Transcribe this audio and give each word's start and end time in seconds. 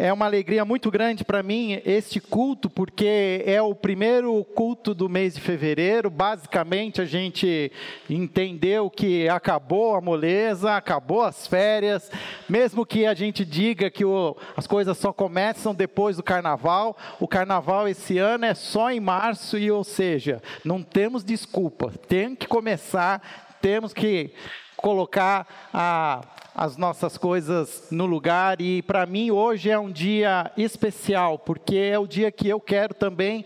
É 0.00 0.12
uma 0.12 0.26
alegria 0.26 0.64
muito 0.64 0.92
grande 0.92 1.24
para 1.24 1.42
mim 1.42 1.82
este 1.84 2.20
culto, 2.20 2.70
porque 2.70 3.42
é 3.44 3.60
o 3.60 3.74
primeiro 3.74 4.44
culto 4.44 4.94
do 4.94 5.08
mês 5.08 5.34
de 5.34 5.40
fevereiro. 5.40 6.08
Basicamente, 6.08 7.00
a 7.00 7.04
gente 7.04 7.72
entendeu 8.08 8.88
que 8.88 9.28
acabou 9.28 9.96
a 9.96 10.00
moleza, 10.00 10.76
acabou 10.76 11.22
as 11.22 11.48
férias, 11.48 12.12
mesmo 12.48 12.86
que 12.86 13.06
a 13.06 13.12
gente 13.12 13.44
diga 13.44 13.90
que 13.90 14.04
o, 14.04 14.36
as 14.56 14.68
coisas 14.68 14.96
só 14.96 15.12
começam 15.12 15.74
depois 15.74 16.16
do 16.16 16.22
carnaval. 16.22 16.96
O 17.18 17.26
carnaval 17.26 17.88
esse 17.88 18.18
ano 18.18 18.44
é 18.44 18.54
só 18.54 18.92
em 18.92 19.00
março, 19.00 19.58
e 19.58 19.68
ou 19.68 19.82
seja, 19.82 20.40
não 20.64 20.80
temos 20.80 21.24
desculpa, 21.24 21.92
tem 22.06 22.36
que 22.36 22.46
começar, 22.46 23.58
temos 23.60 23.92
que 23.92 24.32
colocar 24.78 25.46
a 25.74 26.22
as 26.58 26.76
nossas 26.76 27.16
coisas 27.16 27.86
no 27.88 28.04
lugar. 28.04 28.60
E 28.60 28.82
para 28.82 29.06
mim 29.06 29.30
hoje 29.30 29.70
é 29.70 29.78
um 29.78 29.92
dia 29.92 30.50
especial, 30.56 31.38
porque 31.38 31.76
é 31.76 31.96
o 31.96 32.06
dia 32.06 32.32
que 32.32 32.48
eu 32.48 32.58
quero 32.58 32.94
também 32.94 33.44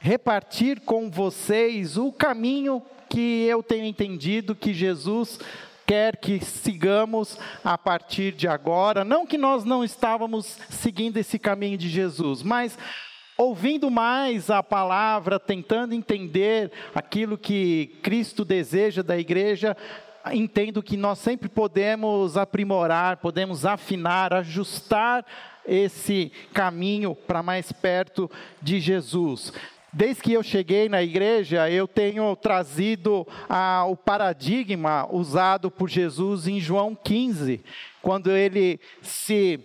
repartir 0.00 0.80
com 0.80 1.10
vocês 1.10 1.98
o 1.98 2.10
caminho 2.10 2.82
que 3.06 3.44
eu 3.44 3.62
tenho 3.62 3.84
entendido 3.84 4.54
que 4.54 4.72
Jesus 4.72 5.38
quer 5.86 6.16
que 6.16 6.42
sigamos 6.42 7.38
a 7.62 7.76
partir 7.76 8.32
de 8.32 8.48
agora. 8.48 9.04
Não 9.04 9.26
que 9.26 9.36
nós 9.36 9.64
não 9.64 9.84
estávamos 9.84 10.58
seguindo 10.70 11.18
esse 11.18 11.38
caminho 11.38 11.76
de 11.76 11.90
Jesus, 11.90 12.42
mas 12.42 12.78
ouvindo 13.36 13.90
mais 13.90 14.48
a 14.48 14.62
palavra, 14.62 15.38
tentando 15.38 15.94
entender 15.94 16.72
aquilo 16.94 17.36
que 17.36 17.98
Cristo 18.02 18.42
deseja 18.42 19.02
da 19.02 19.18
igreja, 19.18 19.76
entendo 20.32 20.82
que 20.82 20.96
nós 20.96 21.18
sempre 21.18 21.48
podemos 21.48 22.36
aprimorar, 22.36 23.18
podemos 23.18 23.64
afinar, 23.64 24.32
ajustar 24.32 25.24
esse 25.66 26.32
caminho 26.52 27.14
para 27.14 27.42
mais 27.42 27.70
perto 27.72 28.30
de 28.62 28.80
Jesus. 28.80 29.52
Desde 29.92 30.22
que 30.22 30.32
eu 30.32 30.42
cheguei 30.42 30.88
na 30.88 31.02
igreja, 31.02 31.70
eu 31.70 31.88
tenho 31.88 32.34
trazido 32.36 33.26
ah, 33.48 33.84
o 33.88 33.96
paradigma 33.96 35.08
usado 35.10 35.70
por 35.70 35.88
Jesus 35.88 36.46
em 36.46 36.60
João 36.60 36.94
15, 36.94 37.60
quando 38.02 38.30
ele 38.30 38.78
se 39.00 39.60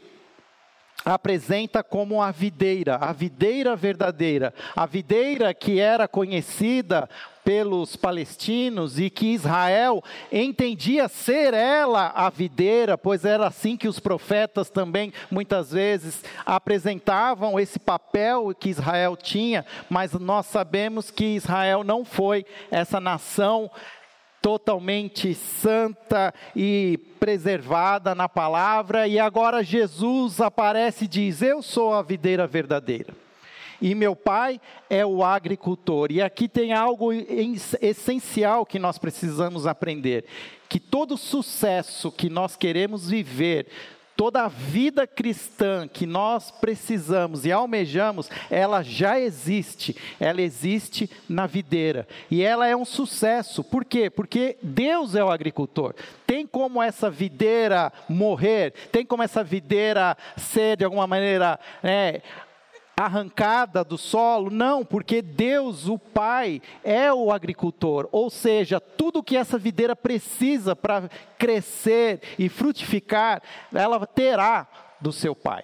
apresenta 1.06 1.84
como 1.84 2.22
a 2.22 2.31
videira, 2.31 2.95
a 2.95 3.11
videira 3.11 3.75
verdadeira, 3.75 4.53
a 4.75 4.86
videira 4.86 5.53
que 5.53 5.80
era 5.80 6.08
conhecida 6.08 7.09
pelos 7.44 7.95
palestinos 7.95 8.99
e 8.99 9.09
que 9.09 9.33
Israel 9.33 10.03
entendia 10.31 11.08
ser 11.08 11.53
ela 11.53 12.11
a 12.16 12.30
videira, 12.30 12.97
pois 12.97 13.25
era 13.25 13.47
assim 13.47 13.75
que 13.75 13.88
os 13.88 14.00
profetas 14.00 14.69
também 14.69 15.13
muitas 15.30 15.72
vezes 15.72 16.23
apresentavam 16.45 17.59
esse 17.59 17.80
papel 17.80 18.53
que 18.58 18.69
Israel 18.69 19.16
tinha, 19.16 19.66
mas 19.89 20.13
nós 20.13 20.45
sabemos 20.45 21.11
que 21.11 21.35
Israel 21.35 21.83
não 21.83 22.05
foi 22.05 22.45
essa 22.72 23.00
nação 23.00 23.69
totalmente 24.41 25.33
santa 25.33 26.33
e 26.53 27.00
preservada 27.17 28.13
na 28.13 28.28
palavra, 28.28 29.07
e 29.07 29.17
agora 29.17 29.63
Jesus 29.63 30.41
aparece 30.41 31.05
e 31.05 31.07
diz: 31.07 31.41
Eu 31.41 31.61
sou 31.61 31.94
a 31.94 32.02
videira 32.02 32.45
verdadeira 32.45 33.22
e 33.84 33.94
meu 33.94 34.16
pai 34.16 34.62
é 34.89 35.06
o 35.06 35.26
agricultor. 35.26 36.09
E 36.09 36.22
aqui 36.22 36.48
tem 36.48 36.72
algo 36.72 37.12
essencial 37.81 38.66
que 38.66 38.80
nós 38.80 38.98
precisamos 38.98 39.67
aprender: 39.67 40.23
que 40.70 40.80
todo 40.80 41.17
sucesso 41.17 42.09
que 42.09 42.30
nós 42.30 42.56
queremos 42.56 43.09
viver, 43.09 43.67
toda 44.16 44.44
a 44.44 44.48
vida 44.48 45.06
cristã 45.06 45.86
que 45.86 46.06
nós 46.06 46.50
precisamos 46.50 47.45
e 47.45 47.52
almejamos, 47.52 48.30
ela 48.50 48.81
já 48.81 49.20
existe, 49.20 49.97
ela 50.18 50.42
existe 50.42 51.09
na 51.28 51.45
videira. 51.45 52.08
E 52.31 52.42
ela 52.42 52.66
é 52.66 52.75
um 52.75 52.86
sucesso. 52.86 53.66
Por 53.66 53.84
quê? 53.84 54.09
Porque 54.09 54.57
Deus 54.63 55.13
é 55.13 55.22
o 55.22 55.30
agricultor. 55.30 55.94
Tem 56.25 56.47
como 56.47 56.81
essa 56.81 57.09
videira 57.09 57.91
morrer? 58.07 58.74
Tem 58.94 59.06
como 59.06 59.24
essa 59.24 59.44
videira 59.44 60.16
ser 60.38 60.78
de 60.78 60.86
alguma 60.86 61.06
maneira 61.06 61.59
né, 61.81 62.22
arrancada 62.96 63.84
do 63.84 63.98
solo, 63.98 64.50
não, 64.50 64.86
porque 64.86 65.22
Deus, 65.22 65.88
o 65.88 65.98
Pai, 65.98 66.62
é 66.84 67.12
o 67.12 67.31
agricultor, 67.31 68.08
ou 68.12 68.30
seja, 68.30 68.80
tudo 68.80 69.24
que 69.24 69.36
essa 69.36 69.58
videira 69.58 69.96
precisa 69.96 70.76
para 70.76 71.09
crescer 71.38 72.22
e 72.38 72.48
frutificar, 72.50 73.42
ela 73.74 74.06
terá 74.06 74.68
do 75.02 75.12
seu 75.12 75.36
Pai. 75.36 75.64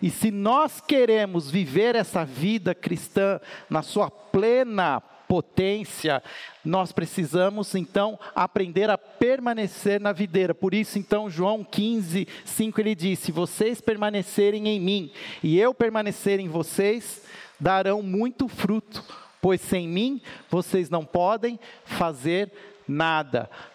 E 0.00 0.10
se 0.10 0.30
nós 0.30 0.80
queremos 0.80 1.50
viver 1.50 1.94
essa 1.94 2.24
vida 2.24 2.74
cristã 2.74 3.40
na 3.68 3.82
sua 3.82 4.10
plena 4.10 5.02
potência, 5.30 6.20
nós 6.64 6.90
precisamos 6.90 7.76
então 7.76 8.18
aprender 8.34 8.90
a 8.90 8.98
permanecer 8.98 10.00
na 10.00 10.12
videira. 10.12 10.52
Por 10.52 10.74
isso, 10.74 10.98
então, 10.98 11.30
João 11.30 11.62
15, 11.62 12.26
5 12.44 12.80
ele 12.80 12.96
diz: 12.96 13.20
Se 13.20 13.30
vocês 13.30 13.80
permanecerem 13.80 14.66
em 14.66 14.80
mim 14.80 15.12
e 15.40 15.56
eu 15.56 15.72
permanecer 15.72 16.40
em 16.40 16.48
vocês, 16.48 17.22
darão 17.60 18.02
muito 18.02 18.48
fruto, 18.48 19.04
pois 19.40 19.60
sem 19.60 19.86
mim 19.86 20.20
vocês 20.50 20.90
não 20.90 21.04
podem 21.04 21.60
fazer 21.84 22.46
nada. 22.48 22.69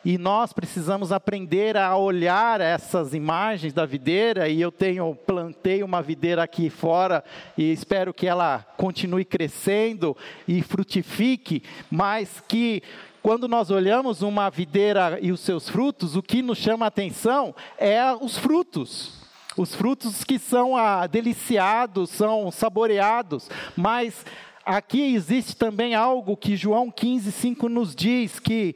E 0.04 0.18
nós 0.18 0.54
precisamos 0.54 1.12
aprender 1.12 1.78
a 1.78 1.96
olhar 1.96 2.62
essas 2.62 3.14
imagens 3.14 3.74
da 3.74 3.86
videira, 3.86 4.48
e 4.50 4.62
eu 4.62 4.72
tenho 4.72 5.16
plantei 5.16 5.82
uma 5.84 6.02
videira 6.02 6.44
aqui 6.44 6.70
fora 6.70 7.24
e 7.58 7.72
espero 7.72 8.14
que 8.14 8.28
ela 8.28 8.66
continue 8.78 9.26
crescendo 9.26 10.16
e 10.48 10.62
frutifique, 10.62 11.64
mas 11.90 12.44
que 12.48 12.84
quando 13.22 13.48
nós 13.48 13.72
olhamos 13.72 14.22
uma 14.22 14.52
videira 14.52 15.18
e 15.20 15.32
os 15.32 15.40
seus 15.40 15.68
frutos, 15.68 16.16
o 16.16 16.22
que 16.22 16.44
nos 16.44 16.60
chama 16.60 16.86
a 16.86 16.90
atenção 16.90 17.56
é 17.78 18.14
os 18.14 18.38
frutos. 18.38 19.26
Os 19.58 19.74
frutos 19.74 20.24
que 20.24 20.38
são 20.38 20.76
ah, 20.76 21.08
deliciados, 21.08 22.10
são 22.10 22.52
saboreados, 22.52 23.50
mas 23.76 24.26
aqui 24.66 25.14
existe 25.14 25.56
também 25.56 25.94
algo 25.94 26.36
que 26.36 26.56
João 26.56 26.90
15, 26.90 27.32
5 27.32 27.70
nos 27.70 27.96
diz: 27.96 28.40
que 28.40 28.76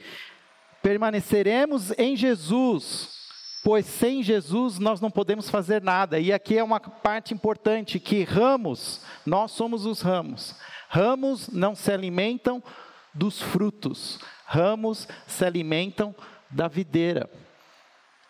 permaneceremos 0.81 1.91
em 1.97 2.15
Jesus, 2.15 3.09
pois 3.63 3.85
sem 3.85 4.23
Jesus 4.23 4.79
nós 4.79 5.01
não 5.01 5.09
podemos 5.09 5.49
fazer 5.49 5.81
nada. 5.81 6.19
E 6.19 6.31
aqui 6.31 6.57
é 6.57 6.63
uma 6.63 6.79
parte 6.79 7.33
importante 7.33 7.99
que 7.99 8.23
ramos, 8.23 9.01
nós 9.25 9.51
somos 9.51 9.85
os 9.85 10.01
ramos. 10.01 10.55
Ramos 10.87 11.49
não 11.49 11.75
se 11.75 11.91
alimentam 11.91 12.63
dos 13.13 13.41
frutos, 13.41 14.19
ramos 14.45 15.07
se 15.27 15.45
alimentam 15.45 16.15
da 16.49 16.67
videira. 16.67 17.29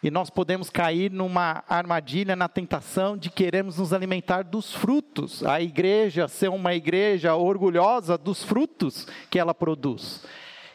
E 0.01 0.09
nós 0.09 0.29
podemos 0.29 0.69
cair 0.69 1.11
numa 1.11 1.63
armadilha, 1.67 2.35
na 2.35 2.47
tentação 2.47 3.17
de 3.17 3.29
queremos 3.29 3.77
nos 3.77 3.91
alimentar 3.91 4.43
dos 4.43 4.73
frutos. 4.73 5.43
A 5.45 5.61
igreja 5.61 6.27
ser 6.27 6.49
uma 6.49 6.73
igreja 6.73 7.35
orgulhosa 7.35 8.17
dos 8.17 8.41
frutos 8.41 9.05
que 9.29 9.37
ela 9.37 9.53
produz. 9.53 10.23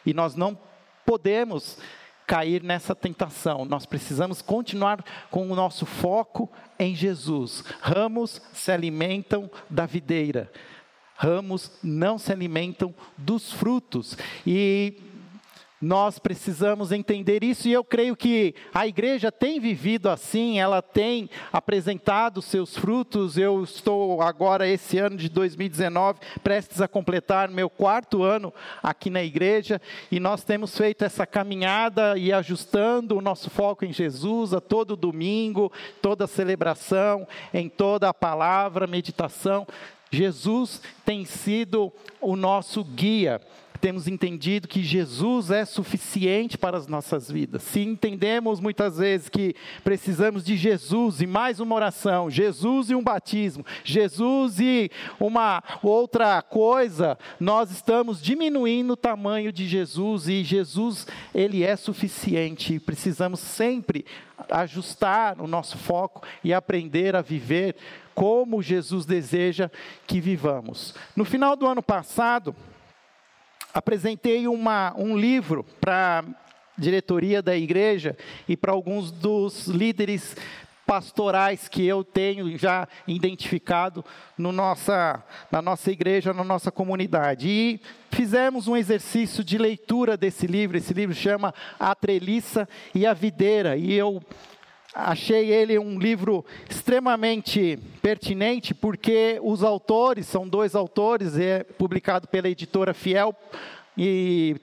E 0.05 0.13
nós 0.13 0.35
não 0.35 0.59
podemos 1.07 1.79
cair 2.27 2.63
nessa 2.63 2.95
tentação. 2.95 3.65
Nós 3.65 3.87
precisamos 3.87 4.43
continuar 4.43 5.03
com 5.31 5.51
o 5.51 5.55
nosso 5.55 5.87
foco 5.87 6.51
em 6.79 6.95
Jesus. 6.95 7.65
Ramos 7.81 8.43
se 8.53 8.71
alimentam 8.71 9.51
da 9.71 9.87
videira. 9.87 10.51
Ramos 11.17 11.71
não 11.83 12.19
se 12.19 12.33
alimentam 12.33 12.95
dos 13.17 13.53
frutos. 13.53 14.19
E 14.47 15.14
nós 15.85 16.19
precisamos 16.19 16.93
entender 16.93 17.45
isso 17.45 17.69
e 17.69 17.73
eu 17.73 17.85
creio 17.85 18.17
que 18.17 18.55
a 18.73 18.87
igreja 18.87 19.31
tem 19.31 19.61
vivido 19.61 20.09
assim, 20.09 20.59
ela 20.59 20.81
tem 20.81 21.29
apresentado 21.53 22.41
seus 22.41 22.75
frutos. 22.75 23.37
Eu 23.37 23.63
estou 23.63 24.23
agora, 24.23 24.67
esse 24.67 24.97
ano 24.97 25.17
de 25.17 25.29
2019, 25.29 26.21
prestes 26.43 26.81
a 26.81 26.89
completar 26.89 27.51
meu 27.51 27.69
quarto 27.69 28.23
ano 28.23 28.53
aqui 28.83 29.11
na 29.11 29.23
igreja 29.23 29.81
e 30.11 30.19
nós 30.19 30.43
temos 30.43 30.77
feito 30.77 31.05
essa 31.05 31.27
caminhada 31.27 32.17
e 32.17 32.33
ajustando 32.33 33.19
o 33.19 33.21
nosso 33.21 33.51
foco 33.51 33.85
em 33.85 33.93
Jesus 33.93 34.55
a 34.55 34.63
todo 34.63 34.97
domingo, 34.97 35.71
toda 36.01 36.27
celebração, 36.27 37.29
em 37.53 37.69
toda 37.69 38.09
a 38.09 38.15
palavra, 38.15 38.87
meditação. 38.87 39.67
Jesus 40.11 40.81
tem 41.05 41.27
sido 41.27 41.93
o 42.23 42.37
nosso 42.37 42.83
guia 42.83 43.39
temos 43.85 44.09
entendido 44.09 44.67
que 44.67 44.83
Jesus 44.83 45.51
é 45.51 45.63
suficiente 45.63 46.57
para 46.57 46.79
as 46.79 46.87
nossas 46.87 47.31
vidas. 47.31 47.63
Se 47.65 47.81
entendemos 47.81 48.59
muitas 48.59 48.97
vezes 48.97 49.29
que 49.29 49.55
precisamos 49.85 50.43
de 50.43 50.57
Jesus 50.57 51.21
e 51.21 51.27
mais 51.27 51.61
uma 51.61 51.75
oração, 51.75 52.31
Jesus 52.31 52.89
e 52.89 52.95
um 52.95 53.03
batismo, 53.03 53.63
Jesus 53.85 54.59
e 54.59 54.91
uma 55.21 55.63
outra 55.83 56.41
coisa, 56.41 57.19
nós 57.39 57.71
estamos 57.71 58.23
diminuindo 58.23 58.95
o 58.95 58.97
tamanho 58.97 59.53
de 59.53 59.69
Jesus 59.69 60.29
e 60.29 60.43
Jesus, 60.43 61.07
ele 61.35 61.63
é 61.63 61.77
suficiente. 61.77 62.81
Precisamos 62.81 63.39
sempre 63.39 64.07
ajustar 64.49 65.39
o 65.43 65.47
nosso 65.47 65.77
foco 65.77 66.27
e 66.43 66.55
aprender 66.55 67.15
a 67.15 67.21
viver 67.21 67.77
como 68.15 68.63
Jesus 68.63 69.05
deseja 69.05 69.71
que 70.07 70.23
vivamos. 70.23 70.95
No 71.15 71.27
final 71.27 71.55
do 71.55 71.67
ano 71.67 71.83
passado, 71.83 72.57
apresentei 73.75 74.47
uma, 74.47 74.95
um 74.97 75.19
livro 75.19 75.67
para 75.81 76.21
a 76.21 76.81
diretoria 76.81 77.43
da 77.43 77.57
igreja 77.57 78.17
e 78.49 78.57
para 78.57 78.73
alguns 78.73 79.11
dos 79.11 79.67
líderes 79.67 80.37
pastorais 80.87 81.67
que 81.67 81.85
eu 81.85 82.05
tenho 82.05 82.57
já 82.59 82.87
identificado 83.09 84.05
no 84.37 84.53
nossa, 84.53 85.23
na 85.51 85.61
nossa 85.61 85.91
igreja, 85.91 86.33
na 86.33 86.45
nossa 86.45 86.71
comunidade. 86.71 87.49
E 87.49 87.81
fizemos 88.13 88.69
um 88.69 88.77
exercício 88.77 89.43
de 89.43 89.59
leitura 89.59 90.17
desse 90.17 90.47
livro. 90.47 90.77
Esse 90.77 90.95
livro 90.95 91.15
chama 91.15 91.55
A 91.81 91.95
Treliça 91.95 92.69
e 92.95 93.07
a 93.07 93.15
Videira. 93.15 93.77
E 93.77 93.93
eu 93.95 94.23
achei 94.95 95.51
ele 95.51 95.79
um 95.79 95.99
livro 95.99 96.45
extremamente 96.71 97.79
pertinente, 98.01 98.73
porque 98.73 99.41
os 99.43 99.65
autores, 99.65 100.27
são 100.27 100.47
dois 100.47 100.75
autores, 100.75 101.37
é 101.37 101.65
publicado 101.65 102.29
pela 102.29 102.49
editora 102.49 102.95
Fiel, 102.95 103.35
e 103.99 104.57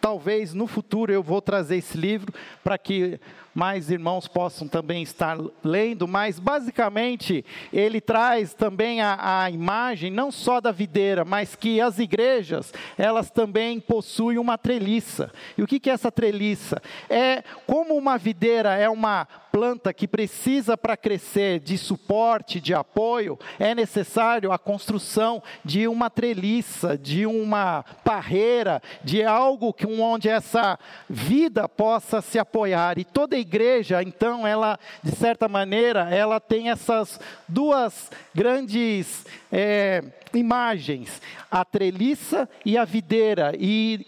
talvez 0.00 0.52
no 0.52 0.66
futuro 0.66 1.12
eu 1.12 1.22
vou 1.22 1.40
trazer 1.40 1.76
esse 1.76 1.96
livro 1.96 2.32
para 2.62 2.76
que 2.76 3.18
mais 3.58 3.90
irmãos 3.90 4.28
possam 4.28 4.68
também 4.68 5.02
estar 5.02 5.36
lendo, 5.64 6.06
mas 6.06 6.38
basicamente 6.38 7.44
ele 7.72 8.00
traz 8.00 8.54
também 8.54 9.00
a, 9.00 9.42
a, 9.42 9.50
imagem 9.50 10.12
não 10.12 10.30
só 10.30 10.60
da 10.60 10.70
videira, 10.70 11.24
mas 11.24 11.56
que 11.56 11.80
as 11.80 11.98
igrejas 11.98 12.72
elas 12.96 13.32
também 13.32 13.80
possuem 13.80 14.38
uma 14.38 14.56
treliça. 14.56 15.32
E 15.56 15.62
o 15.64 15.66
que, 15.66 15.80
que 15.80 15.90
é 15.90 15.92
essa 15.92 16.12
treliça? 16.12 16.80
É 17.10 17.42
como 17.66 17.96
uma 17.96 18.16
videira 18.16 18.76
é 18.76 18.88
uma 18.88 19.26
planta 19.50 19.92
que 19.92 20.06
precisa 20.06 20.76
para 20.76 20.96
crescer 20.96 21.58
de 21.58 21.76
suporte, 21.76 22.60
de 22.60 22.72
apoio, 22.72 23.36
é 23.58 23.74
necessário 23.74 24.52
a 24.52 24.58
construção 24.58 25.42
de 25.64 25.88
uma 25.88 26.08
treliça, 26.08 26.96
de 26.96 27.26
uma 27.26 27.84
parreira, 28.04 28.80
de 29.02 29.24
algo 29.24 29.72
que 29.72 29.84
onde 29.84 30.28
essa 30.28 30.78
vida 31.10 31.68
possa 31.68 32.20
se 32.20 32.38
apoiar. 32.38 32.98
E 32.98 33.04
toda 33.04 33.36
igreja, 33.48 34.02
então, 34.02 34.46
ela, 34.46 34.78
de 35.02 35.10
certa 35.12 35.48
maneira, 35.48 36.14
ela 36.14 36.38
tem 36.38 36.70
essas 36.70 37.18
duas 37.48 38.10
grandes 38.34 39.26
é, 39.50 40.04
imagens: 40.34 41.20
a 41.50 41.64
treliça 41.64 42.48
e 42.64 42.76
a 42.76 42.84
videira. 42.84 43.54
E 43.58 44.06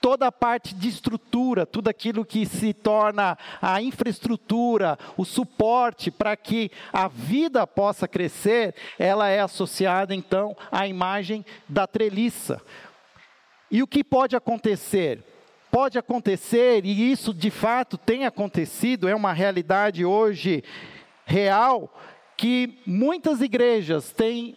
toda 0.00 0.26
a 0.26 0.32
parte 0.32 0.74
de 0.74 0.88
estrutura, 0.88 1.64
tudo 1.64 1.88
aquilo 1.88 2.24
que 2.24 2.44
se 2.44 2.74
torna 2.74 3.38
a 3.60 3.80
infraestrutura, 3.80 4.98
o 5.16 5.24
suporte 5.24 6.10
para 6.10 6.36
que 6.36 6.72
a 6.92 7.06
vida 7.06 7.64
possa 7.66 8.08
crescer, 8.08 8.74
ela 8.98 9.28
é 9.28 9.40
associada 9.40 10.12
então 10.12 10.56
à 10.72 10.88
imagem 10.88 11.46
da 11.68 11.86
treliça. 11.86 12.60
E 13.70 13.80
o 13.80 13.86
que 13.86 14.02
pode 14.02 14.34
acontecer? 14.34 15.31
Pode 15.72 15.98
acontecer, 15.98 16.84
e 16.84 17.10
isso 17.10 17.32
de 17.32 17.50
fato 17.50 17.96
tem 17.96 18.26
acontecido, 18.26 19.08
é 19.08 19.14
uma 19.14 19.32
realidade 19.32 20.04
hoje 20.04 20.62
real, 21.24 21.98
que 22.36 22.78
muitas 22.84 23.40
igrejas 23.40 24.12
têm 24.12 24.54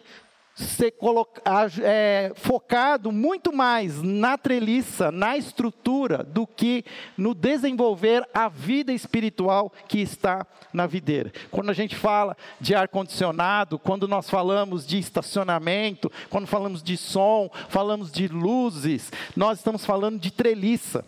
ser 0.56 0.96
é, 1.84 2.31
focado 2.36 3.12
muito 3.12 3.52
mais 3.52 4.02
na 4.02 4.38
treliça, 4.38 5.12
na 5.12 5.36
estrutura, 5.36 6.24
do 6.24 6.48
que 6.48 6.86
no 7.18 7.36
desenvolver 7.36 8.25
a 8.34 8.48
vida 8.48 8.94
espiritual 8.94 9.72
que 9.88 10.00
está 10.00 10.48
na 10.72 10.88
videira. 10.88 11.31
Quando 11.52 11.69
a 11.69 11.74
gente 11.74 11.96
fala 11.96 12.38
de 12.60 12.74
ar-condicionado, 12.74 13.78
quando 13.78 14.07
nós 14.07 14.30
falamos 14.30 14.88
de 14.88 14.98
estacionamento, 14.98 16.10
quando 16.30 16.48
falamos 16.48 16.81
de 16.81 16.96
som, 16.96 17.50
falamos 17.68 18.10
de 18.10 18.30
luzes, 18.30 19.12
nós 19.36 19.57
estamos 19.57 19.86
falando 19.86 20.18
de 20.18 20.31
treliça. 20.31 21.04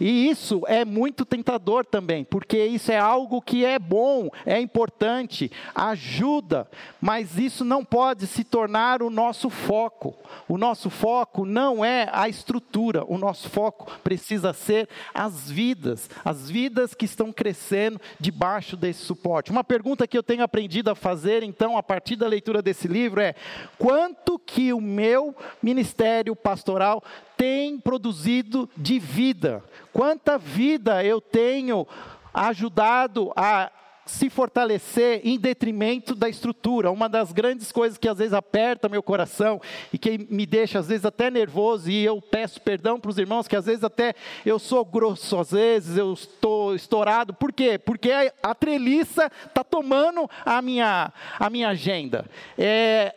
E 0.00 0.28
isso 0.28 0.62
é 0.66 0.84
muito 0.84 1.24
tentador 1.24 1.84
também, 1.84 2.24
porque 2.24 2.64
isso 2.64 2.90
é 2.92 2.98
algo 2.98 3.40
que 3.40 3.64
é 3.64 3.78
bom, 3.78 4.28
é 4.44 4.60
importante, 4.60 5.50
ajuda, 5.74 6.68
mas 7.00 7.38
isso 7.38 7.64
não 7.64 7.84
pode 7.84 8.26
se 8.26 8.44
tornar 8.44 9.02
o 9.02 9.10
nosso 9.10 9.50
foco. 9.50 10.14
O 10.48 10.58
nosso 10.58 10.90
foco 10.90 11.44
não 11.44 11.84
é 11.84 12.08
a 12.12 12.28
estrutura, 12.28 13.04
o 13.06 13.18
nosso 13.18 13.48
foco 13.48 13.90
precisa 14.02 14.52
ser 14.52 14.88
as 15.12 15.50
vidas, 15.50 16.08
as 16.24 16.50
vidas 16.50 16.94
que 16.94 17.04
estão 17.04 17.32
crescendo 17.32 18.00
debaixo 18.18 18.76
desse 18.76 19.00
suporte. 19.00 19.50
Uma 19.50 19.64
pergunta 19.64 20.06
que 20.06 20.16
eu 20.16 20.22
tenho 20.22 20.42
aprendido 20.42 20.90
a 20.90 20.94
fazer, 20.94 21.42
então, 21.42 21.76
a 21.76 21.82
partir 21.82 22.16
da 22.16 22.26
leitura 22.26 22.62
desse 22.62 22.88
livro 22.88 23.20
é: 23.20 23.34
quanto 23.78 24.38
que 24.38 24.72
o 24.72 24.80
meu 24.80 25.34
ministério 25.62 26.34
pastoral 26.34 27.02
tem 27.36 27.78
produzido 27.78 28.68
de 28.76 28.98
vida? 28.98 29.62
Quanta 29.92 30.38
vida 30.38 31.04
eu 31.04 31.20
tenho 31.20 31.86
ajudado 32.32 33.32
a 33.36 33.70
se 34.06 34.30
fortalecer 34.30 35.20
em 35.24 35.36
detrimento 35.36 36.14
da 36.14 36.28
estrutura. 36.28 36.90
Uma 36.90 37.08
das 37.08 37.32
grandes 37.32 37.72
coisas 37.72 37.98
que 37.98 38.08
às 38.08 38.18
vezes 38.18 38.32
aperta 38.32 38.88
meu 38.88 39.02
coração 39.02 39.60
e 39.92 39.98
que 39.98 40.16
me 40.30 40.46
deixa 40.46 40.78
às 40.78 40.86
vezes 40.86 41.04
até 41.04 41.28
nervoso 41.28 41.90
e 41.90 42.04
eu 42.04 42.22
peço 42.22 42.60
perdão 42.60 43.00
para 43.00 43.10
os 43.10 43.18
irmãos 43.18 43.48
que 43.48 43.56
às 43.56 43.66
vezes 43.66 43.82
até 43.82 44.14
eu 44.44 44.58
sou 44.58 44.84
grosso, 44.84 45.38
às 45.38 45.50
vezes 45.50 45.98
eu 45.98 46.12
estou 46.12 46.74
estourado. 46.74 47.34
Por 47.34 47.52
quê? 47.52 47.78
Porque 47.78 48.10
a, 48.42 48.54
treliça 48.54 49.30
está 49.44 49.64
tomando 49.64 50.30
a 50.44 50.62
minha, 50.62 51.12
a 51.38 51.50
minha 51.50 51.68
agenda. 51.70 52.24
É, 52.56 53.12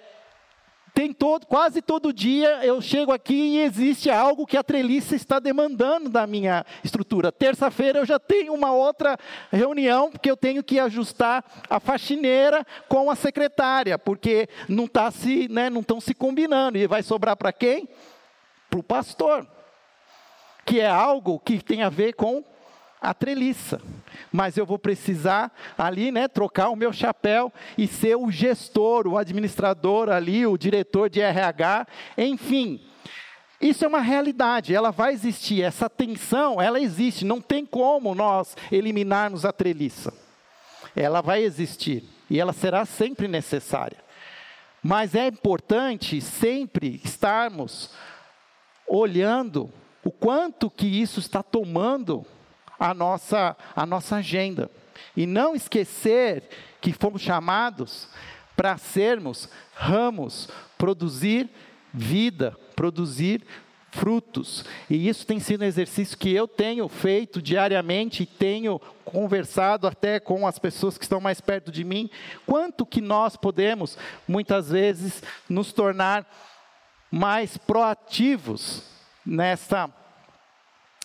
tem 0.99 1.13
todo, 1.13 1.45
quase 1.45 1.81
todo 1.81 2.11
dia 2.11 2.59
eu 2.65 2.81
chego 2.81 3.13
aqui 3.13 3.33
e 3.33 3.61
existe 3.61 4.09
algo 4.09 4.45
que 4.45 4.57
a 4.57 4.63
treliça 4.63 5.15
está 5.15 5.39
demandando 5.39 6.09
da 6.09 6.27
minha 6.27 6.65
estrutura. 6.83 7.31
Terça-feira 7.31 7.99
eu 7.99 8.05
já 8.05 8.19
tenho 8.19 8.53
uma 8.53 8.73
outra 8.73 9.17
reunião, 9.49 10.11
porque 10.11 10.29
eu 10.29 10.35
tenho 10.35 10.61
que 10.61 10.77
ajustar 10.77 11.41
a 11.69 11.79
faxineira 11.79 12.67
com 12.89 13.09
a 13.09 13.15
secretária, 13.15 13.97
porque 13.97 14.49
não 14.67 14.87
tá 14.87 15.09
se, 15.09 15.47
né, 15.47 15.69
não 15.69 15.79
estão 15.79 16.01
se 16.01 16.13
combinando. 16.13 16.77
E 16.77 16.85
vai 16.85 17.01
sobrar 17.01 17.37
para 17.37 17.53
quem? 17.53 17.87
Para 18.69 18.81
o 18.81 18.83
pastor. 18.83 19.47
Que 20.65 20.81
é 20.81 20.89
algo 20.89 21.39
que 21.39 21.63
tem 21.63 21.81
a 21.81 21.87
ver 21.87 22.11
com 22.11 22.43
a 23.01 23.13
treliça. 23.13 23.81
Mas 24.31 24.57
eu 24.57 24.65
vou 24.65 24.77
precisar 24.77 25.51
ali, 25.77 26.11
né, 26.11 26.27
trocar 26.27 26.69
o 26.69 26.75
meu 26.75 26.91
chapéu 26.91 27.51
e 27.77 27.87
ser 27.87 28.15
o 28.15 28.31
gestor, 28.31 29.07
o 29.07 29.17
administrador 29.17 30.09
ali, 30.09 30.45
o 30.45 30.57
diretor 30.57 31.09
de 31.09 31.21
RH, 31.21 31.87
enfim. 32.17 32.81
Isso 33.61 33.83
é 33.83 33.87
uma 33.87 33.99
realidade, 33.99 34.73
ela 34.73 34.89
vai 34.89 35.11
existir, 35.11 35.61
essa 35.61 35.89
tensão, 35.89 36.61
ela 36.61 36.79
existe, 36.79 37.25
não 37.25 37.41
tem 37.41 37.65
como 37.65 38.15
nós 38.15 38.55
eliminarmos 38.71 39.43
a 39.43 39.51
treliça. 39.51 40.13
Ela 40.95 41.21
vai 41.21 41.43
existir 41.43 42.03
e 42.29 42.39
ela 42.39 42.53
será 42.53 42.85
sempre 42.85 43.27
necessária. 43.27 43.97
Mas 44.81 45.13
é 45.13 45.27
importante 45.27 46.21
sempre 46.21 47.01
estarmos 47.03 47.91
olhando 48.87 49.69
o 50.03 50.11
quanto 50.11 50.69
que 50.69 50.87
isso 50.87 51.19
está 51.19 51.43
tomando 51.43 52.25
a 52.79 52.93
nossa, 52.93 53.55
a 53.75 53.85
nossa 53.85 54.17
agenda. 54.17 54.71
E 55.15 55.25
não 55.25 55.55
esquecer 55.55 56.43
que 56.81 56.93
fomos 56.93 57.21
chamados 57.21 58.07
para 58.55 58.77
sermos 58.77 59.49
ramos, 59.73 60.49
produzir 60.77 61.49
vida, 61.93 62.55
produzir 62.75 63.45
frutos. 63.91 64.63
E 64.89 65.07
isso 65.07 65.25
tem 65.25 65.39
sido 65.39 65.63
um 65.63 65.67
exercício 65.67 66.17
que 66.17 66.33
eu 66.33 66.47
tenho 66.47 66.87
feito 66.87 67.41
diariamente 67.41 68.23
e 68.23 68.25
tenho 68.25 68.79
conversado 69.03 69.87
até 69.87 70.19
com 70.19 70.45
as 70.45 70.59
pessoas 70.59 70.97
que 70.97 71.03
estão 71.03 71.19
mais 71.19 71.41
perto 71.41 71.71
de 71.71 71.83
mim, 71.83 72.09
quanto 72.45 72.85
que 72.85 73.01
nós 73.01 73.35
podemos 73.35 73.97
muitas 74.27 74.69
vezes 74.69 75.23
nos 75.49 75.73
tornar 75.73 76.25
mais 77.11 77.57
proativos 77.57 78.83
nessa 79.25 79.91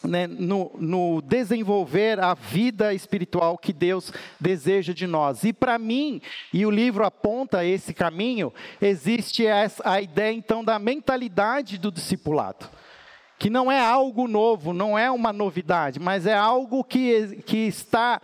né, 0.07 0.27
no, 0.27 0.71
no, 0.79 1.23
desenvolver 1.23 2.21
a 2.21 2.35
vida 2.35 2.93
espiritual 2.93 3.57
que 3.59 3.73
Deus 3.73 4.13
deseja 4.41 4.93
de 4.93 5.07
nós. 5.07 5.45
E 5.45 5.53
para 5.53 5.79
mim, 5.79 6.21
e 6.53 6.65
o 6.67 6.71
livro 6.71 7.05
aponta 7.05 7.65
esse 7.65 7.93
caminho, 7.95 8.53
existe 8.81 9.47
essa, 9.47 9.83
a 9.89 10.01
ideia 10.01 10.33
então 10.33 10.63
da 10.63 10.79
mentalidade 10.79 11.79
do 11.79 11.91
discipulado. 11.91 12.69
Que 13.39 13.51
não 13.51 13.71
é 13.71 13.81
algo 13.81 14.29
novo, 14.29 14.73
não 14.73 14.99
é 14.99 15.11
uma 15.11 15.33
novidade, 15.33 15.99
mas 15.99 16.27
é 16.27 16.35
algo 16.35 16.85
que, 16.85 17.43
que 17.45 17.67
está 17.67 18.21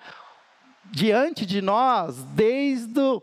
diante 0.92 1.46
de 1.46 1.60
nós 1.60 2.22
desde 2.34 3.20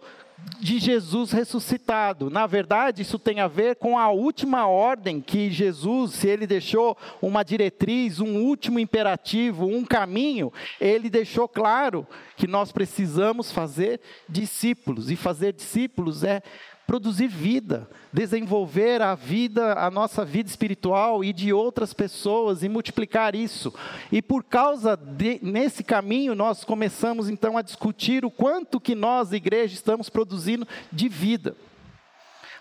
de 0.59 0.79
Jesus 0.79 1.31
ressuscitado. 1.31 2.29
Na 2.29 2.45
verdade, 2.45 3.01
isso 3.01 3.17
tem 3.17 3.39
a 3.39 3.47
ver 3.47 3.75
com 3.75 3.97
a 3.97 4.09
última 4.09 4.67
ordem 4.67 5.19
que 5.19 5.49
Jesus, 5.49 6.13
se 6.13 6.27
ele 6.27 6.45
deixou 6.45 6.97
uma 7.21 7.43
diretriz, 7.43 8.19
um 8.19 8.43
último 8.43 8.79
imperativo, 8.79 9.65
um 9.65 9.83
caminho, 9.83 10.51
ele 10.79 11.09
deixou 11.09 11.47
claro 11.47 12.07
que 12.35 12.47
nós 12.47 12.71
precisamos 12.71 13.51
fazer 13.51 13.99
discípulos. 14.29 15.09
E 15.09 15.15
fazer 15.15 15.53
discípulos 15.53 16.23
é 16.23 16.41
produzir 16.87 17.27
vida, 17.27 17.85
desenvolver 18.13 19.01
a 19.01 19.13
vida, 19.13 19.73
a 19.73 19.91
nossa 19.91 20.23
vida 20.23 20.49
espiritual 20.49 21.21
e 21.21 21.33
de 21.33 21.51
outras 21.51 21.93
pessoas 21.93 22.63
e 22.63 22.69
multiplicar 22.69 23.35
isso. 23.35 23.73
E 24.09 24.21
por 24.21 24.41
causa 24.41 24.95
de, 24.95 25.37
nesse 25.43 25.83
caminho 25.83 26.33
nós 26.33 26.63
começamos 26.63 27.29
então 27.29 27.57
a 27.57 27.61
discutir 27.61 28.23
o 28.23 28.31
quanto 28.31 28.79
que 28.79 28.95
nós, 28.95 29.33
igreja, 29.33 29.73
estamos 29.73 30.09
produzindo 30.09 30.65
de 30.89 31.09
vida. 31.09 31.57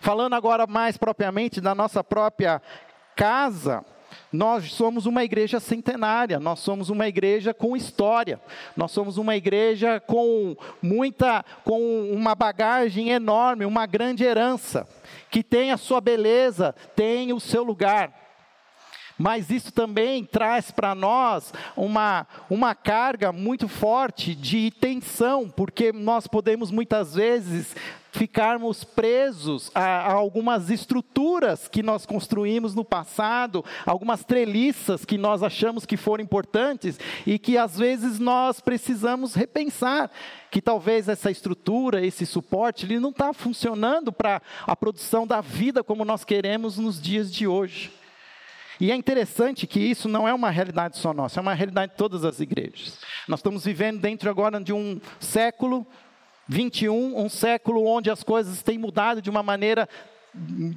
Falando 0.01 0.35
agora 0.35 0.67
mais 0.67 0.97
propriamente 0.97 1.61
da 1.61 1.73
nossa 1.73 2.03
própria 2.03 2.61
casa, 3.15 3.85
nós 4.33 4.73
somos 4.73 5.07
uma 5.07 5.25
igreja 5.25 5.61
centenária, 5.61 6.39
nós 6.39 6.61
somos 6.61 6.91
uma 6.91 7.07
igreja 7.07 7.55
com 7.55 7.77
história, 7.77 8.41
nós 8.77 8.91
somos 8.91 9.19
uma 9.19 9.37
igreja 9.37 10.01
com 10.01 10.57
muita, 10.83 11.45
com 11.65 12.11
uma 12.11 12.35
bagagem 12.35 13.11
enorme, 13.11 13.65
uma 13.65 13.87
grande 13.87 14.25
herança, 14.25 14.89
que 15.31 15.43
tem 15.43 15.71
a 15.71 15.77
sua 15.77 16.01
beleza, 16.01 16.75
tem 16.95 17.33
o 17.33 17.41
seu 17.41 17.63
lugar. 17.63 18.26
Mas 19.19 19.51
isso 19.51 19.73
também 19.73 20.25
traz 20.25 20.71
para 20.71 20.95
nós 20.95 21.53
uma, 21.77 22.27
uma 22.51 22.75
carga 22.75 23.33
muito 23.33 23.67
forte 23.67 24.35
de 24.35 24.71
tensão, 24.71 25.49
porque 25.49 25.93
nós 25.93 26.27
podemos 26.27 26.71
muitas 26.71 27.15
vezes 27.15 27.75
ficarmos 28.17 28.83
presos 28.83 29.71
a, 29.75 29.83
a, 29.83 30.13
algumas 30.13 30.71
estruturas 30.71 31.69
que 31.69 31.83
nós 31.83 32.07
construímos 32.07 32.75
no 32.75 32.85
passado, 32.85 33.65
algumas 33.85 34.25
treliças 34.25 35.05
que 35.05 35.19
nós 35.19 35.43
achamos 35.43 35.85
que 35.85 35.97
foram 35.97 36.25
importantes 36.25 36.99
e 37.27 37.39
que 37.39 37.59
às 37.59 37.79
vezes 37.79 38.19
nós 38.19 38.61
precisamos 38.61 39.35
repensar 39.35 40.11
que 40.51 40.63
talvez 40.63 41.09
essa 41.09 41.31
estrutura, 41.31 42.05
esse 42.05 42.25
suporte, 42.25 42.87
ele 42.87 42.99
não 42.99 43.11
está 43.11 43.33
funcionando 43.33 44.13
para 44.13 44.41
a 44.67 44.75
produção 44.75 45.27
da 45.27 45.41
vida 45.41 45.85
como 45.85 46.05
nós 46.05 46.25
queremos 46.25 46.79
nos 46.79 47.01
dias 47.01 47.33
de 47.33 47.47
hoje. 47.47 47.93
E 48.81 48.91
é 48.91 48.95
interessante 48.95 49.67
que 49.67 49.81
isso 49.81 50.09
não 50.09 50.29
é 50.29 50.35
uma 50.35 50.51
realidade 50.51 50.99
só 50.99 51.15
nossa, 51.15 51.41
é 51.41 51.43
uma 51.43 51.55
realidade 51.55 51.93
de 51.93 51.99
todas 51.99 52.25
as 52.25 52.41
igrejas. 52.41 52.99
Nós 53.27 53.41
estamos 53.41 53.65
vivendo 53.65 54.01
dentro 54.01 54.29
agora 54.29 54.61
de 54.61 54.73
um 54.73 55.01
século 55.19 55.87
21, 56.49 57.19
um 57.19 57.29
século 57.29 57.87
onde 57.87 58.11
as 58.11 58.23
coisas 58.23 58.63
têm 58.63 58.79
mudado 58.79 59.23
de 59.23 59.31
uma 59.31 59.43
maneira 59.43 59.89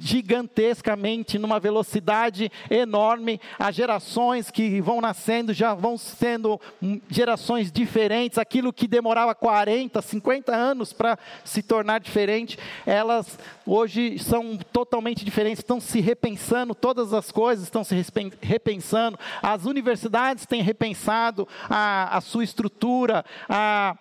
gigantescamente, 0.00 1.38
numa 1.38 1.60
velocidade 1.60 2.50
enorme. 2.70 3.40
As 3.58 3.74
gerações 3.74 4.50
que 4.50 4.80
vão 4.80 5.00
nascendo 5.00 5.52
já 5.52 5.74
vão 5.74 5.98
sendo 5.98 6.60
gerações 7.08 7.70
diferentes. 7.70 8.38
Aquilo 8.38 8.72
que 8.72 8.88
demorava 8.88 9.34
40, 9.34 10.00
50 10.00 10.54
anos 10.54 10.92
para 10.92 11.18
se 11.44 11.62
tornar 11.62 12.00
diferente, 12.00 12.58
elas 12.86 13.38
hoje 13.66 14.18
são 14.18 14.56
totalmente 14.72 15.24
diferentes. 15.24 15.60
Estão 15.60 15.80
se 15.80 16.00
repensando, 16.00 16.74
todas 16.74 17.12
as 17.12 17.30
coisas 17.30 17.64
estão 17.64 17.84
se 17.84 17.94
repensando. 18.40 19.18
As 19.42 19.64
universidades 19.64 20.46
têm 20.46 20.62
repensado 20.62 21.46
a, 21.68 22.16
a 22.16 22.20
sua 22.20 22.44
estrutura, 22.44 23.24
a 23.48 23.96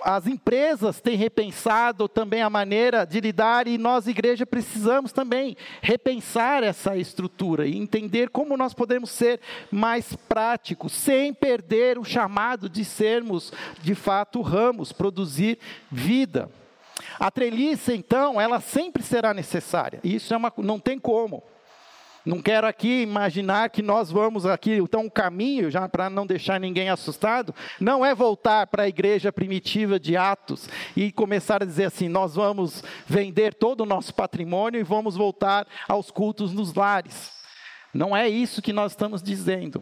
as 0.00 0.26
empresas 0.26 1.00
têm 1.00 1.16
repensado 1.16 2.08
também 2.08 2.42
a 2.42 2.50
maneira 2.50 3.04
de 3.04 3.20
lidar 3.20 3.66
e 3.66 3.78
nós, 3.78 4.06
igreja, 4.06 4.44
precisamos 4.44 5.12
também 5.12 5.56
repensar 5.80 6.62
essa 6.62 6.96
estrutura 6.96 7.66
e 7.66 7.76
entender 7.76 8.28
como 8.28 8.56
nós 8.56 8.74
podemos 8.74 9.10
ser 9.10 9.40
mais 9.70 10.14
práticos, 10.14 10.92
sem 10.92 11.32
perder 11.32 11.98
o 11.98 12.04
chamado 12.04 12.68
de 12.68 12.84
sermos, 12.84 13.52
de 13.82 13.94
fato, 13.94 14.42
ramos, 14.42 14.92
produzir 14.92 15.58
vida. 15.90 16.50
A 17.18 17.30
treliça, 17.30 17.94
então, 17.94 18.40
ela 18.40 18.60
sempre 18.60 19.02
será 19.02 19.32
necessária, 19.32 20.00
isso 20.04 20.32
é 20.32 20.36
uma, 20.36 20.52
não 20.58 20.78
tem 20.78 20.98
como. 20.98 21.42
Não 22.26 22.42
quero 22.42 22.66
aqui 22.66 23.02
imaginar 23.02 23.70
que 23.70 23.80
nós 23.80 24.10
vamos 24.10 24.44
aqui, 24.44 24.78
então 24.78 25.06
o 25.06 25.10
caminho, 25.10 25.70
já 25.70 25.88
para 25.88 26.10
não 26.10 26.26
deixar 26.26 26.58
ninguém 26.58 26.90
assustado, 26.90 27.54
não 27.80 28.04
é 28.04 28.16
voltar 28.16 28.66
para 28.66 28.82
a 28.82 28.88
igreja 28.88 29.32
primitiva 29.32 30.00
de 30.00 30.16
Atos 30.16 30.68
e 30.96 31.12
começar 31.12 31.62
a 31.62 31.66
dizer 31.66 31.84
assim: 31.84 32.08
nós 32.08 32.34
vamos 32.34 32.82
vender 33.06 33.54
todo 33.54 33.82
o 33.82 33.86
nosso 33.86 34.12
patrimônio 34.12 34.80
e 34.80 34.82
vamos 34.82 35.14
voltar 35.14 35.68
aos 35.88 36.10
cultos 36.10 36.52
nos 36.52 36.74
lares. 36.74 37.30
Não 37.94 38.14
é 38.14 38.28
isso 38.28 38.60
que 38.60 38.72
nós 38.72 38.90
estamos 38.90 39.22
dizendo 39.22 39.80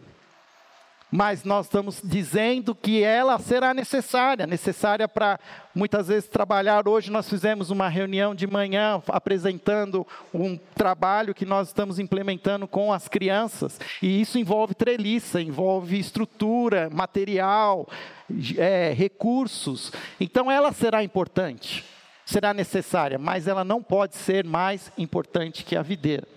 mas 1.15 1.45
nós 1.45 1.67
estamos 1.67 2.01
dizendo 2.03 2.75
que 2.75 3.01
ela 3.01 3.39
será 3.39 3.73
necessária, 3.73 4.45
necessária 4.45 5.07
para 5.07 5.39
muitas 5.73 6.09
vezes 6.09 6.27
trabalhar. 6.27 6.89
Hoje 6.89 7.09
nós 7.09 7.29
fizemos 7.29 7.69
uma 7.69 7.87
reunião 7.87 8.35
de 8.35 8.45
manhã 8.45 9.01
apresentando 9.07 10.05
um 10.33 10.57
trabalho 10.57 11.33
que 11.33 11.45
nós 11.45 11.69
estamos 11.69 11.99
implementando 11.99 12.67
com 12.67 12.91
as 12.91 13.07
crianças, 13.07 13.79
e 14.01 14.19
isso 14.19 14.37
envolve 14.37 14.75
treliça, 14.75 15.41
envolve 15.41 15.97
estrutura, 15.97 16.89
material, 16.91 17.87
é, 18.57 18.93
recursos. 18.93 19.93
Então 20.19 20.51
ela 20.51 20.73
será 20.73 21.01
importante, 21.01 21.85
será 22.25 22.53
necessária, 22.53 23.17
mas 23.17 23.47
ela 23.47 23.63
não 23.63 23.81
pode 23.81 24.17
ser 24.17 24.43
mais 24.43 24.91
importante 24.97 25.63
que 25.63 25.77
a 25.77 25.81
videira. 25.81 26.34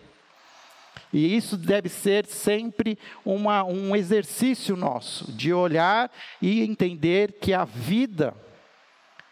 E 1.12 1.34
isso 1.36 1.56
deve 1.56 1.88
ser 1.88 2.26
sempre 2.26 2.98
uma, 3.24 3.64
um 3.64 3.96
exercício 3.96 4.76
nosso, 4.76 5.32
de 5.32 5.52
olhar 5.52 6.10
e 6.40 6.62
entender 6.62 7.32
que 7.40 7.54
a 7.54 7.64
vida 7.64 8.34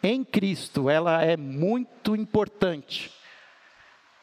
em 0.02 0.22
Cristo, 0.22 0.88
ela 0.88 1.22
é 1.22 1.36
muito 1.36 2.14
importante. 2.14 3.12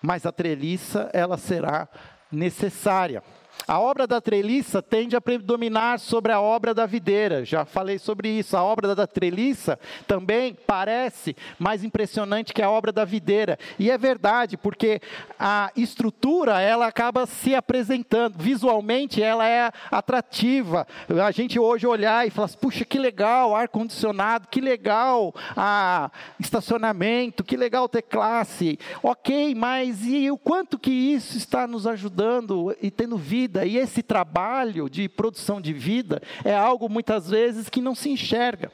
Mas 0.01 0.25
a 0.25 0.31
treliça, 0.31 1.09
ela 1.13 1.37
será 1.37 1.89
necessária. 2.31 3.23
A 3.67 3.79
obra 3.79 4.05
da 4.05 4.19
treliça 4.19 4.81
tende 4.81 5.15
a 5.15 5.21
predominar 5.21 5.99
sobre 5.99 6.31
a 6.31 6.41
obra 6.41 6.73
da 6.73 6.85
videira. 6.85 7.45
Já 7.45 7.65
falei 7.65 7.97
sobre 7.97 8.29
isso. 8.29 8.57
A 8.57 8.63
obra 8.63 8.93
da 8.93 9.07
treliça 9.07 9.79
também 10.05 10.57
parece 10.67 11.35
mais 11.57 11.83
impressionante 11.83 12.53
que 12.53 12.61
a 12.61 12.69
obra 12.69 12.91
da 12.91 13.05
videira. 13.05 13.57
E 13.79 13.89
é 13.89 13.97
verdade, 13.97 14.57
porque 14.57 15.01
a 15.39 15.71
estrutura 15.75 16.59
ela 16.59 16.87
acaba 16.87 17.25
se 17.25 17.55
apresentando 17.55 18.35
visualmente, 18.37 19.21
ela 19.21 19.47
é 19.47 19.71
atrativa. 19.89 20.85
A 21.25 21.31
gente 21.31 21.57
hoje 21.57 21.87
olhar 21.87 22.27
e 22.27 22.29
falar: 22.29 22.45
assim, 22.45 22.57
puxa, 22.57 22.83
que 22.83 22.99
legal, 22.99 23.55
ar 23.55 23.69
condicionado, 23.69 24.47
que 24.49 24.59
legal, 24.59 25.33
a 25.55 26.11
estacionamento, 26.39 27.43
que 27.43 27.55
legal 27.55 27.87
ter 27.87 28.01
classe. 28.01 28.77
Ok, 29.01 29.55
mas 29.55 30.05
e 30.05 30.29
o 30.29 30.37
quanto 30.37 30.77
que 30.77 30.91
isso 30.91 31.37
está 31.37 31.65
nos 31.65 31.87
ajudando 31.87 32.75
e 32.81 32.91
tendo 32.91 33.17
vida? 33.17 33.52
Vida, 33.53 33.65
e 33.65 33.77
esse 33.77 34.01
trabalho 34.01 34.89
de 34.89 35.07
produção 35.07 35.61
de 35.61 35.71
vida 35.71 36.21
é 36.43 36.55
algo 36.55 36.89
muitas 36.89 37.29
vezes 37.29 37.69
que 37.69 37.79
não 37.79 37.93
se 37.93 38.09
enxerga. 38.09 38.71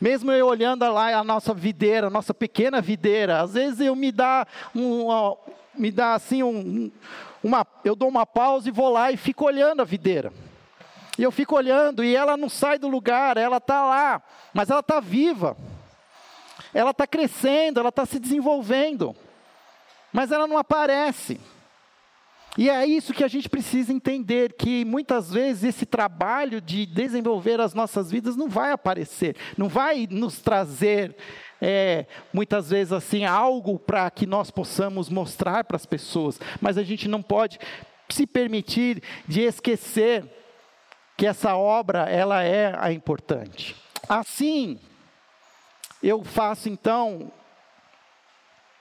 Mesmo 0.00 0.32
eu 0.32 0.46
olhando 0.46 0.90
lá 0.92 1.14
a 1.16 1.24
nossa 1.24 1.54
videira, 1.54 2.08
a 2.08 2.10
nossa 2.10 2.34
pequena 2.34 2.80
videira, 2.82 3.40
às 3.40 3.54
vezes 3.54 3.80
eu 3.80 3.94
me 3.94 4.10
dá 4.10 4.46
um, 4.74 5.06
me 5.74 5.90
dá 5.90 6.14
assim 6.14 6.42
um, 6.42 6.90
uma, 7.42 7.66
eu 7.84 7.94
dou 7.94 8.08
uma 8.08 8.26
pausa 8.26 8.68
e 8.68 8.72
vou 8.72 8.90
lá 8.90 9.12
e 9.12 9.16
fico 9.16 9.44
olhando 9.44 9.80
a 9.80 9.84
videira. 9.84 10.32
E 11.16 11.22
eu 11.22 11.30
fico 11.30 11.56
olhando 11.56 12.04
e 12.04 12.14
ela 12.14 12.36
não 12.36 12.48
sai 12.48 12.78
do 12.78 12.88
lugar, 12.88 13.38
ela 13.38 13.56
está 13.56 13.86
lá, 13.86 14.22
mas 14.52 14.68
ela 14.68 14.80
está 14.80 15.00
viva. 15.00 15.56
Ela 16.74 16.90
está 16.90 17.06
crescendo, 17.06 17.80
ela 17.80 17.88
está 17.88 18.04
se 18.04 18.18
desenvolvendo, 18.18 19.16
mas 20.12 20.30
ela 20.30 20.46
não 20.46 20.58
aparece. 20.58 21.40
E 22.58 22.70
é 22.70 22.86
isso 22.86 23.12
que 23.12 23.22
a 23.22 23.28
gente 23.28 23.48
precisa 23.48 23.92
entender: 23.92 24.54
que 24.54 24.84
muitas 24.84 25.30
vezes 25.30 25.64
esse 25.64 25.86
trabalho 25.86 26.60
de 26.60 26.86
desenvolver 26.86 27.60
as 27.60 27.74
nossas 27.74 28.10
vidas 28.10 28.36
não 28.36 28.48
vai 28.48 28.72
aparecer, 28.72 29.36
não 29.56 29.68
vai 29.68 30.06
nos 30.10 30.40
trazer, 30.40 31.14
é, 31.60 32.06
muitas 32.32 32.70
vezes 32.70 32.92
assim, 32.92 33.24
algo 33.24 33.78
para 33.78 34.10
que 34.10 34.26
nós 34.26 34.50
possamos 34.50 35.08
mostrar 35.08 35.64
para 35.64 35.76
as 35.76 35.86
pessoas, 35.86 36.40
mas 36.60 36.78
a 36.78 36.82
gente 36.82 37.08
não 37.08 37.22
pode 37.22 37.58
se 38.08 38.26
permitir 38.26 39.02
de 39.26 39.40
esquecer 39.42 40.24
que 41.16 41.26
essa 41.26 41.56
obra 41.56 42.08
ela 42.08 42.42
é 42.42 42.74
a 42.78 42.92
importante. 42.92 43.74
Assim, 44.08 44.78
eu 46.02 46.22
faço 46.22 46.68
então 46.68 47.32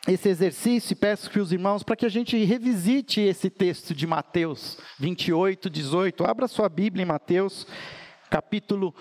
esse 0.08 0.30
exercício 0.30 0.94
e 0.94 0.96
peço 0.96 1.30
que 1.30 1.40
os 1.40 1.52
irmãos 1.52 1.82
para 1.82 1.96
que 1.96 2.06
a 2.06 2.10
gente 2.10 2.38
revisite 2.44 3.22
esse 3.22 3.50
texto 3.50 3.94
de 3.94 4.06
Mateus 4.06 4.78
28, 5.00 5.70
18. 5.70 6.24
Abra 6.24 6.48
sua 6.48 6.70
Bíblia 6.70 7.04
em 7.04 7.08
Mateus, 7.08 7.66
capítulo 8.30 8.94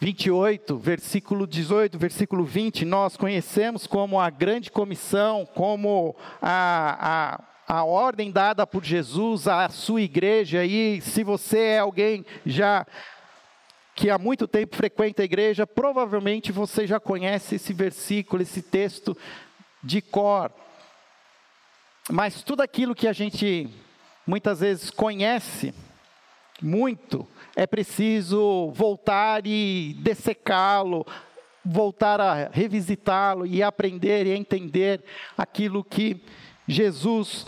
28, 0.00 0.76
versículo 0.76 1.46
18, 1.46 1.96
versículo 1.96 2.44
20, 2.44 2.84
nós 2.84 3.16
conhecemos 3.16 3.86
como 3.86 4.20
a 4.20 4.28
grande 4.28 4.70
comissão, 4.70 5.46
como 5.46 6.14
a, 6.42 7.38
a, 7.68 7.76
a 7.78 7.84
ordem 7.84 8.30
dada 8.30 8.66
por 8.66 8.84
Jesus 8.84 9.46
à 9.46 9.68
sua 9.68 10.02
igreja. 10.02 10.64
E 10.64 11.00
se 11.00 11.22
você 11.22 11.58
é 11.58 11.78
alguém 11.78 12.26
já 12.44 12.84
que 13.94 14.10
há 14.10 14.18
muito 14.18 14.46
tempo 14.46 14.76
frequenta 14.76 15.22
a 15.22 15.24
igreja, 15.24 15.66
provavelmente 15.66 16.52
você 16.52 16.86
já 16.86 17.00
conhece 17.00 17.54
esse 17.54 17.72
versículo, 17.72 18.42
esse 18.42 18.60
texto 18.60 19.16
de 19.82 20.00
cor. 20.00 20.50
Mas 22.10 22.42
tudo 22.42 22.62
aquilo 22.62 22.94
que 22.94 23.08
a 23.08 23.12
gente 23.12 23.68
muitas 24.26 24.60
vezes 24.60 24.90
conhece 24.90 25.74
muito, 26.60 27.26
é 27.54 27.66
preciso 27.66 28.70
voltar 28.72 29.46
e 29.46 29.96
dessecá-lo, 30.00 31.06
voltar 31.64 32.20
a 32.20 32.48
revisitá-lo 32.48 33.46
e 33.46 33.62
aprender 33.62 34.26
e 34.26 34.30
entender 34.30 35.02
aquilo 35.36 35.84
que 35.84 36.22
Jesus 36.66 37.46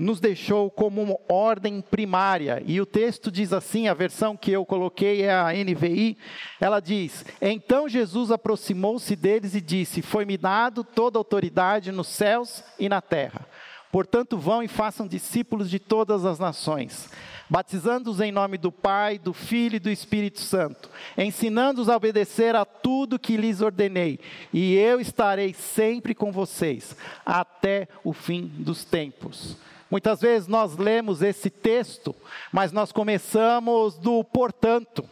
nos 0.00 0.18
deixou 0.18 0.70
como 0.70 1.02
uma 1.02 1.16
ordem 1.28 1.80
primária. 1.82 2.62
E 2.66 2.80
o 2.80 2.86
texto 2.86 3.30
diz 3.30 3.52
assim, 3.52 3.86
a 3.86 3.94
versão 3.94 4.36
que 4.36 4.50
eu 4.50 4.64
coloquei 4.64 5.22
é 5.22 5.32
a 5.32 5.52
NVI, 5.52 6.16
ela 6.58 6.80
diz: 6.80 7.24
"Então 7.40 7.88
Jesus 7.88 8.30
aproximou-se 8.30 9.14
deles 9.14 9.54
e 9.54 9.60
disse: 9.60 10.00
Foi-me 10.00 10.38
dado 10.38 10.82
toda 10.82 11.18
autoridade 11.18 11.92
nos 11.92 12.08
céus 12.08 12.64
e 12.78 12.88
na 12.88 13.02
terra. 13.02 13.46
Portanto, 13.92 14.38
vão 14.38 14.62
e 14.62 14.68
façam 14.68 15.06
discípulos 15.06 15.68
de 15.68 15.78
todas 15.78 16.24
as 16.24 16.38
nações." 16.38 17.10
batizando-os 17.50 18.20
em 18.20 18.30
nome 18.30 18.56
do 18.56 18.70
Pai, 18.70 19.18
do 19.18 19.32
Filho 19.32 19.74
e 19.74 19.80
do 19.80 19.90
Espírito 19.90 20.38
Santo, 20.38 20.88
ensinando-os 21.18 21.88
a 21.88 21.96
obedecer 21.96 22.54
a 22.54 22.64
tudo 22.64 23.18
que 23.18 23.36
lhes 23.36 23.60
ordenei, 23.60 24.20
e 24.52 24.76
eu 24.76 25.00
estarei 25.00 25.52
sempre 25.52 26.14
com 26.14 26.30
vocês, 26.30 26.96
até 27.26 27.88
o 28.04 28.12
fim 28.12 28.46
dos 28.46 28.84
tempos. 28.84 29.56
Muitas 29.90 30.20
vezes 30.20 30.46
nós 30.46 30.76
lemos 30.76 31.20
esse 31.20 31.50
texto, 31.50 32.14
mas 32.52 32.70
nós 32.70 32.92
começamos 32.92 33.98
do 33.98 34.22
portanto. 34.22 35.04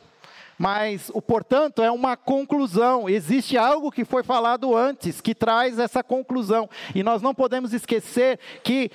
Mas 0.57 1.11
o 1.15 1.23
portanto 1.23 1.83
é 1.83 1.91
uma 1.91 2.17
conclusão, 2.17 3.09
existe 3.09 3.57
algo 3.57 3.93
que 3.93 4.05
foi 4.05 4.25
falado 4.25 4.77
antes 4.77 5.21
que 5.21 5.35
traz 5.35 5.79
essa 5.79 6.03
conclusão. 6.03 6.69
E 6.95 7.03
nós 7.03 7.23
não 7.23 7.35
podemos 7.35 7.73
esquecer 7.73 8.39
que 8.63 8.91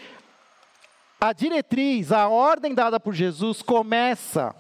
a 1.20 1.32
diretriz, 1.32 2.12
a 2.12 2.28
ordem 2.28 2.74
dada 2.74 3.00
por 3.00 3.14
Jesus 3.14 3.62
começa 3.62 4.54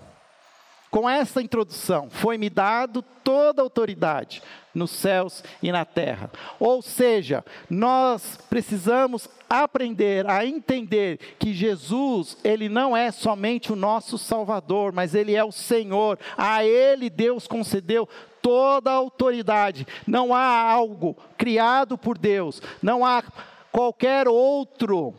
com 0.89 1.09
essa 1.09 1.41
introdução: 1.41 2.09
Foi-me 2.09 2.49
dado 2.49 3.01
toda 3.23 3.61
a 3.61 3.65
autoridade 3.65 4.41
nos 4.73 4.91
céus 4.91 5.43
e 5.61 5.71
na 5.71 5.85
terra. 5.85 6.31
Ou 6.59 6.81
seja, 6.81 7.43
nós 7.69 8.39
precisamos 8.49 9.29
aprender 9.49 10.27
a 10.27 10.45
entender 10.45 11.17
que 11.37 11.53
Jesus, 11.53 12.37
ele 12.43 12.67
não 12.67 12.97
é 12.97 13.11
somente 13.11 13.71
o 13.71 13.75
nosso 13.75 14.17
Salvador, 14.17 14.91
mas 14.91 15.13
ele 15.13 15.35
é 15.35 15.43
o 15.43 15.51
Senhor. 15.51 16.17
A 16.37 16.65
ele 16.65 17.09
Deus 17.09 17.47
concedeu 17.47 18.07
toda 18.41 18.91
a 18.91 18.95
autoridade. 18.95 19.85
Não 20.07 20.33
há 20.33 20.71
algo 20.71 21.15
criado 21.37 21.97
por 21.97 22.17
Deus, 22.17 22.61
não 22.81 23.05
há 23.05 23.23
qualquer 23.71 24.27
outro 24.27 25.13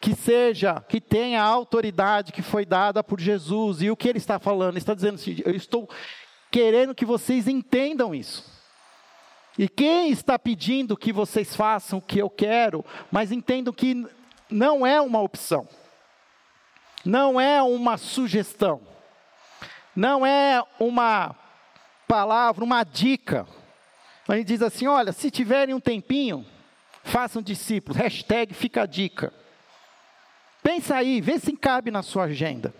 que 0.00 0.14
seja, 0.14 0.84
que 0.86 1.00
tenha 1.00 1.42
a 1.42 1.46
autoridade 1.46 2.30
que 2.30 2.42
foi 2.42 2.66
dada 2.66 3.02
por 3.02 3.18
Jesus. 3.18 3.80
E 3.80 3.90
o 3.90 3.96
que 3.96 4.06
ele 4.06 4.18
está 4.18 4.38
falando? 4.38 4.72
Ele 4.72 4.78
está 4.78 4.92
dizendo 4.92 5.14
assim: 5.14 5.36
eu 5.46 5.54
estou 5.54 5.88
querendo 6.54 6.94
que 6.94 7.04
vocês 7.04 7.48
entendam 7.48 8.14
isso. 8.14 8.44
E 9.58 9.68
quem 9.68 10.12
está 10.12 10.38
pedindo 10.38 10.96
que 10.96 11.12
vocês 11.12 11.56
façam 11.56 11.98
o 11.98 12.02
que 12.02 12.20
eu 12.20 12.30
quero, 12.30 12.84
mas 13.10 13.32
entendam 13.32 13.72
que 13.72 14.06
não 14.48 14.86
é 14.86 15.00
uma 15.00 15.20
opção, 15.20 15.66
não 17.04 17.40
é 17.40 17.60
uma 17.60 17.96
sugestão, 17.96 18.80
não 19.96 20.24
é 20.24 20.62
uma 20.78 21.34
palavra, 22.06 22.62
uma 22.62 22.84
dica. 22.84 23.48
Ele 24.28 24.44
diz 24.44 24.62
assim: 24.62 24.86
olha, 24.86 25.10
se 25.10 25.32
tiverem 25.32 25.74
um 25.74 25.80
tempinho, 25.80 26.46
façam 27.02 27.42
discípulos, 27.42 27.96
hashtag 28.00 28.54
fica 28.54 28.82
a 28.82 28.86
dica. 28.86 29.34
Pensa 30.62 30.94
aí, 30.94 31.20
vê 31.20 31.36
se 31.36 31.56
cabe 31.56 31.90
na 31.90 32.02
sua 32.04 32.24
agenda. 32.24 32.72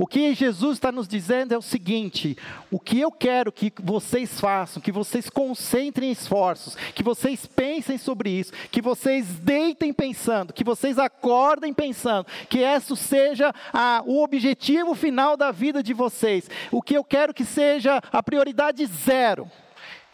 O 0.00 0.06
que 0.06 0.32
Jesus 0.32 0.78
está 0.78 0.90
nos 0.90 1.06
dizendo 1.06 1.52
é 1.52 1.58
o 1.58 1.62
seguinte: 1.62 2.34
o 2.70 2.80
que 2.80 2.98
eu 2.98 3.12
quero 3.12 3.52
que 3.52 3.70
vocês 3.82 4.40
façam, 4.40 4.80
que 4.80 4.90
vocês 4.90 5.28
concentrem 5.28 6.10
esforços, 6.10 6.74
que 6.94 7.02
vocês 7.02 7.44
pensem 7.44 7.98
sobre 7.98 8.30
isso, 8.30 8.50
que 8.70 8.80
vocês 8.80 9.26
deitem 9.40 9.92
pensando, 9.92 10.54
que 10.54 10.64
vocês 10.64 10.98
acordem 10.98 11.74
pensando, 11.74 12.26
que 12.48 12.60
isso 12.60 12.96
seja 12.96 13.54
a, 13.74 14.02
o 14.06 14.22
objetivo 14.22 14.94
final 14.94 15.36
da 15.36 15.50
vida 15.52 15.82
de 15.82 15.92
vocês. 15.92 16.48
O 16.72 16.80
que 16.80 16.96
eu 16.96 17.04
quero 17.04 17.34
que 17.34 17.44
seja 17.44 18.00
a 18.10 18.22
prioridade 18.22 18.86
zero, 18.86 19.50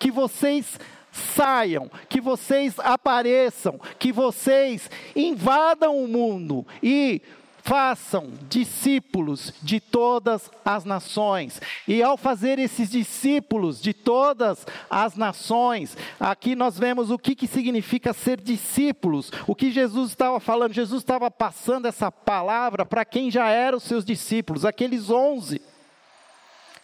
que 0.01 0.11
vocês 0.11 0.81
saiam, 1.12 1.88
que 2.09 2.20
vocês 2.20 2.75
apareçam, 2.81 3.81
que 4.01 4.11
vocês 4.11 4.90
invadam 5.14 5.96
o 5.96 6.09
mundo 6.09 6.66
e 6.83 7.22
façam 7.66 8.33
discípulos 8.48 9.52
de 9.61 9.81
todas 9.81 10.50
as 10.64 10.85
nações. 10.85 11.61
E 11.87 12.00
ao 12.00 12.16
fazer 12.16 12.61
esses 12.61 12.88
discípulos 12.88 13.83
de 13.83 13.92
todas 13.92 14.64
as 14.88 15.16
nações, 15.16 15.96
aqui 16.18 16.55
nós 16.55 16.79
vemos 16.79 17.11
o 17.11 17.18
que, 17.18 17.35
que 17.35 17.48
significa 17.48 18.12
ser 18.12 18.40
discípulos. 18.40 19.33
O 19.48 19.55
que 19.55 19.72
Jesus 19.72 20.11
estava 20.11 20.38
falando, 20.38 20.72
Jesus 20.72 21.02
estava 21.02 21.29
passando 21.29 21.87
essa 21.87 22.11
palavra 22.11 22.87
para 22.87 23.05
quem 23.05 23.33
já 23.33 23.48
eram 23.48 23.79
os 23.79 23.85
seus 23.85 24.05
discípulos, 24.05 24.64
aqueles 24.64 25.11
onze 25.11 25.61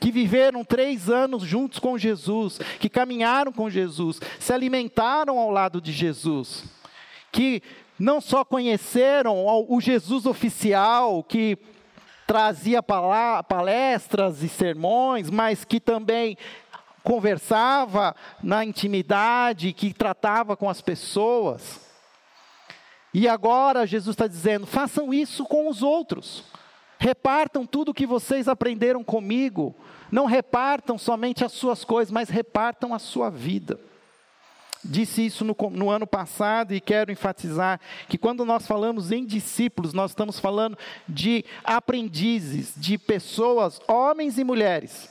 que 0.01 0.11
viveram 0.11 0.65
três 0.65 1.09
anos 1.09 1.45
juntos 1.45 1.79
com 1.79 1.97
Jesus, 1.97 2.59
que 2.81 2.89
caminharam 2.89 3.53
com 3.53 3.71
Jesus, 3.71 4.21
se 4.41 4.53
alimentaram 4.53 5.39
ao 5.39 5.49
lado 5.49 5.81
de 5.81 5.93
Jesus, 5.93 6.65
que 7.31 7.63
não 8.03 8.21
só 8.21 8.45
conheceram 8.45 9.47
o 9.69 9.81
Jesus 9.81 10.27
oficial, 10.27 11.23
que 11.23 11.57
trazia 12.27 12.83
palestras 12.83 14.43
e 14.43 14.49
sermões, 14.49 15.31
mas 15.31 15.65
que 15.65 15.79
também 15.79 16.37
conversava 17.05 18.17
na 18.43 18.65
intimidade, 18.65 19.73
que 19.73 19.95
tratava 19.95 20.57
com 20.57 20.69
as 20.69 20.81
pessoas. 20.81 21.81
E 23.15 23.29
agora 23.29 23.87
Jesus 23.87 24.15
está 24.15 24.27
dizendo: 24.27 24.67
façam 24.67 25.15
isso 25.15 25.45
com 25.45 25.69
os 25.69 25.81
outros. 25.81 26.43
Repartam 26.99 27.65
tudo 27.65 27.91
o 27.91 27.95
que 27.95 28.05
vocês 28.05 28.49
aprenderam 28.49 29.05
comigo. 29.05 29.77
Não 30.11 30.27
repartam 30.27 30.99
somente 30.99 31.45
as 31.45 31.53
suas 31.53 31.85
coisas, 31.85 32.11
mas 32.11 32.29
repartam 32.29 32.93
a 32.93 32.99
sua 32.99 33.31
vida. 33.31 33.79
Disse 34.85 35.25
isso 35.25 35.45
no, 35.45 35.57
no, 35.71 35.91
ano 35.91 36.07
passado 36.07 36.75
e 36.75 36.81
quero 36.81 37.13
enfatizar 37.13 37.81
que 38.09 38.19
quando 38.19 38.45
nós 38.45 38.67
falamos 38.67 39.13
em 39.13 39.25
discípulos, 39.25 39.93
nós 39.93 40.11
estamos 40.11 40.41
falando 40.41 40.77
de 41.09 41.45
aprendizes, 41.63 42.75
de 42.77 42.99
pessoas, 42.99 43.81
homens 43.87 44.39
e 44.39 44.45
mulheres, 44.45 45.09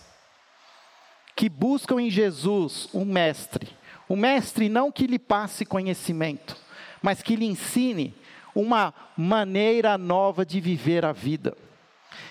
que 1.36 1.48
buscam 1.48 2.02
em 2.02 2.10
Jesus 2.10 2.90
um 2.94 3.06
mestre. 3.06 3.70
Um 4.10 4.18
mestre 4.18 4.68
não 4.68 4.92
que 4.92 5.08
lhe 5.08 5.18
passe 5.18 5.66
conhecimento, 5.66 6.58
mas 7.02 7.22
que 7.22 7.38
lhe 7.38 7.46
ensine 7.46 8.14
uma 8.54 8.94
maneira 9.16 9.98
nova 9.98 10.46
de 10.46 10.60
viver 10.60 11.06
a 11.06 11.14
vida. 11.14 11.56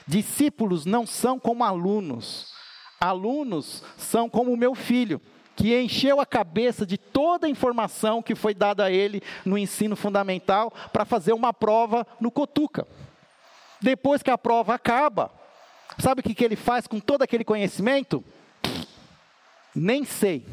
Discípulos 0.07 0.85
não 0.85 1.07
são 1.07 1.38
como 1.38 1.64
alunos. 1.64 2.53
Alunos 3.00 3.83
são 3.96 4.29
como 4.29 4.53
o 4.53 4.57
meu 4.59 4.74
filho, 4.74 5.22
que 5.61 5.79
encheu 5.79 6.18
a 6.20 6.25
cabeça 6.25 6.87
de 6.87 6.96
toda 6.96 7.46
a 7.46 7.51
informação 7.51 8.23
que 8.23 8.35
foi 8.35 8.55
dada 8.55 8.85
a 8.85 8.90
ele 8.90 9.23
no 9.44 9.59
ensino 9.59 9.94
fundamental 9.94 10.73
para 10.90 11.05
fazer 11.05 11.35
uma 11.35 11.53
prova 11.53 12.07
no 12.18 12.31
Cotuca. 12.31 12.88
Depois 13.79 14.23
que 14.23 14.31
a 14.31 14.38
prova 14.38 14.75
acaba, 14.75 15.31
sabe 15.99 16.20
o 16.20 16.23
que, 16.23 16.35
que 16.35 16.42
ele 16.42 16.57
faz 16.57 16.87
com 16.87 16.99
todo 16.99 17.20
aquele 17.20 17.44
conhecimento? 17.44 18.25
Nem 19.75 20.03
sei. 20.03 20.46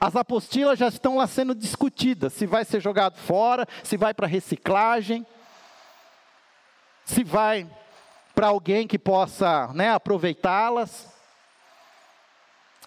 As 0.00 0.14
apostilas 0.14 0.78
já 0.78 0.86
estão 0.86 1.16
lá 1.16 1.26
sendo 1.26 1.52
discutidas: 1.52 2.34
se 2.34 2.46
vai 2.46 2.64
ser 2.64 2.80
jogado 2.80 3.16
fora, 3.16 3.66
se 3.82 3.96
vai 3.96 4.14
para 4.14 4.28
reciclagem, 4.28 5.26
se 7.04 7.24
vai 7.24 7.68
para 8.32 8.46
alguém 8.46 8.86
que 8.86 8.98
possa 8.98 9.72
né, 9.74 9.90
aproveitá-las. 9.90 11.15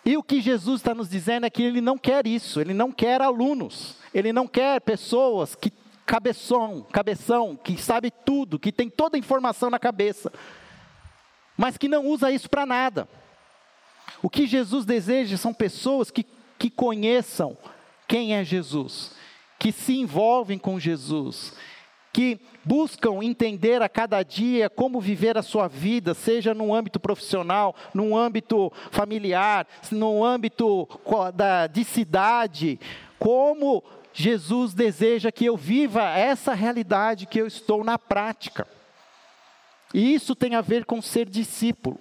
E 0.10 0.18
o 0.18 0.24
que 0.24 0.42
Jesus 0.42 0.82
está 0.82 0.96
nos 0.96 1.08
dizendo 1.08 1.46
é 1.46 1.52
que 1.52 1.62
ele 1.62 1.80
não 1.80 1.96
quer 1.96 2.26
isso, 2.26 2.60
ele 2.60 2.74
não 2.74 2.92
quer 2.92 3.22
alunos, 3.22 3.96
ele 4.12 4.34
não 4.34 4.48
quer 4.48 4.82
pessoas 4.82 5.54
que 5.54 5.72
cabeção, 6.04 6.84
cabeção, 6.92 7.56
que 7.56 7.80
sabe 7.80 8.10
tudo, 8.10 8.58
que 8.58 8.72
tem 8.72 8.90
toda 8.90 9.16
a 9.16 9.20
informação 9.20 9.70
na 9.70 9.78
cabeça. 9.78 10.34
mas 11.56 11.78
que 11.78 11.88
não 11.88 12.08
usa 12.08 12.32
isso 12.32 12.50
para 12.50 12.66
nada. 12.66 13.08
O 14.20 14.32
que 14.32 14.48
Jesus 14.48 14.84
deseja 14.84 15.38
são 15.38 15.54
pessoas 15.54 16.10
que, 16.10 16.26
que 16.58 16.72
conheçam 16.72 17.56
quem 18.08 18.34
é 18.34 18.44
Jesus, 18.44 19.12
que 19.60 19.72
se 19.72 19.96
envolvem 19.96 20.58
com 20.58 20.80
Jesus, 20.80 21.54
que 22.12 22.40
buscam 22.64 23.24
entender 23.24 23.82
a 23.82 23.90
cada 23.90 24.24
dia 24.24 24.70
como 24.70 25.00
viver 25.00 25.38
a 25.38 25.44
sua 25.44 25.68
vida, 25.68 26.14
seja 26.14 26.54
no 26.54 26.74
âmbito 26.74 27.00
profissional, 27.00 27.76
no 27.94 28.16
âmbito 28.18 28.72
familiar, 28.92 29.68
no 29.92 30.24
âmbito 30.24 30.88
da, 31.34 31.68
de 31.68 31.84
cidade, 31.84 32.80
como 33.18 33.84
Jesus 34.14 34.74
deseja 34.74 35.32
que 35.32 35.46
eu 35.46 35.56
viva 35.56 36.18
essa 36.18 36.54
realidade 36.54 37.26
que 37.26 37.40
eu 37.40 37.48
estou 37.48 37.84
na 37.84 37.98
prática. 37.98 38.68
E 39.94 40.14
isso 40.14 40.36
tem 40.36 40.56
a 40.56 40.62
ver 40.62 40.86
com 40.86 41.02
ser 41.02 41.28
discípulo. 41.28 42.00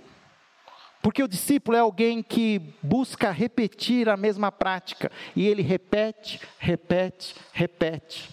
Porque 1.01 1.23
o 1.23 1.29
discípulo 1.29 1.77
é 1.77 1.81
alguém 1.81 2.23
que 2.23 2.61
busca 2.83 3.31
repetir 3.31 4.09
a 4.09 4.17
mesma 4.17 4.51
prática. 4.51 5.11
E 5.35 5.47
ele 5.47 5.63
repete, 5.63 6.41
repete, 6.59 7.35
repete. 7.53 8.29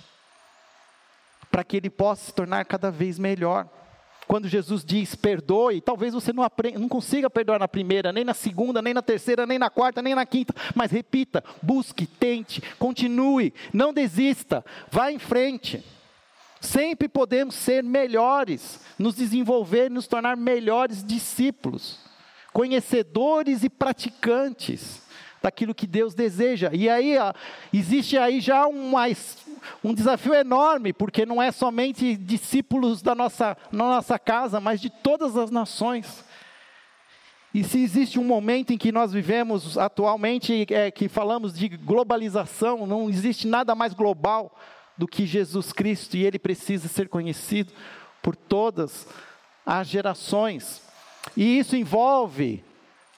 Para 1.55 1.63
que 1.63 1.77
ele 1.77 1.89
possa 1.89 2.25
se 2.25 2.33
tornar 2.33 2.65
cada 2.65 2.91
vez 2.91 3.17
melhor. 3.17 3.65
Quando 4.27 4.49
Jesus 4.49 4.83
diz 4.83 5.15
perdoe, 5.15 5.79
talvez 5.79 6.13
você 6.13 6.33
não, 6.33 6.43
aprenda, 6.43 6.77
não 6.77 6.89
consiga 6.89 7.29
perdoar 7.29 7.59
na 7.59 7.67
primeira, 7.67 8.11
nem 8.11 8.25
na 8.25 8.33
segunda, 8.33 8.81
nem 8.81 8.93
na 8.93 9.01
terceira, 9.01 9.45
nem 9.45 9.57
na 9.57 9.69
quarta, 9.69 10.01
nem 10.01 10.13
na 10.13 10.25
quinta. 10.25 10.53
Mas 10.75 10.91
repita, 10.91 11.41
busque, 11.61 12.05
tente, 12.05 12.61
continue, 12.77 13.53
não 13.71 13.93
desista, 13.93 14.65
vá 14.91 15.13
em 15.13 15.17
frente. 15.17 15.81
Sempre 16.59 17.07
podemos 17.07 17.55
ser 17.55 17.81
melhores, 17.81 18.81
nos 18.99 19.15
desenvolver, 19.15 19.89
nos 19.89 20.07
tornar 20.07 20.35
melhores 20.35 21.05
discípulos 21.05 22.03
conhecedores 22.51 23.63
e 23.65 23.69
praticantes 23.69 25.01
daquilo 25.45 25.75
que 25.75 25.85
Deus 25.85 26.15
deseja. 26.15 26.71
E 26.73 26.89
aí 26.89 27.15
existe 27.71 28.17
aí 28.17 28.41
já 28.41 28.65
um, 28.65 28.97
um 29.84 29.93
desafio 29.93 30.34
enorme, 30.34 30.93
porque 30.93 31.25
não 31.25 31.41
é 31.41 31.51
somente 31.51 32.15
discípulos 32.15 33.01
da 33.01 33.15
nossa, 33.15 33.58
na 33.71 33.86
nossa 33.86 34.17
casa, 34.19 34.60
mas 34.60 34.82
de 34.82 34.89
todas 34.89 35.38
as 35.38 35.51
nações. 35.51 36.23
E 37.54 37.63
se 37.63 37.82
existe 37.82 38.19
um 38.19 38.23
momento 38.23 38.73
em 38.73 38.78
que 38.78 38.91
nós 38.91 39.13
vivemos 39.13 39.78
atualmente, 39.78 40.65
é, 40.69 40.91
que 40.91 41.08
falamos 41.08 41.54
de 41.54 41.69
globalização, 41.69 42.86
não 42.86 43.10
existe 43.10 43.47
nada 43.47 43.73
mais 43.73 43.93
global 43.93 44.54
do 44.97 45.08
que 45.08 45.25
Jesus 45.25 45.71
Cristo, 45.71 46.17
e 46.17 46.25
ele 46.25 46.38
precisa 46.38 46.88
ser 46.88 47.08
conhecido 47.08 47.71
por 48.21 48.36
todas 48.36 49.08
as 49.65 49.88
gerações. 49.88 50.82
E 51.36 51.58
isso 51.58 51.75
envolve 51.75 52.63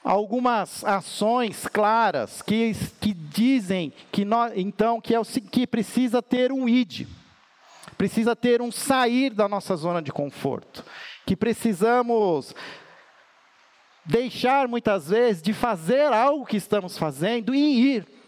algumas 0.02 0.84
ações 0.84 1.66
claras 1.66 2.42
que, 2.42 2.72
que 3.00 3.12
dizem 3.12 3.92
que 4.10 4.24
nós, 4.24 4.52
então 4.56 5.00
que 5.00 5.14
é 5.14 5.20
o 5.20 5.24
que 5.24 5.66
precisa 5.66 6.22
ter 6.22 6.52
um 6.52 6.68
id, 6.68 7.06
precisa 7.96 8.34
ter 8.36 8.62
um 8.62 8.70
sair 8.70 9.30
da 9.30 9.48
nossa 9.48 9.76
zona 9.76 10.00
de 10.00 10.12
conforto, 10.12 10.84
que 11.26 11.36
precisamos 11.36 12.54
deixar 14.04 14.66
muitas 14.66 15.08
vezes 15.08 15.42
de 15.42 15.52
fazer 15.52 16.12
algo 16.12 16.46
que 16.46 16.56
estamos 16.56 16.96
fazendo 16.96 17.54
e 17.54 17.96
ir 17.96 18.18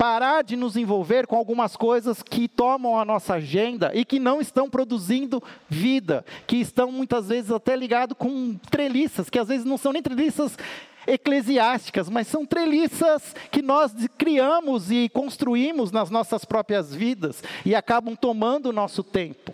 parar 0.00 0.42
de 0.42 0.56
nos 0.56 0.78
envolver 0.78 1.26
com 1.26 1.36
algumas 1.36 1.76
coisas 1.76 2.22
que 2.22 2.48
tomam 2.48 2.98
a 2.98 3.04
nossa 3.04 3.34
agenda 3.34 3.90
e 3.92 4.02
que 4.02 4.18
não 4.18 4.40
estão 4.40 4.70
produzindo 4.70 5.42
vida, 5.68 6.24
que 6.46 6.56
estão 6.56 6.90
muitas 6.90 7.28
vezes 7.28 7.50
até 7.50 7.76
ligados 7.76 8.16
com 8.16 8.54
treliças, 8.70 9.28
que 9.28 9.38
às 9.38 9.48
vezes 9.48 9.66
não 9.66 9.76
são 9.76 9.92
nem 9.92 10.00
treliças 10.00 10.56
eclesiásticas, 11.06 12.08
mas 12.08 12.26
são 12.26 12.44
treliças 12.44 13.34
que 13.50 13.62
nós 13.62 13.92
criamos 14.18 14.90
e 14.90 15.08
construímos 15.08 15.90
nas 15.90 16.10
nossas 16.10 16.44
próprias 16.44 16.94
vidas 16.94 17.42
e 17.64 17.74
acabam 17.74 18.14
tomando 18.14 18.66
o 18.66 18.72
nosso 18.72 19.02
tempo. 19.02 19.52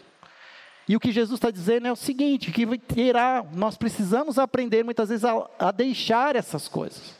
E 0.89 0.95
o 0.95 1.01
que 1.01 1.11
Jesus 1.11 1.39
está 1.39 1.51
dizendo 1.51 1.89
é 1.89 1.93
o 1.93 1.97
seguinte: 1.97 2.53
que 2.53 2.67
terá, 2.79 3.45
nós 3.53 3.77
precisamos 3.77 4.39
aprender 4.39 4.85
muitas 4.85 5.09
vezes 5.09 5.25
a, 5.25 5.49
a 5.59 5.71
deixar 5.73 6.37
essas 6.37 6.69
coisas 6.69 7.17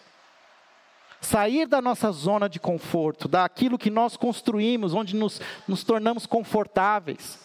sair 1.21 1.67
da 1.67 1.83
nossa 1.83 2.13
zona 2.13 2.49
de 2.49 2.61
conforto, 2.61 3.27
daquilo 3.27 3.79
que 3.79 3.91
nós 3.91 4.17
construímos, 4.17 4.95
onde 4.95 5.17
nos, 5.17 5.41
nos 5.67 5.83
tornamos 5.83 6.25
confortáveis, 6.25 7.41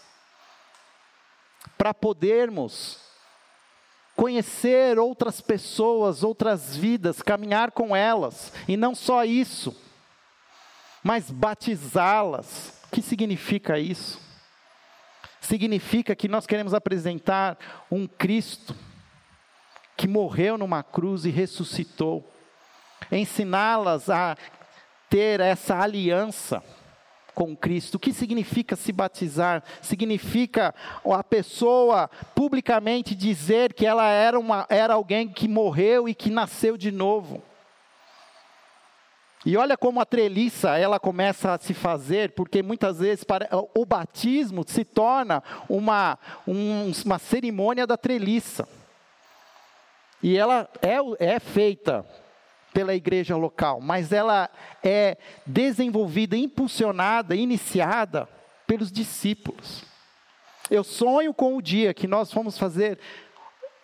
para 1.78 1.94
podermos 1.94 3.00
conhecer 4.22 5.00
outras 5.00 5.42
pessoas, 5.42 6.22
outras 6.22 6.78
vidas, 6.78 7.24
caminhar 7.24 7.72
com 7.72 7.96
elas, 7.96 8.54
e 8.68 8.78
não 8.78 8.94
só 8.94 9.26
isso, 9.26 9.76
mas 11.04 11.32
batizá-las. 11.32 12.84
O 12.86 12.92
que 12.92 13.02
significa 13.02 13.80
isso? 13.80 14.22
Significa 15.40 16.16
que 16.16 16.28
nós 16.28 16.46
queremos 16.46 16.76
apresentar 16.76 17.58
um 17.90 18.06
Cristo 18.06 18.76
que 19.98 20.08
morreu 20.08 20.56
numa 20.56 20.84
cruz 20.84 21.26
e 21.26 21.32
ressuscitou 21.32 22.32
ensiná-las 23.12 24.08
a 24.08 24.38
ter 25.10 25.40
essa 25.40 25.80
aliança 25.80 26.64
com 27.34 27.56
Cristo. 27.56 27.96
O 27.96 28.00
que 28.00 28.14
significa 28.14 28.76
se 28.76 28.92
batizar? 28.92 29.64
Significa 29.82 30.74
a 31.06 31.24
pessoa 31.24 32.10
publicamente 32.36 33.16
dizer 33.16 33.74
que 33.74 33.86
ela 33.86 34.08
era, 34.08 34.40
uma, 34.40 34.66
era 34.70 34.94
alguém 34.94 35.28
que 35.28 35.48
morreu 35.48 36.08
e 36.08 36.14
que 36.14 36.30
nasceu 36.30 36.78
de 36.78 36.92
novo. 36.92 37.42
E 39.44 39.58
olha 39.58 39.76
como 39.76 40.00
a 40.00 40.06
treliça 40.06 40.78
ela 40.78 41.00
começa 41.00 41.54
a 41.54 41.58
se 41.58 41.74
fazer, 41.74 42.32
porque 42.32 42.62
muitas 42.62 43.00
vezes 43.00 43.26
o 43.74 43.86
batismo 43.86 44.64
se 44.68 44.86
torna 44.86 45.42
uma, 45.68 46.20
um, 46.48 46.92
uma 47.04 47.18
cerimônia 47.18 47.88
da 47.88 47.98
treliça. 47.98 48.68
E 50.22 50.38
ela 50.38 50.70
é, 50.82 51.36
é 51.36 51.40
feita 51.40 52.06
pela 52.74 52.96
igreja 52.96 53.36
local, 53.36 53.82
mas 53.82 54.12
ela 54.12 54.50
é 54.84 55.18
desenvolvida, 55.46 56.38
impulsionada, 56.38 57.36
iniciada 57.36 58.28
pelos 58.66 58.92
discípulos. 58.92 59.84
Eu 60.70 60.84
sonho 60.84 61.34
com 61.34 61.58
o 61.58 61.62
dia 61.62 61.94
que 61.94 62.08
nós 62.08 62.32
vamos 62.32 62.58
fazer 62.58 62.98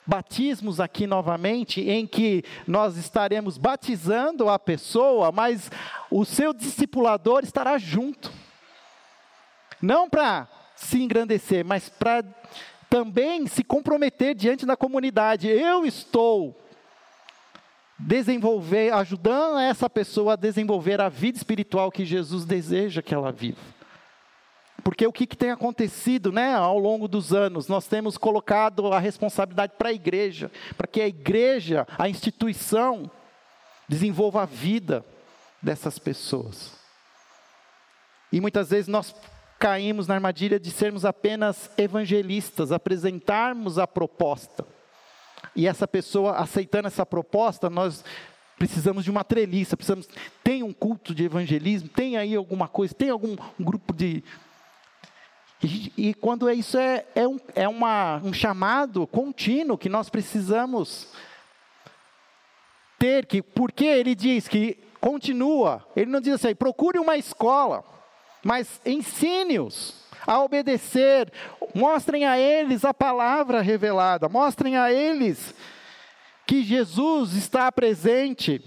batismos 0.05 0.79
aqui 0.79 1.05
novamente, 1.05 1.81
em 1.81 2.07
que 2.07 2.43
nós 2.65 2.95
estaremos 2.95 3.57
batizando 3.57 4.47
a 4.47 4.57
pessoa, 4.57 5.31
mas 5.33 5.69
o 6.09 6.23
seu 6.23 6.53
discipulador 6.53 7.43
estará 7.43 7.77
junto. 7.77 8.31
Não 9.81 10.09
para 10.09 10.47
se 10.75 11.01
engrandecer, 11.01 11.65
mas 11.65 11.89
para 11.89 12.23
também 12.89 13.45
se 13.47 13.63
comprometer 13.63 14.33
diante 14.33 14.65
da 14.65 14.77
comunidade. 14.77 15.49
Eu 15.49 15.85
estou 15.85 16.57
desenvolver, 17.97 18.93
ajudando 18.93 19.57
essa 19.57 19.89
pessoa 19.89 20.33
a 20.33 20.35
desenvolver 20.35 21.01
a 21.01 21.09
vida 21.09 21.37
espiritual 21.37 21.91
que 21.91 22.05
Jesus 22.05 22.45
deseja 22.45 23.01
que 23.01 23.13
ela 23.13 23.31
viva. 23.31 23.59
Porque 24.83 25.05
o 25.05 25.11
que, 25.11 25.25
que 25.25 25.35
tem 25.35 25.51
acontecido 25.51 26.31
né, 26.31 26.53
ao 26.53 26.77
longo 26.77 27.07
dos 27.07 27.33
anos? 27.33 27.67
Nós 27.67 27.87
temos 27.87 28.17
colocado 28.17 28.93
a 28.93 28.99
responsabilidade 28.99 29.73
para 29.77 29.89
a 29.89 29.93
igreja, 29.93 30.51
para 30.77 30.87
que 30.87 31.01
a 31.01 31.07
igreja, 31.07 31.85
a 31.97 32.07
instituição, 32.07 33.09
desenvolva 33.89 34.43
a 34.43 34.45
vida 34.45 35.03
dessas 35.61 35.97
pessoas. 35.97 36.71
E 38.31 38.39
muitas 38.39 38.69
vezes 38.69 38.87
nós 38.87 39.15
caímos 39.59 40.07
na 40.07 40.13
armadilha 40.13 40.59
de 40.59 40.69
sermos 40.69 41.03
apenas 41.03 41.71
evangelistas, 41.77 42.71
apresentarmos 42.71 43.79
a 43.79 43.87
proposta 43.87 44.76
e 45.55 45.67
essa 45.67 45.87
pessoa 45.87 46.33
aceitando 46.33 46.87
essa 46.87 47.05
proposta, 47.05 47.69
nós 47.69 48.03
precisamos 48.57 49.03
de 49.03 49.11
uma 49.11 49.23
treliça, 49.23 49.77
precisamos, 49.77 50.09
tem 50.43 50.63
um 50.63 50.73
culto 50.73 51.13
de 51.13 51.23
evangelismo, 51.23 51.89
tem 51.89 52.17
aí 52.17 52.35
alguma 52.35 52.67
coisa, 52.67 52.93
tem 52.93 53.09
algum 53.09 53.35
um 53.59 53.63
grupo 53.63 53.93
de. 53.93 54.23
E, 55.63 55.91
e 55.97 56.13
quando 56.13 56.47
é 56.47 56.53
isso 56.53 56.77
é, 56.77 57.05
é, 57.15 57.27
um, 57.27 57.39
é 57.55 57.67
uma, 57.67 58.17
um 58.23 58.31
chamado 58.33 59.07
contínuo 59.07 59.77
que 59.77 59.89
nós 59.89 60.09
precisamos 60.09 61.07
ter, 62.99 63.25
que, 63.25 63.41
porque 63.41 63.85
ele 63.85 64.13
diz 64.13 64.47
que 64.47 64.77
continua, 64.99 65.85
ele 65.95 66.11
não 66.11 66.21
diz 66.21 66.33
assim, 66.33 66.53
procure 66.55 66.99
uma 66.99 67.17
escola, 67.17 67.83
mas 68.43 68.81
ensine-os 68.85 70.05
a 70.25 70.41
obedecer, 70.41 71.31
mostrem 71.77 72.25
a 72.25 72.39
eles 72.39 72.83
a 72.83 72.93
palavra 72.93 73.61
revelada, 73.61 74.27
mostrem 74.27 74.75
a 74.75 74.91
eles 74.91 75.53
que 76.45 76.63
Jesus 76.63 77.33
está 77.33 77.71
presente, 77.71 78.61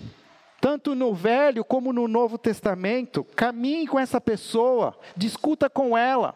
tanto 0.61 0.95
no 0.95 1.13
Velho 1.13 1.65
como 1.65 1.93
no 1.93 2.07
Novo 2.07 2.39
Testamento. 2.39 3.25
Caminhe 3.35 3.87
com 3.87 3.99
essa 3.99 4.21
pessoa, 4.21 4.97
discuta 5.17 5.69
com 5.69 5.99
ela, 5.99 6.35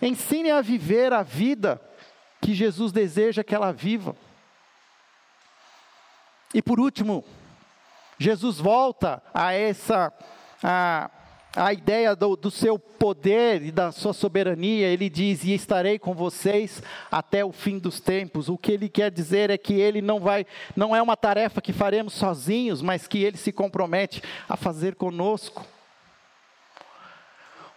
ensine 0.00 0.50
a 0.50 0.62
viver 0.62 1.12
a 1.12 1.22
vida 1.22 1.80
que 2.40 2.54
Jesus 2.54 2.92
deseja 2.92 3.44
que 3.44 3.54
ela 3.54 3.72
viva. 3.72 4.16
E 6.54 6.62
por 6.62 6.80
último, 6.80 7.22
Jesus 8.18 8.58
volta 8.58 9.22
a 9.34 9.52
essa 9.52 10.12
a, 10.62 11.10
a 11.54 11.72
ideia 11.72 12.14
do, 12.14 12.36
do, 12.36 12.50
seu 12.50 12.78
poder 12.78 13.62
e 13.62 13.72
da 13.72 13.90
sua 13.90 14.12
soberania. 14.12 14.86
Ele 14.86 15.08
diz: 15.08 15.44
"E 15.44 15.52
estarei 15.52 15.98
com 15.98 16.14
vocês 16.14 16.82
até 17.10 17.44
o 17.44 17.52
fim 17.52 17.78
dos 17.78 18.00
tempos". 18.00 18.48
O 18.48 18.56
que 18.56 18.72
ele 18.72 18.88
quer 18.88 19.10
dizer 19.10 19.50
é 19.50 19.58
que 19.58 19.74
ele 19.74 20.00
não 20.00 20.20
vai, 20.20 20.46
não 20.76 20.94
é 20.94 21.02
uma 21.02 21.16
tarefa 21.16 21.60
que 21.60 21.72
faremos 21.72 22.14
sozinhos, 22.14 22.82
mas 22.82 23.06
que 23.06 23.22
ele 23.22 23.36
se 23.36 23.52
compromete 23.52 24.22
a 24.48 24.56
fazer 24.56 24.94
conosco. 24.94 25.66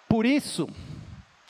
Por 0.08 0.26
isso, 0.26 0.70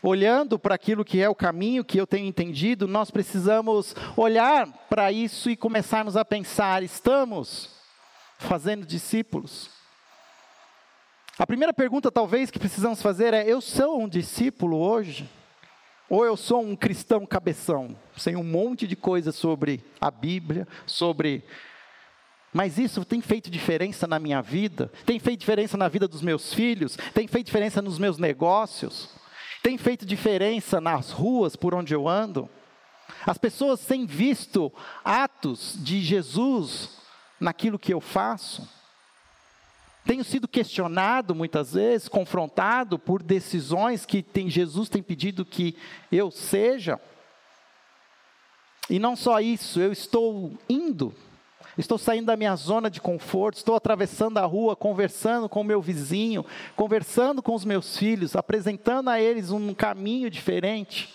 olhando 0.01 0.57
para 0.57 0.75
aquilo 0.75 1.03
que 1.03 1.21
é 1.21 1.27
o 1.27 1.35
caminho 1.35 1.83
que 1.83 1.99
eu 1.99 2.07
tenho 2.07 2.25
entendido, 2.25 2.87
nós 2.87 3.11
precisamos 3.11 3.93
olhar 4.15 4.67
para 4.89 5.11
isso 5.11 5.49
e 5.49 5.57
começarmos 5.57 6.15
a 6.15 6.23
pensar: 6.23 6.83
estamos 6.83 7.69
fazendo 8.39 8.85
discípulos? 8.85 9.82
A 11.37 11.47
primeira 11.47 11.73
pergunta, 11.73 12.11
talvez, 12.11 12.51
que 12.51 12.59
precisamos 12.59 13.01
fazer 13.01 13.33
é: 13.33 13.43
eu 13.49 13.59
sou 13.59 13.99
um 13.99 14.07
discípulo 14.07 14.77
hoje? 14.77 15.27
Ou 16.07 16.23
eu 16.23 16.37
sou 16.37 16.61
um 16.61 16.75
cristão 16.75 17.25
cabeção? 17.25 17.97
Sem 18.15 18.35
um 18.35 18.43
monte 18.43 18.85
de 18.85 18.95
coisas 18.95 19.35
sobre 19.35 19.83
a 19.99 20.11
Bíblia, 20.11 20.67
sobre. 20.85 21.43
Mas 22.53 22.77
isso 22.77 23.03
tem 23.03 23.19
feito 23.19 23.49
diferença 23.49 24.05
na 24.05 24.19
minha 24.19 24.39
vida? 24.43 24.91
Tem 25.07 25.17
feito 25.17 25.39
diferença 25.39 25.75
na 25.75 25.87
vida 25.87 26.07
dos 26.07 26.21
meus 26.21 26.53
filhos? 26.53 26.95
Tem 27.15 27.27
feito 27.27 27.47
diferença 27.47 27.81
nos 27.81 27.97
meus 27.97 28.19
negócios? 28.19 29.09
Tem 29.63 29.75
feito 29.75 30.05
diferença 30.05 30.79
nas 30.79 31.09
ruas 31.09 31.55
por 31.55 31.73
onde 31.73 31.95
eu 31.95 32.07
ando? 32.07 32.47
As 33.25 33.39
pessoas 33.39 33.83
têm 33.83 34.05
visto 34.05 34.71
atos 35.03 35.75
de 35.79 35.99
Jesus 35.99 36.99
naquilo 37.39 37.79
que 37.79 37.91
eu 37.91 37.99
faço? 37.99 38.69
Tenho 40.05 40.23
sido 40.23 40.47
questionado 40.47 41.33
muitas 41.33 41.73
vezes, 41.73 42.07
confrontado 42.07 42.99
por 42.99 43.23
decisões 43.23 44.05
que 44.05 44.21
tem, 44.21 44.49
Jesus 44.49 44.89
tem 44.89 45.01
pedido 45.01 45.45
que 45.45 45.75
eu 46.11 46.29
seja. 46.29 46.99
E 48.89 48.99
não 48.99 49.15
só 49.15 49.39
isso, 49.39 49.79
eu 49.79 49.91
estou 49.91 50.51
indo 50.67 51.13
Estou 51.77 51.97
saindo 51.97 52.27
da 52.27 52.37
minha 52.37 52.55
zona 52.55 52.89
de 52.89 53.01
conforto, 53.01 53.57
estou 53.57 53.75
atravessando 53.75 54.37
a 54.37 54.45
rua, 54.45 54.75
conversando 54.75 55.49
com 55.49 55.61
o 55.61 55.63
meu 55.63 55.81
vizinho, 55.81 56.45
conversando 56.75 57.41
com 57.41 57.55
os 57.55 57.65
meus 57.65 57.97
filhos, 57.97 58.35
apresentando 58.35 59.09
a 59.09 59.19
eles 59.19 59.49
um 59.49 59.73
caminho 59.73 60.29
diferente. 60.29 61.13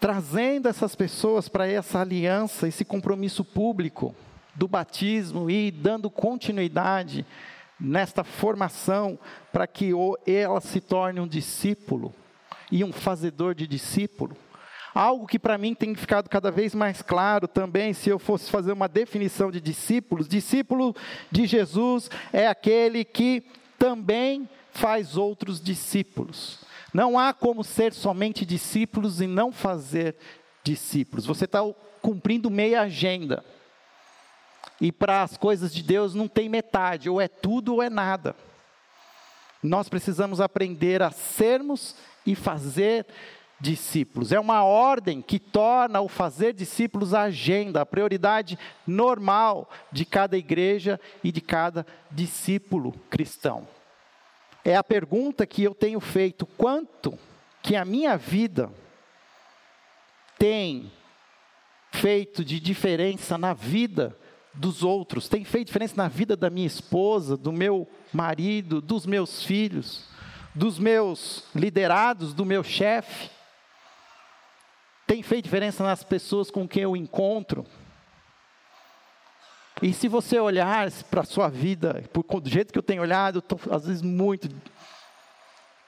Trazendo 0.00 0.68
essas 0.68 0.96
pessoas 0.96 1.48
para 1.48 1.66
essa 1.66 2.00
aliança, 2.00 2.66
esse 2.66 2.84
compromisso 2.84 3.44
público 3.44 4.14
do 4.54 4.68
batismo 4.68 5.50
e 5.50 5.70
dando 5.70 6.10
continuidade 6.10 7.26
nesta 7.78 8.22
formação 8.22 9.18
para 9.52 9.66
que 9.66 9.90
ela 10.26 10.60
se 10.60 10.80
torne 10.80 11.20
um 11.20 11.26
discípulo 11.26 12.14
e 12.70 12.84
um 12.84 12.92
fazedor 12.92 13.54
de 13.54 13.66
discípulo. 13.66 14.36
Algo 14.94 15.26
que 15.26 15.40
para 15.40 15.58
mim 15.58 15.74
tem 15.74 15.92
ficado 15.94 16.28
cada 16.28 16.52
vez 16.52 16.72
mais 16.72 17.02
claro 17.02 17.48
também, 17.48 17.92
se 17.92 18.08
eu 18.08 18.18
fosse 18.18 18.48
fazer 18.48 18.72
uma 18.72 18.86
definição 18.86 19.50
de 19.50 19.60
discípulos, 19.60 20.28
discípulo 20.28 20.94
de 21.32 21.46
Jesus 21.46 22.08
é 22.32 22.46
aquele 22.46 23.04
que 23.04 23.42
também 23.76 24.48
faz 24.70 25.16
outros 25.16 25.60
discípulos. 25.60 26.60
Não 26.92 27.18
há 27.18 27.32
como 27.32 27.64
ser 27.64 27.92
somente 27.92 28.46
discípulos 28.46 29.20
e 29.20 29.26
não 29.26 29.50
fazer 29.50 30.14
discípulos. 30.62 31.26
Você 31.26 31.44
está 31.44 31.60
cumprindo 32.00 32.48
meia 32.48 32.82
agenda. 32.82 33.44
E 34.80 34.90
para 34.90 35.22
as 35.22 35.36
coisas 35.36 35.72
de 35.72 35.82
Deus 35.82 36.14
não 36.14 36.28
tem 36.28 36.48
metade, 36.48 37.08
ou 37.08 37.20
é 37.20 37.28
tudo 37.28 37.74
ou 37.74 37.82
é 37.82 37.88
nada. 37.88 38.34
Nós 39.62 39.88
precisamos 39.88 40.40
aprender 40.40 41.02
a 41.02 41.10
sermos 41.10 41.96
e 42.26 42.34
fazer 42.34 43.06
discípulos. 43.60 44.32
É 44.32 44.38
uma 44.38 44.62
ordem 44.62 45.22
que 45.22 45.38
torna 45.38 46.00
o 46.00 46.08
fazer 46.08 46.52
discípulos 46.52 47.14
a 47.14 47.22
agenda, 47.22 47.80
a 47.80 47.86
prioridade 47.86 48.58
normal 48.86 49.70
de 49.90 50.04
cada 50.04 50.36
igreja 50.36 51.00
e 51.22 51.32
de 51.32 51.40
cada 51.40 51.86
discípulo 52.10 52.92
cristão. 53.08 53.66
É 54.64 54.76
a 54.76 54.84
pergunta 54.84 55.46
que 55.46 55.62
eu 55.62 55.74
tenho 55.74 56.00
feito: 56.00 56.44
quanto 56.44 57.18
que 57.62 57.76
a 57.76 57.84
minha 57.84 58.16
vida 58.16 58.70
tem 60.38 60.92
feito 61.90 62.44
de 62.44 62.58
diferença 62.60 63.38
na 63.38 63.54
vida 63.54 64.16
dos 64.54 64.82
outros, 64.82 65.28
tem 65.28 65.44
feito 65.44 65.68
diferença 65.68 65.94
na 65.96 66.08
vida 66.08 66.36
da 66.36 66.48
minha 66.48 66.66
esposa, 66.66 67.36
do 67.36 67.52
meu 67.52 67.88
marido, 68.12 68.80
dos 68.80 69.04
meus 69.04 69.42
filhos, 69.42 70.04
dos 70.54 70.78
meus 70.78 71.44
liderados, 71.54 72.32
do 72.32 72.44
meu 72.44 72.62
chefe? 72.62 73.30
Tem 75.06 75.22
feito 75.22 75.44
diferença 75.44 75.82
nas 75.82 76.02
pessoas 76.02 76.50
com 76.50 76.66
quem 76.66 76.84
eu 76.84 76.96
encontro? 76.96 77.66
E 79.82 79.92
se 79.92 80.08
você 80.08 80.38
olhar 80.38 80.90
para 81.10 81.22
a 81.22 81.24
sua 81.24 81.48
vida, 81.48 82.02
por, 82.12 82.24
do 82.40 82.48
jeito 82.48 82.72
que 82.72 82.78
eu 82.78 82.82
tenho 82.82 83.02
olhado, 83.02 83.36
eu 83.36 83.40
estou 83.40 83.60
às 83.74 83.86
vezes 83.86 84.02
muito, 84.02 84.48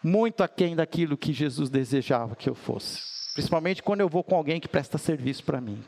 muito 0.03 0.43
aquém 0.43 0.75
daquilo 0.75 1.17
que 1.17 1.33
Jesus 1.33 1.71
desejava 1.71 2.35
que 2.35 2.51
eu 2.51 2.55
fosse. 2.55 3.33
Principalmente 3.33 3.83
quando 3.83 4.01
eu 4.01 4.09
vou 4.09 4.25
com 4.25 4.35
alguém 4.35 4.61
que 4.61 4.69
presta 4.69 4.99
serviço 4.99 5.45
para 5.45 5.61
mim. 5.61 5.83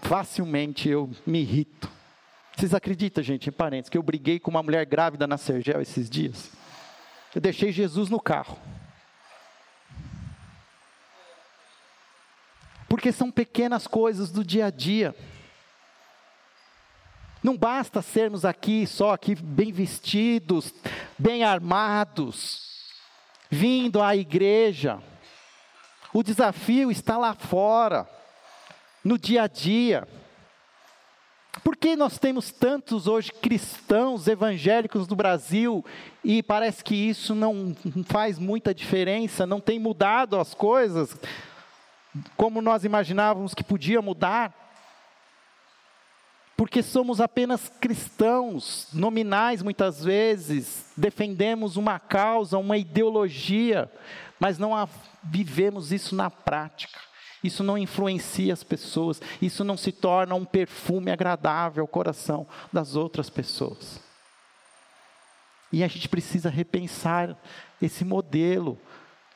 Facilmente 0.00 0.88
eu 0.88 1.10
me 1.26 1.40
irrito. 1.40 1.90
Vocês 2.56 2.74
acreditam, 2.74 3.22
gente, 3.22 3.48
em 3.48 3.52
parentes, 3.52 3.88
que 3.88 3.96
eu 3.96 4.02
briguei 4.02 4.38
com 4.38 4.50
uma 4.50 4.62
mulher 4.62 4.84
grávida 4.86 5.26
na 5.26 5.36
Sergel 5.36 5.80
esses 5.80 6.08
dias? 6.08 6.50
Eu 7.34 7.40
deixei 7.40 7.72
Jesus 7.72 8.08
no 8.08 8.20
carro. 8.20 8.58
porque 12.92 13.10
são 13.10 13.30
pequenas 13.30 13.86
coisas 13.86 14.30
do 14.30 14.44
dia 14.44 14.66
a 14.66 14.70
dia. 14.70 15.16
Não 17.42 17.56
basta 17.56 18.02
sermos 18.02 18.44
aqui 18.44 18.86
só 18.86 19.14
aqui 19.14 19.34
bem 19.34 19.72
vestidos, 19.72 20.74
bem 21.18 21.42
armados, 21.42 22.92
vindo 23.50 24.02
à 24.02 24.14
igreja. 24.14 25.02
O 26.12 26.22
desafio 26.22 26.90
está 26.90 27.16
lá 27.16 27.32
fora, 27.32 28.06
no 29.04 29.18
dia 29.18 29.42
a 29.42 29.46
dia. 29.46 30.06
Por 31.62 31.76
que 31.76 31.94
nós 31.94 32.18
temos 32.18 32.50
tantos 32.50 33.06
hoje 33.06 33.32
cristãos 33.32 34.26
evangélicos 34.26 35.06
no 35.06 35.14
Brasil 35.14 35.84
e 36.24 36.42
parece 36.42 36.82
que 36.82 36.94
isso 36.94 37.34
não 37.34 37.76
faz 38.06 38.38
muita 38.38 38.74
diferença, 38.74 39.46
não 39.46 39.60
tem 39.60 39.78
mudado 39.78 40.38
as 40.38 40.54
coisas? 40.54 41.16
como 42.36 42.60
nós 42.60 42.84
imaginávamos 42.84 43.54
que 43.54 43.64
podia 43.64 44.02
mudar, 44.02 44.52
porque 46.56 46.82
somos 46.82 47.20
apenas 47.20 47.68
cristãos, 47.80 48.88
nominais 48.92 49.62
muitas 49.62 50.04
vezes, 50.04 50.92
defendemos 50.96 51.76
uma 51.76 51.98
causa, 51.98 52.58
uma 52.58 52.76
ideologia, 52.76 53.90
mas 54.38 54.58
não 54.58 54.72
vivemos 55.24 55.90
isso 55.90 56.14
na 56.14 56.30
prática. 56.30 57.00
Isso 57.42 57.64
não 57.64 57.76
influencia 57.76 58.52
as 58.52 58.62
pessoas, 58.62 59.20
isso 59.40 59.64
não 59.64 59.76
se 59.76 59.90
torna 59.90 60.34
um 60.34 60.44
perfume 60.44 61.10
agradável 61.10 61.82
ao 61.82 61.88
coração 61.88 62.46
das 62.72 62.94
outras 62.94 63.28
pessoas. 63.28 64.00
E 65.72 65.82
a 65.82 65.88
gente 65.88 66.08
precisa 66.08 66.50
repensar 66.50 67.36
esse 67.80 68.04
modelo, 68.04 68.78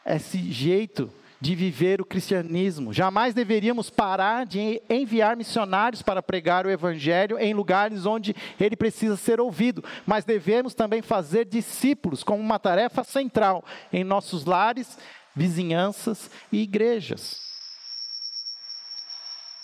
esse 0.05 0.53
jeito 0.53 1.11
de 1.41 1.55
viver 1.55 2.01
o 2.01 2.05
cristianismo. 2.05 2.93
Jamais 2.93 3.35
deveríamos 3.35 3.91
parar 3.91 4.47
de 4.47 4.81
enviar 4.89 5.37
missionários 5.37 6.03
para 6.03 6.23
pregar 6.23 6.67
o 6.67 6.71
evangelho 6.71 7.39
em 7.39 7.53
lugares 7.53 8.07
onde 8.07 8.35
ele 8.59 8.77
precisa 8.77 9.17
ser 9.17 9.41
ouvido, 9.41 9.85
mas 10.07 10.25
devemos 10.25 10.75
também 10.75 11.03
fazer 11.03 11.45
discípulos 11.45 12.23
como 12.23 12.41
uma 12.41 12.59
tarefa 12.59 13.05
central 13.05 13.65
em 13.93 14.05
nossos 14.05 14.45
lares, 14.45 14.99
vizinhanças 15.35 16.31
e 16.51 16.63
igrejas. 16.63 17.46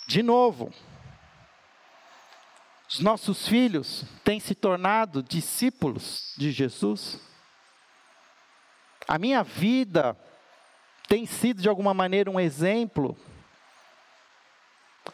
De 0.05 0.21
novo, 0.21 0.71
os 2.89 2.99
nossos 2.99 3.47
filhos 3.47 4.05
têm 4.23 4.39
se 4.39 4.53
tornado 4.53 5.23
discípulos 5.23 6.33
de 6.37 6.51
Jesus. 6.51 7.19
A 9.07 9.17
minha 9.17 9.43
vida 9.43 10.17
tem 11.07 11.25
sido 11.25 11.61
de 11.61 11.69
alguma 11.69 11.93
maneira 11.93 12.29
um 12.29 12.39
exemplo. 12.39 13.17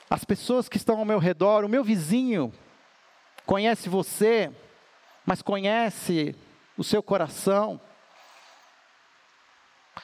As 0.10 0.23
pessoas 0.23 0.67
que 0.67 0.78
estão 0.78 0.99
ao 0.99 1.06
meu 1.06 1.19
redor, 1.19 1.63
o 1.63 1.69
meu 1.69 1.84
vizinho, 1.84 2.54
conhece 3.45 3.88
você, 3.89 4.52
mas 5.25 5.41
conhece 5.41 6.36
o 6.78 6.84
seu 6.84 7.02
coração. 7.02 7.80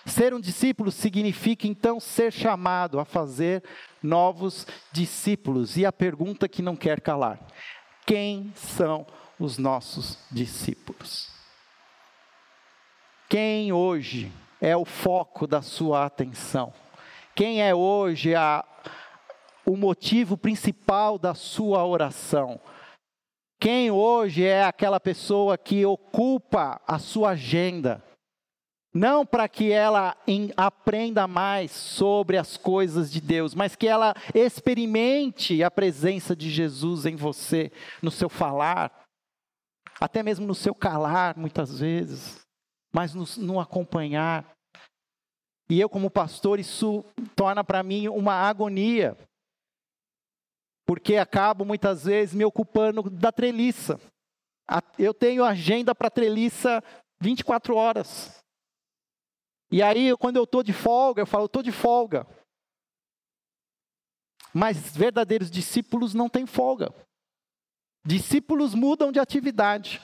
Ser 0.06 0.34
um 0.34 0.40
discípulo 0.40 0.92
significa 0.92 1.68
então 1.68 2.00
ser 2.00 2.32
chamado 2.32 3.00
a 3.00 3.06
fazer 3.06 3.64
novos 4.02 4.66
discípulos. 4.92 5.78
E 5.78 5.86
a 5.86 5.92
pergunta 5.92 6.48
que 6.48 6.62
não 6.62 6.76
quer 6.76 7.02
calar: 7.02 7.40
quem 8.06 8.52
são 8.56 9.06
os 9.40 9.58
nossos 9.58 10.18
discípulos? 10.32 11.30
Quem 13.28 13.74
hoje 13.74 14.32
é 14.62 14.78
o 14.78 14.86
foco 14.86 15.48
da 15.48 15.62
sua 15.62 16.06
atenção? 16.06 16.74
Quem 17.34 17.62
é 17.62 17.74
hoje 17.74 18.36
a, 18.36 18.64
o 19.66 19.76
motivo 19.76 20.38
principal 20.38 21.18
da 21.18 21.34
sua 21.34 21.86
oração? 21.86 22.60
Quem 23.60 23.90
hoje 23.90 24.46
é 24.46 24.64
aquela 24.64 25.00
pessoa 25.00 25.58
que 25.58 25.84
ocupa 25.86 26.80
a 26.88 27.00
sua 27.00 27.32
agenda? 27.32 28.05
Não 28.96 29.26
para 29.26 29.50
que 29.50 29.74
ela 29.74 30.16
aprenda 30.56 31.28
mais 31.28 31.70
sobre 31.72 32.38
as 32.38 32.56
coisas 32.56 33.12
de 33.12 33.20
Deus, 33.20 33.54
mas 33.54 33.76
que 33.76 33.90
ela 33.90 34.16
experimente 34.34 35.62
a 35.62 35.70
presença 35.70 36.34
de 36.34 36.50
Jesus 36.50 37.06
em 37.06 37.18
você, 37.18 37.74
no 38.02 38.10
seu 38.10 38.30
falar, 38.30 39.06
até 40.00 40.24
mesmo 40.24 40.48
no 40.48 40.56
seu 40.56 40.74
calar, 40.74 41.38
muitas 41.38 41.78
vezes, 41.78 42.40
mas 42.94 43.14
no, 43.14 43.26
no 43.40 43.60
acompanhar. 43.60 44.50
E 45.70 45.78
eu, 45.78 45.90
como 45.90 46.10
pastor, 46.10 46.58
isso 46.58 47.04
torna 47.36 47.66
para 47.66 47.84
mim 47.84 48.08
uma 48.08 48.36
agonia, 48.36 49.18
porque 50.86 51.18
acabo 51.18 51.66
muitas 51.66 52.06
vezes 52.06 52.34
me 52.34 52.46
ocupando 52.46 53.10
da 53.10 53.30
treliça. 53.30 54.00
Eu 54.98 55.14
tenho 55.14 55.44
agenda 55.44 55.94
para 55.94 56.10
treliça 56.10 56.82
24 57.20 57.76
horas. 57.76 58.45
E 59.72 59.82
aí, 59.82 60.16
quando 60.18 60.38
eu 60.38 60.44
estou 60.44 60.64
de 60.64 60.74
folga, 60.74 61.22
eu 61.22 61.26
falo, 61.26 61.46
estou 61.46 61.64
de 61.64 61.72
folga. 61.72 62.28
Mas 64.54 64.96
verdadeiros 64.96 65.52
discípulos 65.52 66.14
não 66.14 66.30
têm 66.30 66.46
folga. 66.46 66.94
Discípulos 68.06 68.74
mudam 68.74 69.12
de 69.12 69.20
atividade. 69.20 70.02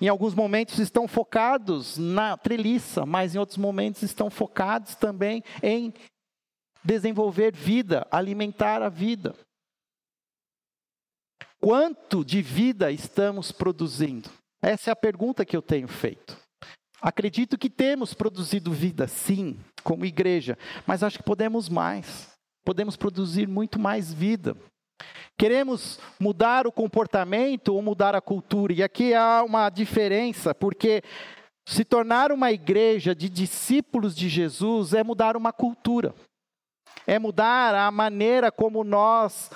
Em 0.00 0.08
alguns 0.08 0.34
momentos 0.34 0.78
estão 0.78 1.08
focados 1.08 1.98
na 1.98 2.36
treliça, 2.36 3.04
mas 3.04 3.34
em 3.34 3.38
outros 3.38 3.58
momentos 3.58 4.02
estão 4.02 4.30
focados 4.30 4.94
também 4.94 5.42
em 5.62 5.92
desenvolver 6.82 7.54
vida, 7.54 8.06
alimentar 8.10 8.82
a 8.82 8.88
vida. 8.88 9.34
Quanto 11.60 12.24
de 12.24 12.40
vida 12.40 12.90
estamos 12.90 13.52
produzindo? 13.52 14.30
Essa 14.62 14.90
é 14.90 14.92
a 14.92 14.96
pergunta 14.96 15.44
que 15.44 15.56
eu 15.56 15.60
tenho 15.60 15.88
feito. 15.88 16.38
Acredito 17.00 17.56
que 17.56 17.70
temos 17.70 18.12
produzido 18.12 18.72
vida, 18.72 19.08
sim, 19.08 19.58
como 19.82 20.04
igreja, 20.04 20.58
mas 20.86 21.02
acho 21.02 21.18
que 21.18 21.24
podemos 21.24 21.68
mais. 21.68 22.30
Podemos 22.64 22.96
produzir 22.96 23.48
muito 23.48 23.78
mais 23.78 24.12
vida. 24.12 24.54
Queremos 25.38 25.98
mudar 26.18 26.66
o 26.66 26.72
comportamento 26.72 27.74
ou 27.74 27.80
mudar 27.80 28.14
a 28.14 28.20
cultura? 28.20 28.74
E 28.74 28.82
aqui 28.82 29.14
há 29.14 29.42
uma 29.42 29.70
diferença, 29.70 30.54
porque 30.54 31.02
se 31.66 31.84
tornar 31.84 32.30
uma 32.30 32.52
igreja 32.52 33.14
de 33.14 33.28
discípulos 33.28 34.14
de 34.14 34.28
Jesus 34.28 34.92
é 34.92 35.02
mudar 35.02 35.36
uma 35.36 35.52
cultura, 35.52 36.14
é 37.06 37.18
mudar 37.18 37.74
a 37.74 37.90
maneira 37.90 38.52
como 38.52 38.84
nós 38.84 39.50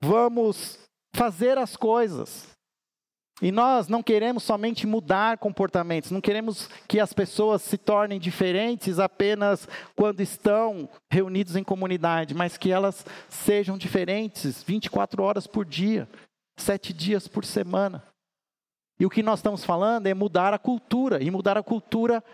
vamos 0.00 0.78
fazer 1.14 1.58
as 1.58 1.76
coisas. 1.76 2.57
E 3.40 3.52
nós 3.52 3.86
não 3.86 4.02
queremos 4.02 4.42
somente 4.42 4.84
mudar 4.84 5.38
comportamentos, 5.38 6.10
não 6.10 6.20
queremos 6.20 6.68
que 6.88 6.98
as 6.98 7.12
pessoas 7.12 7.62
se 7.62 7.78
tornem 7.78 8.18
diferentes 8.18 8.98
apenas 8.98 9.68
quando 9.94 10.20
estão 10.20 10.88
reunidos 11.10 11.54
em 11.54 11.62
comunidade, 11.62 12.34
mas 12.34 12.56
que 12.56 12.72
elas 12.72 13.06
sejam 13.28 13.78
diferentes 13.78 14.62
24 14.64 15.22
horas 15.22 15.46
por 15.46 15.64
dia, 15.64 16.08
sete 16.58 16.92
dias 16.92 17.28
por 17.28 17.44
semana. 17.44 18.02
E 18.98 19.06
o 19.06 19.10
que 19.10 19.22
nós 19.22 19.38
estamos 19.38 19.64
falando 19.64 20.08
é 20.08 20.14
mudar 20.14 20.52
a 20.52 20.58
cultura, 20.58 21.22
e 21.22 21.30
mudar 21.30 21.56
a 21.56 21.62
cultura 21.62 22.24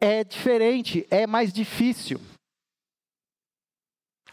é 0.00 0.22
diferente, 0.22 1.04
é 1.10 1.26
mais 1.26 1.52
difícil. 1.52 2.20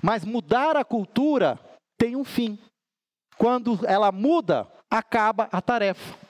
Mas 0.03 0.23
mudar 0.23 0.77
a 0.77 0.85
cultura 0.85 1.59
tem 1.97 2.15
um 2.15 2.23
fim. 2.23 2.59
Quando 3.37 3.79
ela 3.87 4.11
muda, 4.11 4.67
acaba 4.89 5.49
a 5.51 5.61
tarefa. 5.61 6.29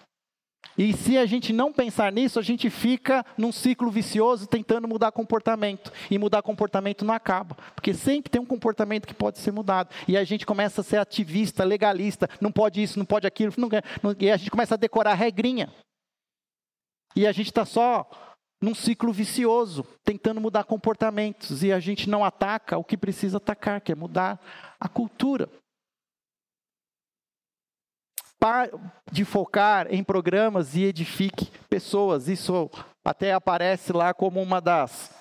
E 0.77 0.93
se 0.93 1.17
a 1.17 1.25
gente 1.25 1.51
não 1.51 1.73
pensar 1.73 2.09
nisso, 2.09 2.39
a 2.39 2.41
gente 2.41 2.69
fica 2.69 3.25
num 3.37 3.51
ciclo 3.51 3.91
vicioso 3.91 4.47
tentando 4.47 4.87
mudar 4.87 5.11
comportamento. 5.11 5.91
E 6.09 6.17
mudar 6.17 6.41
comportamento 6.41 7.03
não 7.03 7.13
acaba. 7.13 7.55
Porque 7.75 7.93
sempre 7.93 8.29
tem 8.29 8.39
um 8.39 8.45
comportamento 8.45 9.05
que 9.05 9.13
pode 9.13 9.39
ser 9.39 9.51
mudado. 9.51 9.89
E 10.07 10.15
a 10.15 10.23
gente 10.23 10.45
começa 10.45 10.79
a 10.79 10.83
ser 10.83 10.95
ativista, 10.95 11.65
legalista. 11.65 12.29
Não 12.39 12.49
pode 12.49 12.81
isso, 12.81 12.97
não 12.97 13.05
pode 13.05 13.27
aquilo. 13.27 13.53
Não, 13.57 13.69
e 14.17 14.31
a 14.31 14.37
gente 14.37 14.49
começa 14.49 14.75
a 14.75 14.77
decorar 14.77 15.15
regrinha. 15.15 15.69
E 17.13 17.27
a 17.27 17.31
gente 17.33 17.47
está 17.47 17.65
só 17.65 18.09
num 18.61 18.75
ciclo 18.75 19.11
vicioso, 19.11 19.85
tentando 20.05 20.39
mudar 20.39 20.63
comportamentos. 20.63 21.61
E 21.61 21.73
a 21.73 21.79
gente 21.81 22.09
não 22.09 22.23
ataca 22.23 22.77
o 22.77 22.85
que 22.85 22.95
precisa 22.95 23.35
atacar, 23.35 23.81
que 23.81 23.91
é 23.91 23.95
mudar 23.95 24.39
a 24.79 24.87
cultura 24.87 25.49
de 29.11 29.25
focar 29.25 29.87
em 29.93 30.03
programas 30.03 30.75
e 30.75 30.83
edifique 30.83 31.51
pessoas. 31.69 32.27
Isso 32.27 32.69
até 33.03 33.33
aparece 33.33 33.91
lá 33.91 34.13
como 34.13 34.41
uma 34.41 34.61
das 34.61 35.13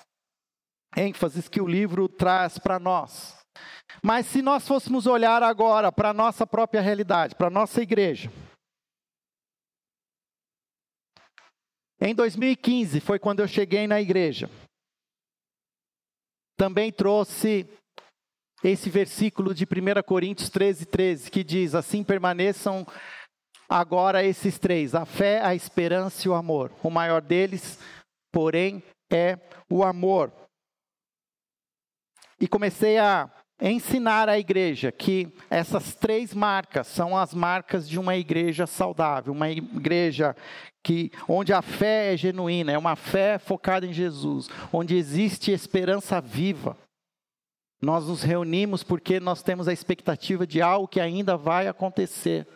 ênfases 0.95 1.47
que 1.47 1.61
o 1.61 1.67
livro 1.67 2.07
traz 2.07 2.57
para 2.57 2.79
nós. 2.79 3.37
Mas 4.01 4.25
se 4.27 4.41
nós 4.41 4.67
fôssemos 4.67 5.05
olhar 5.07 5.43
agora 5.43 5.91
para 5.91 6.09
a 6.09 6.13
nossa 6.13 6.47
própria 6.47 6.81
realidade, 6.81 7.35
para 7.35 7.47
a 7.47 7.51
nossa 7.51 7.81
igreja. 7.81 8.31
Em 11.99 12.15
2015 12.15 12.99
foi 13.01 13.19
quando 13.19 13.41
eu 13.41 13.47
cheguei 13.47 13.85
na 13.87 13.99
igreja. 13.99 14.49
Também 16.55 16.91
trouxe 16.91 17.67
esse 18.63 18.89
versículo 18.89 19.53
de 19.53 19.63
1 19.65 20.01
Coríntios 20.03 20.49
13, 20.49 20.85
13, 20.85 21.31
que 21.31 21.43
diz: 21.43 21.75
Assim 21.75 22.03
permaneçam 22.03 22.85
agora 23.67 24.23
esses 24.23 24.57
três: 24.57 24.95
a 24.95 25.05
fé, 25.05 25.41
a 25.41 25.55
esperança 25.55 26.27
e 26.27 26.29
o 26.29 26.33
amor. 26.33 26.71
O 26.83 26.89
maior 26.89 27.21
deles, 27.21 27.79
porém, 28.31 28.83
é 29.11 29.37
o 29.69 29.83
amor. 29.83 30.31
E 32.39 32.47
comecei 32.47 32.97
a 32.97 33.29
ensinar 33.61 34.29
à 34.29 34.39
igreja 34.39 34.91
que 34.91 35.27
essas 35.49 35.93
três 35.93 36.33
marcas 36.33 36.87
são 36.87 37.17
as 37.17 37.33
marcas 37.33 37.89
de 37.89 37.99
uma 37.99 38.15
igreja 38.15 38.65
saudável, 38.65 39.33
uma 39.33 39.49
igreja 39.49 40.35
que 40.81 41.11
onde 41.27 41.51
a 41.51 41.61
fé 41.61 42.13
é 42.13 42.17
genuína, 42.17 42.71
é 42.71 42.77
uma 42.77 42.95
fé 42.95 43.37
focada 43.37 43.85
em 43.85 43.91
Jesus, 43.91 44.49
onde 44.71 44.95
existe 44.95 45.51
esperança 45.51 46.21
viva. 46.21 46.77
Nós 47.81 48.07
nos 48.07 48.23
reunimos 48.23 48.83
porque 48.83 49.19
nós 49.19 49.41
temos 49.41 49.67
a 49.67 49.73
expectativa 49.73 50.45
de 50.45 50.61
algo 50.61 50.87
que 50.87 50.99
ainda 50.99 51.37
vai 51.37 51.67
acontecer. 51.67 52.47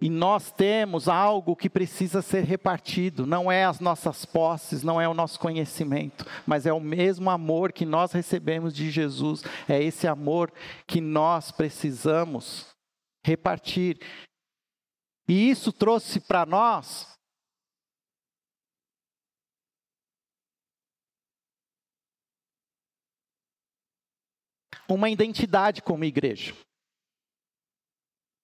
E 0.00 0.10
nós 0.10 0.50
temos 0.50 1.08
algo 1.08 1.56
que 1.56 1.70
precisa 1.70 2.20
ser 2.20 2.44
repartido, 2.44 3.26
não 3.26 3.50
é 3.50 3.64
as 3.64 3.80
nossas 3.80 4.24
posses, 4.26 4.82
não 4.82 5.00
é 5.00 5.08
o 5.08 5.14
nosso 5.14 5.38
conhecimento, 5.38 6.26
mas 6.46 6.66
é 6.66 6.72
o 6.72 6.80
mesmo 6.80 7.30
amor 7.30 7.72
que 7.72 7.86
nós 7.86 8.12
recebemos 8.12 8.74
de 8.74 8.90
Jesus, 8.90 9.42
é 9.68 9.82
esse 9.82 10.06
amor 10.06 10.52
que 10.86 11.00
nós 11.00 11.50
precisamos 11.50 12.66
repartir. 13.24 13.98
E 15.26 15.48
isso 15.48 15.72
trouxe 15.72 16.20
para 16.20 16.44
nós 16.44 17.13
uma 24.88 25.10
identidade 25.10 25.82
como 25.82 26.04
igreja. 26.04 26.54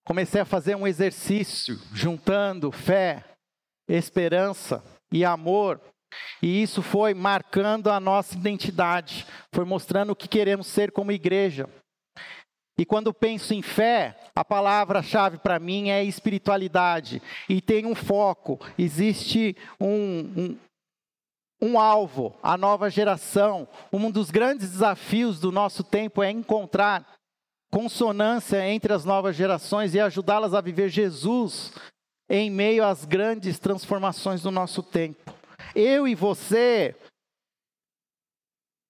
Comecei 0.05 0.41
a 0.41 0.45
fazer 0.45 0.75
um 0.75 0.87
exercício 0.87 1.79
juntando 1.93 2.73
fé, 2.73 3.25
esperança 3.89 4.83
e 5.13 5.25
amor, 5.25 5.81
e 6.43 6.63
isso 6.63 6.83
foi 6.83 7.15
marcando 7.15 7.91
a 7.91 8.01
nossa 8.01 8.35
identidade, 8.35 9.27
foi 9.53 9.65
mostrando 9.65 10.11
o 10.11 10.17
que 10.17 10.29
queremos 10.29 10.67
ser 10.67 10.91
como 10.91 11.13
igreja. 11.13 11.69
E 12.79 12.85
quando 12.87 13.13
penso 13.13 13.53
em 13.53 13.61
fé, 13.61 14.17
a 14.35 14.43
palavra-chave 14.43 15.37
para 15.39 15.59
mim 15.59 15.91
é 15.91 16.03
espiritualidade. 16.03 17.21
E 17.47 17.61
tem 17.61 17.85
um 17.85 17.95
foco, 17.95 18.59
existe 18.79 19.55
um, 19.79 20.21
um, 20.37 20.59
um 21.61 21.79
alvo, 21.79 22.35
a 22.43 22.57
nova 22.57 22.89
geração. 22.89 23.69
Um 23.93 24.11
dos 24.11 24.31
grandes 24.31 24.71
desafios 24.71 25.39
do 25.39 25.53
nosso 25.53 25.85
tempo 25.85 26.23
é 26.23 26.31
encontrar 26.31 27.07
consonância 27.71 28.67
entre 28.69 28.93
as 28.93 29.05
novas 29.05 29.37
gerações 29.37 29.95
e 29.95 30.01
ajudá-las 30.01 30.55
a 30.55 30.61
viver 30.61 30.89
Jesus 30.89 31.73
em 32.29 32.51
meio 32.51 32.85
às 32.85 33.05
grandes 33.05 33.59
transformações 33.59 34.43
do 34.43 34.51
nosso 34.51 34.83
tempo. 34.83 35.35
Eu 35.75 36.09
e 36.09 36.15
você, 36.15 36.97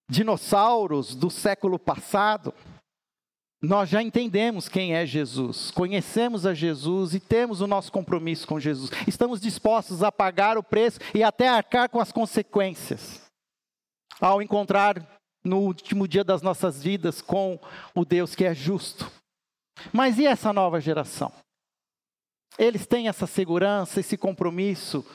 dinossauros 0.09 1.15
do 1.15 1.29
século 1.29 1.77
passado, 1.77 2.53
nós 3.61 3.89
já 3.89 4.01
entendemos 4.01 4.67
quem 4.67 4.95
é 4.95 5.05
Jesus, 5.05 5.69
conhecemos 5.69 6.47
a 6.47 6.53
Jesus 6.53 7.13
e 7.13 7.19
temos 7.19 7.61
o 7.61 7.67
nosso 7.67 7.91
compromisso 7.91 8.47
com 8.47 8.59
Jesus. 8.59 8.89
Estamos 9.07 9.39
dispostos 9.39 10.01
a 10.01 10.11
pagar 10.11 10.57
o 10.57 10.63
preço 10.63 10.99
e 11.13 11.21
até 11.21 11.47
arcar 11.47 11.87
com 11.87 11.99
as 11.99 12.11
consequências, 12.11 13.21
ao 14.19 14.41
encontrar 14.41 15.21
no 15.43 15.59
último 15.59 16.07
dia 16.07 16.23
das 16.23 16.41
nossas 16.41 16.81
vidas 16.81 17.21
com 17.21 17.59
o 17.93 18.03
Deus 18.03 18.33
que 18.33 18.45
é 18.45 18.53
justo. 18.53 19.11
Mas 19.93 20.17
e 20.17 20.25
essa 20.25 20.51
nova 20.51 20.81
geração? 20.81 21.31
Eles 22.57 22.87
têm 22.87 23.07
essa 23.07 23.27
segurança, 23.27 23.99
esse 23.99 24.17
compromisso, 24.17 25.05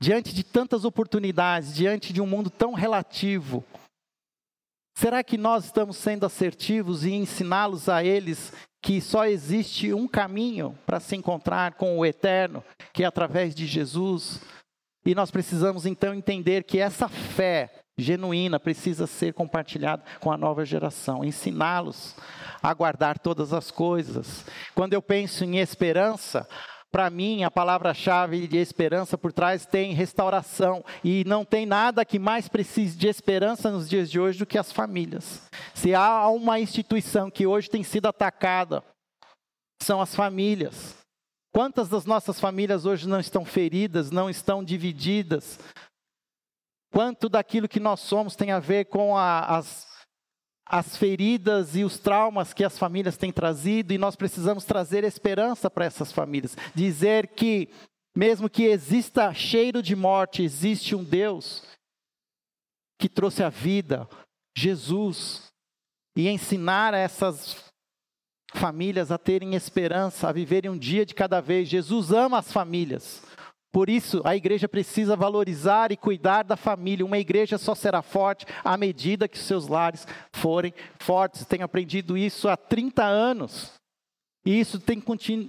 diante 0.00 0.34
de 0.34 0.42
tantas 0.42 0.84
oportunidades, 0.84 1.74
diante 1.74 2.12
de 2.12 2.20
um 2.20 2.26
mundo 2.26 2.50
tão 2.50 2.72
relativo, 2.72 3.64
Será 4.94 5.22
que 5.22 5.38
nós 5.38 5.64
estamos 5.64 5.96
sendo 5.96 6.26
assertivos 6.26 7.04
e 7.04 7.12
ensiná-los 7.12 7.88
a 7.88 8.04
eles 8.04 8.52
que 8.82 9.00
só 9.00 9.26
existe 9.26 9.92
um 9.92 10.08
caminho 10.08 10.78
para 10.86 11.00
se 11.00 11.16
encontrar 11.16 11.74
com 11.74 11.98
o 11.98 12.04
eterno, 12.04 12.64
que 12.92 13.02
é 13.02 13.06
através 13.06 13.54
de 13.54 13.66
Jesus? 13.66 14.40
E 15.04 15.14
nós 15.14 15.30
precisamos 15.30 15.86
então 15.86 16.14
entender 16.14 16.64
que 16.64 16.78
essa 16.78 17.08
fé 17.08 17.70
genuína 17.96 18.58
precisa 18.58 19.06
ser 19.06 19.34
compartilhada 19.34 20.02
com 20.20 20.32
a 20.32 20.36
nova 20.36 20.64
geração, 20.64 21.24
ensiná-los 21.24 22.16
a 22.62 22.72
guardar 22.74 23.18
todas 23.18 23.52
as 23.52 23.70
coisas. 23.70 24.44
Quando 24.74 24.94
eu 24.94 25.02
penso 25.02 25.44
em 25.44 25.58
esperança, 25.58 26.48
para 26.90 27.08
mim, 27.08 27.44
a 27.44 27.50
palavra-chave 27.50 28.48
de 28.48 28.56
esperança 28.56 29.16
por 29.16 29.32
trás 29.32 29.64
tem 29.64 29.94
restauração. 29.94 30.84
E 31.04 31.24
não 31.24 31.44
tem 31.44 31.64
nada 31.64 32.04
que 32.04 32.18
mais 32.18 32.48
precise 32.48 32.96
de 32.96 33.06
esperança 33.06 33.70
nos 33.70 33.88
dias 33.88 34.10
de 34.10 34.18
hoje 34.18 34.38
do 34.38 34.46
que 34.46 34.58
as 34.58 34.72
famílias. 34.72 35.48
Se 35.72 35.94
há 35.94 36.28
uma 36.28 36.58
instituição 36.58 37.30
que 37.30 37.46
hoje 37.46 37.70
tem 37.70 37.84
sido 37.84 38.06
atacada, 38.06 38.82
são 39.80 40.00
as 40.00 40.14
famílias. 40.14 40.96
Quantas 41.52 41.88
das 41.88 42.04
nossas 42.04 42.40
famílias 42.40 42.84
hoje 42.84 43.08
não 43.08 43.20
estão 43.20 43.44
feridas, 43.44 44.10
não 44.10 44.28
estão 44.28 44.62
divididas? 44.62 45.58
Quanto 46.92 47.28
daquilo 47.28 47.68
que 47.68 47.80
nós 47.80 48.00
somos 48.00 48.34
tem 48.34 48.50
a 48.50 48.58
ver 48.58 48.86
com 48.86 49.16
a, 49.16 49.58
as 49.58 49.89
as 50.70 50.96
feridas 50.96 51.74
e 51.74 51.82
os 51.82 51.98
traumas 51.98 52.54
que 52.54 52.62
as 52.62 52.78
famílias 52.78 53.16
têm 53.16 53.32
trazido, 53.32 53.92
e 53.92 53.98
nós 53.98 54.14
precisamos 54.14 54.64
trazer 54.64 55.02
esperança 55.02 55.68
para 55.68 55.84
essas 55.84 56.12
famílias. 56.12 56.56
Dizer 56.72 57.26
que, 57.28 57.68
mesmo 58.16 58.48
que 58.48 58.62
exista 58.62 59.34
cheiro 59.34 59.82
de 59.82 59.96
morte, 59.96 60.44
existe 60.44 60.94
um 60.94 61.02
Deus 61.02 61.64
que 63.00 63.08
trouxe 63.08 63.42
a 63.42 63.48
vida, 63.48 64.08
Jesus, 64.56 65.50
e 66.16 66.28
ensinar 66.28 66.94
essas 66.94 67.64
famílias 68.54 69.10
a 69.10 69.18
terem 69.18 69.54
esperança, 69.54 70.28
a 70.28 70.32
viverem 70.32 70.70
um 70.70 70.78
dia 70.78 71.04
de 71.04 71.14
cada 71.14 71.40
vez. 71.40 71.68
Jesus 71.68 72.12
ama 72.12 72.38
as 72.38 72.52
famílias. 72.52 73.22
Por 73.72 73.88
isso, 73.88 74.20
a 74.24 74.34
igreja 74.34 74.68
precisa 74.68 75.14
valorizar 75.14 75.92
e 75.92 75.96
cuidar 75.96 76.42
da 76.42 76.56
família. 76.56 77.06
Uma 77.06 77.18
igreja 77.18 77.56
só 77.56 77.74
será 77.74 78.02
forte 78.02 78.44
à 78.64 78.76
medida 78.76 79.28
que 79.28 79.38
seus 79.38 79.68
lares 79.68 80.06
forem 80.32 80.74
fortes. 80.98 81.44
Tenho 81.44 81.64
aprendido 81.64 82.18
isso 82.18 82.48
há 82.48 82.56
30 82.56 83.04
anos. 83.04 83.72
E 84.44 84.58
isso 84.58 84.80
tem, 84.80 85.00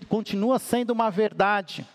continua 0.08 0.60
sendo 0.60 0.92
uma 0.92 1.10
verdade. 1.10 1.88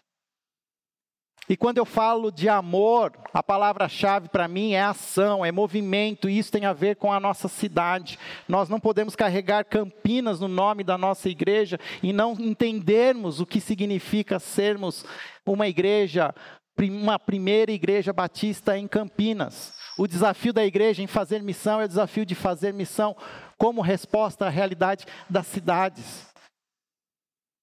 E 1.49 1.57
quando 1.57 1.78
eu 1.78 1.84
falo 1.84 2.32
de 2.32 2.49
amor, 2.49 3.12
a 3.32 3.40
palavra-chave 3.40 4.28
para 4.28 4.49
mim 4.49 4.72
é 4.72 4.82
ação, 4.82 5.44
é 5.44 5.53
movimento, 5.53 6.28
e 6.28 6.38
isso 6.38 6.51
tem 6.51 6.64
a 6.64 6.72
ver 6.72 6.97
com 6.97 7.12
a 7.12 7.20
nossa 7.20 7.47
cidade. 7.47 8.18
Nós 8.49 8.68
não 8.68 8.80
podemos 8.80 9.14
carregar 9.14 9.64
Campinas 9.64 10.40
no 10.40 10.49
nome 10.49 10.82
da 10.82 10.99
nossa 10.99 11.28
igreja 11.28 11.78
e 12.03 12.12
não 12.12 12.32
entendermos 12.32 13.40
o 13.40 13.47
que 13.47 13.61
significa 13.61 14.40
sermos 14.40 15.05
uma 15.44 15.68
igreja, 15.68 16.34
uma 16.78 17.16
primeira 17.16 17.70
igreja 17.70 18.12
batista 18.12 18.76
em 18.76 18.88
Campinas. 18.88 19.72
O 19.97 20.09
desafio 20.09 20.53
da 20.53 20.66
igreja 20.66 21.01
em 21.01 21.07
fazer 21.07 21.42
missão 21.42 21.80
é 21.80 21.84
o 21.84 21.88
desafio 21.88 22.26
de 22.26 22.34
fazer 22.34 22.74
missão 22.74 23.16
como 23.57 23.80
resposta 23.80 24.47
à 24.47 24.49
realidade 24.49 25.07
das 25.30 25.47
cidades. 25.47 26.26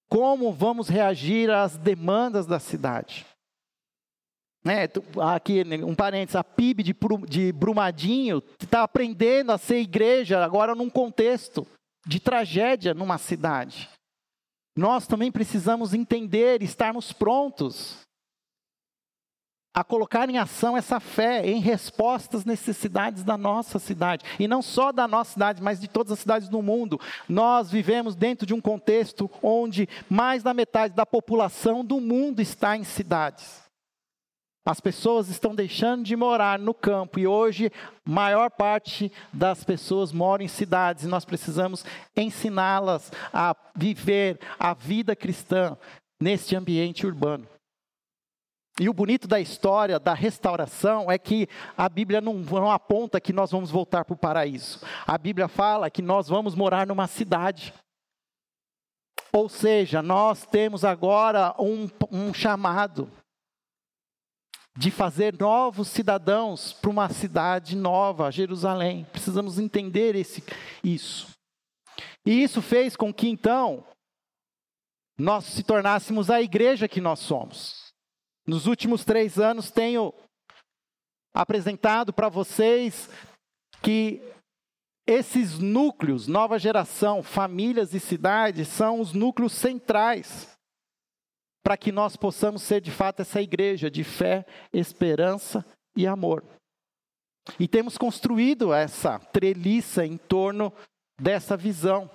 Como 0.09 0.53
vamos 0.53 0.87
reagir 0.87 1.51
às 1.51 1.75
demandas 1.75 2.45
da 2.45 2.59
cidade? 2.59 3.25
Né, 4.63 4.87
aqui 5.33 5.61
um 5.83 5.93
parênteses, 5.93 6.37
a 6.37 6.43
PIB 6.43 6.83
de, 6.83 6.95
de 7.27 7.51
Brumadinho 7.51 8.41
está 8.61 8.83
aprendendo 8.83 9.51
a 9.51 9.57
ser 9.57 9.79
igreja 9.79 10.43
agora 10.43 10.73
num 10.73 10.89
contexto 10.89 11.67
de 12.07 12.19
tragédia 12.19 12.93
numa 12.93 13.17
cidade. 13.17 13.89
Nós 14.75 15.05
também 15.05 15.31
precisamos 15.31 15.93
entender, 15.93 16.63
estarmos 16.63 17.11
prontos 17.11 18.03
a 19.75 19.83
colocar 19.83 20.29
em 20.29 20.37
ação 20.37 20.77
essa 20.77 20.99
fé 20.99 21.45
em 21.45 21.59
resposta 21.59 22.37
às 22.37 22.45
necessidades 22.45 23.23
da 23.23 23.35
nossa 23.35 23.79
cidade. 23.79 24.23
E 24.39 24.47
não 24.47 24.61
só 24.61 24.91
da 24.91 25.07
nossa 25.07 25.33
cidade, 25.33 25.63
mas 25.63 25.81
de 25.81 25.87
todas 25.87 26.11
as 26.11 26.19
cidades 26.19 26.47
do 26.47 26.61
mundo. 26.61 26.99
Nós 27.27 27.71
vivemos 27.71 28.15
dentro 28.15 28.45
de 28.45 28.53
um 28.53 28.61
contexto 28.61 29.29
onde 29.41 29.89
mais 30.07 30.43
da 30.43 30.53
metade 30.53 30.93
da 30.93 31.05
população 31.05 31.83
do 31.83 31.99
mundo 31.99 32.39
está 32.39 32.77
em 32.77 32.83
cidades. 32.83 33.62
As 34.65 34.79
pessoas 34.79 35.27
estão 35.27 35.53
deixando 35.53 36.03
de 36.03 36.15
morar 36.15 36.57
no 36.57 36.73
campo 36.73 37.19
e 37.19 37.27
hoje 37.27 37.69
maior 38.05 38.49
parte 38.49 39.11
das 39.31 39.63
pessoas 39.63 40.13
moram 40.13 40.45
em 40.45 40.47
cidades 40.47 41.03
e 41.03 41.07
nós 41.07 41.25
precisamos 41.25 41.85
ensiná-las 42.15 43.11
a 43.33 43.53
viver 43.75 44.39
a 44.57 44.73
vida 44.73 45.15
cristã 45.15 45.77
neste 46.21 46.55
ambiente 46.55 47.05
urbano. 47.05 47.45
E 48.79 48.87
o 48.87 48.93
bonito 48.93 49.27
da 49.27 49.39
história 49.39 49.99
da 49.99 50.13
restauração 50.13 51.11
é 51.11 51.17
que 51.17 51.47
a 51.77 51.87
Bíblia 51.89 52.21
não, 52.21 52.35
não 52.35 52.71
aponta 52.71 53.19
que 53.21 53.33
nós 53.33 53.51
vamos 53.51 53.69
voltar 53.69 54.05
para 54.05 54.13
o 54.13 54.17
paraíso. 54.17 54.79
A 55.05 55.17
Bíblia 55.17 55.47
fala 55.47 55.91
que 55.91 56.01
nós 56.01 56.29
vamos 56.29 56.55
morar 56.55 56.87
numa 56.87 57.05
cidade. 57.05 57.73
Ou 59.31 59.49
seja, 59.49 60.01
nós 60.01 60.45
temos 60.45 60.85
agora 60.85 61.53
um, 61.59 61.87
um 62.09 62.33
chamado 62.33 63.11
de 64.75 64.89
fazer 64.89 65.37
novos 65.39 65.87
cidadãos 65.87 66.73
para 66.73 66.89
uma 66.89 67.09
cidade 67.09 67.75
nova, 67.75 68.31
Jerusalém. 68.31 69.05
Precisamos 69.11 69.59
entender 69.59 70.15
esse, 70.15 70.43
isso. 70.83 71.29
E 72.25 72.43
isso 72.43 72.61
fez 72.61 72.95
com 72.95 73.13
que, 73.13 73.27
então, 73.27 73.85
nós 75.17 75.45
se 75.45 75.63
tornássemos 75.63 76.29
a 76.29 76.41
igreja 76.41 76.87
que 76.87 76.99
nós 76.99 77.19
somos. 77.19 77.93
Nos 78.47 78.65
últimos 78.65 79.05
três 79.05 79.37
anos, 79.39 79.69
tenho 79.69 80.13
apresentado 81.33 82.11
para 82.11 82.29
vocês 82.29 83.09
que 83.81 84.21
esses 85.05 85.59
núcleos, 85.59 86.27
nova 86.27 86.57
geração, 86.57 87.21
famílias 87.21 87.93
e 87.93 87.99
cidades, 87.99 88.67
são 88.69 88.99
os 88.99 89.13
núcleos 89.13 89.51
centrais 89.53 90.52
para 91.63 91.77
que 91.77 91.91
nós 91.91 92.15
possamos 92.17 92.61
ser 92.61 92.81
de 92.81 92.91
fato 92.91 93.21
essa 93.21 93.41
igreja 93.41 93.89
de 93.89 94.03
fé, 94.03 94.45
esperança 94.73 95.65
e 95.95 96.05
amor. 96.05 96.43
E 97.59 97.67
temos 97.67 97.97
construído 97.97 98.73
essa 98.73 99.19
treliça 99.19 100.05
em 100.05 100.17
torno 100.17 100.73
dessa 101.19 101.55
visão. 101.55 102.09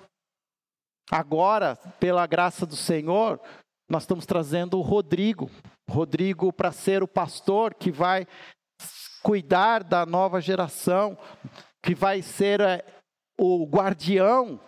Agora, 1.11 1.75
pela 1.99 2.27
graça 2.27 2.65
do 2.65 2.75
Senhor, 2.75 3.39
nós 3.89 4.03
estamos 4.03 4.25
trazendo 4.25 4.77
o 4.77 4.83
Rodrigo. 4.83 5.49
Rodrigo 5.89 6.53
para 6.53 6.71
ser 6.71 7.01
o 7.01 7.07
pastor 7.07 7.73
que 7.73 7.91
vai 7.91 8.27
cuidar 9.23 9.83
da 9.83 10.05
nova 10.05 10.39
geração, 10.39 11.17
que 11.83 11.95
vai 11.95 12.21
ser 12.21 12.61
é, 12.61 12.85
o 13.39 13.65
guardião 13.65 14.59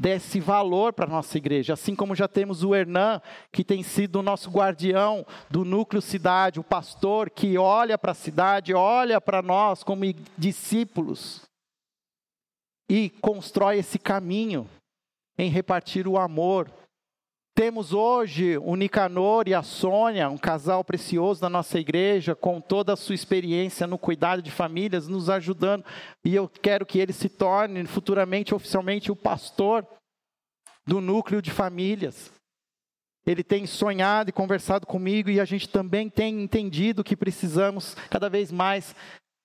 desse 0.00 0.40
valor 0.40 0.94
para 0.94 1.04
a 1.04 1.10
nossa 1.10 1.36
igreja. 1.36 1.74
Assim 1.74 1.94
como 1.94 2.14
já 2.14 2.26
temos 2.26 2.64
o 2.64 2.74
Hernan, 2.74 3.20
que 3.52 3.62
tem 3.62 3.82
sido 3.82 4.16
o 4.16 4.22
nosso 4.22 4.50
guardião 4.50 5.26
do 5.50 5.62
núcleo 5.62 6.00
cidade, 6.00 6.58
o 6.58 6.64
pastor 6.64 7.28
que 7.28 7.58
olha 7.58 7.98
para 7.98 8.12
a 8.12 8.14
cidade, 8.14 8.72
olha 8.72 9.20
para 9.20 9.42
nós 9.42 9.84
como 9.84 10.06
discípulos 10.38 11.42
e 12.88 13.10
constrói 13.20 13.78
esse 13.78 13.98
caminho 13.98 14.66
em 15.36 15.50
repartir 15.50 16.08
o 16.08 16.16
amor. 16.16 16.72
Temos 17.54 17.92
hoje 17.92 18.56
o 18.58 18.74
Nicanor 18.76 19.48
e 19.48 19.54
a 19.54 19.62
Sônia, 19.62 20.30
um 20.30 20.38
casal 20.38 20.84
precioso 20.84 21.40
da 21.40 21.50
nossa 21.50 21.78
igreja, 21.78 22.34
com 22.34 22.60
toda 22.60 22.92
a 22.92 22.96
sua 22.96 23.14
experiência 23.14 23.86
no 23.86 23.98
cuidado 23.98 24.40
de 24.40 24.50
famílias, 24.50 25.08
nos 25.08 25.28
ajudando. 25.28 25.84
E 26.24 26.34
eu 26.34 26.48
quero 26.48 26.86
que 26.86 26.98
ele 26.98 27.12
se 27.12 27.28
torne 27.28 27.84
futuramente, 27.86 28.54
oficialmente, 28.54 29.12
o 29.12 29.16
pastor 29.16 29.86
do 30.86 31.00
núcleo 31.00 31.42
de 31.42 31.50
famílias. 31.50 32.32
ele 33.26 33.44
tem 33.44 33.66
sonhado 33.66 34.30
e 34.30 34.32
conversado 34.32 34.86
comigo 34.86 35.28
e 35.28 35.38
a 35.38 35.44
gente 35.44 35.68
também 35.68 36.08
tem 36.08 36.42
entendido 36.42 37.04
que 37.04 37.14
precisamos 37.14 37.94
cada 38.08 38.30
vez 38.30 38.50
mais 38.50 38.94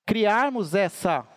criarmos 0.08 0.74
essa 0.74 1.28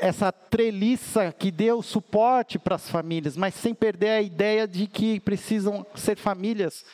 essa 0.00 0.32
treliça 0.32 1.32
que 1.32 1.50
dê 1.50 1.70
suporte 1.82 2.58
para 2.58 2.76
as 2.76 2.88
famílias, 2.88 3.36
mas 3.36 3.54
sem 3.54 3.74
perder 3.74 4.10
a 4.10 4.22
ideia 4.22 4.66
de 4.66 4.86
que 4.86 5.20
precisam 5.20 5.86
ser 5.94 6.16
famílias 6.16 6.84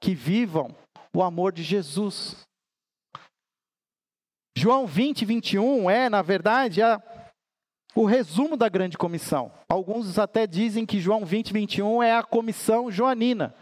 que 0.00 0.14
vivam 0.14 0.74
o 1.14 1.22
amor 1.22 1.52
de 1.52 1.62
Jesus. 1.62 2.36
João 4.56 4.86
20, 4.86 5.24
21 5.24 5.90
é, 5.90 6.08
na 6.08 6.22
verdade, 6.22 6.82
a, 6.82 7.02
o 7.94 8.04
resumo 8.04 8.56
da 8.56 8.68
grande 8.68 8.98
comissão. 8.98 9.52
Alguns 9.68 10.18
até 10.18 10.46
dizem 10.46 10.86
que 10.86 11.00
João 11.00 11.24
20, 11.24 11.52
21 11.52 12.02
é 12.02 12.16
a 12.16 12.22
comissão 12.22 12.90
joanina. 12.90 13.54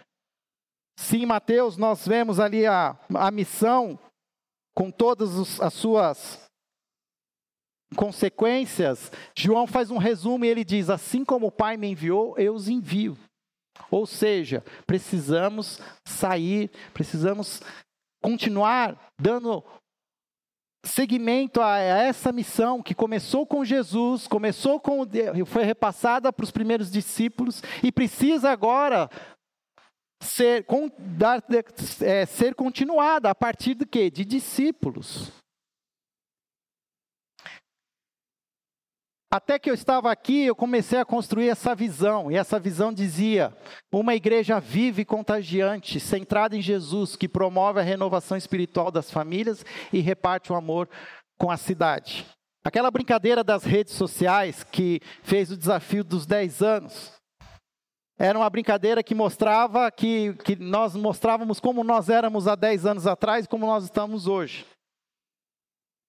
Se 0.99 1.17
em 1.17 1.27
Mateus 1.27 1.77
nós 1.77 2.07
vemos 2.07 2.39
ali 2.39 2.67
a, 2.67 2.99
a 3.15 3.31
missão 3.31 3.99
com 4.75 4.91
todas 4.91 5.61
as 5.61 5.73
suas 5.73 6.50
consequências, 7.97 9.11
João 9.37 9.67
faz 9.67 9.91
um 9.91 9.99
resumo 9.99 10.45
e 10.45 10.49
ele 10.49 10.65
diz: 10.65 10.91
Assim 10.91 11.25
como 11.25 11.47
o 11.47 11.53
Pai 11.53 11.77
me 11.77 11.89
enviou, 11.89 12.37
eu 12.39 12.55
os 12.55 12.69
envio. 12.69 13.17
Ou 13.91 14.07
seja, 14.07 14.65
precisamos 14.87 15.81
sair, 16.07 16.71
precisamos 16.93 17.61
continuar 18.23 19.13
dando 19.19 19.65
seguimento 20.85 21.61
a 21.61 21.79
essa 21.79 22.33
missão 22.33 22.83
que 22.83 22.95
começou 22.95 23.47
com 23.47 23.65
Jesus, 23.65 24.27
começou 24.27 24.81
com 24.81 25.05
foi 25.47 25.65
repassada 25.65 26.33
para 26.33 26.45
os 26.45 26.51
primeiros 26.51 26.91
discípulos 26.91 27.63
e 27.83 27.93
precisa 27.93 28.51
agora 28.51 29.11
ser, 30.23 30.65
dar, 30.99 31.43
é, 32.03 32.27
ser 32.27 32.55
continuada 32.55 33.31
a 33.31 33.35
partir 33.35 33.75
de 33.75 33.87
quê? 33.87 34.11
De 34.11 34.25
discípulos. 34.25 35.33
Até 39.33 39.61
que 39.61 39.71
eu 39.71 39.75
estava 39.75 40.11
aqui, 40.11 40.47
eu 40.47 40.57
comecei 40.57 40.99
a 40.99 41.05
construir 41.05 41.49
essa 41.49 41.73
visão, 41.73 42.33
e 42.33 42.37
essa 42.37 42.59
visão 42.59 42.93
dizia: 42.93 43.57
uma 43.93 44.13
igreja 44.13 44.59
viva 44.59 45.01
e 45.01 45.05
contagiante, 45.05 46.01
centrada 46.01 46.57
em 46.57 46.61
Jesus, 46.61 47.15
que 47.15 47.29
promove 47.29 47.79
a 47.79 47.85
renovação 47.85 48.37
espiritual 48.37 48.91
das 48.91 49.09
famílias 49.09 49.65
e 49.93 50.01
reparte 50.01 50.53
o 50.53 50.57
amor 50.57 50.89
com 51.39 51.49
a 51.49 51.57
cidade. 51.57 52.27
Aquela 52.65 52.91
brincadeira 52.91 53.45
das 53.45 53.63
redes 53.63 53.95
sociais 53.95 54.65
que 54.65 55.01
fez 55.23 55.51
o 55.53 55.57
desafio 55.57 56.03
dos 56.03 56.27
10 56.27 56.61
anos, 56.61 57.13
era 58.19 58.37
uma 58.37 58.51
brincadeira 58.51 59.01
que 59.01 59.15
mostrava 59.15 59.91
que, 59.93 60.35
que 60.45 60.57
nós 60.57 60.97
mostrávamos 60.97 61.61
como 61.61 61.85
nós 61.85 62.09
éramos 62.09 62.49
há 62.49 62.57
10 62.57 62.85
anos 62.85 63.07
atrás 63.07 63.45
e 63.45 63.49
como 63.49 63.65
nós 63.65 63.85
estamos 63.85 64.27
hoje. 64.27 64.67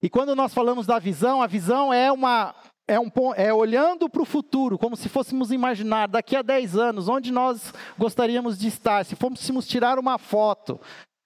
E 0.04 0.10
quando 0.10 0.36
nós 0.36 0.54
falamos 0.54 0.88
da 0.88 0.98
visão, 0.98 1.42
a 1.42 1.48
visão 1.48 1.94
é 1.94 2.12
uma 2.12 2.56
é, 2.92 3.00
um, 3.00 3.10
é 3.38 3.54
olhando 3.54 4.10
para 4.10 4.22
o 4.22 4.26
futuro, 4.26 4.78
como 4.78 4.98
se 4.98 5.08
fôssemos 5.08 5.50
imaginar 5.50 6.10
daqui 6.10 6.36
a 6.36 6.42
10 6.42 6.76
anos, 6.76 7.08
onde 7.08 7.32
nós 7.32 7.74
gostaríamos 7.98 8.60
de 8.60 8.68
estar, 8.68 9.06
se 9.06 9.16
fôssemos 9.16 9.66
tirar 9.66 9.98
uma 9.98 10.18
foto, 10.18 10.78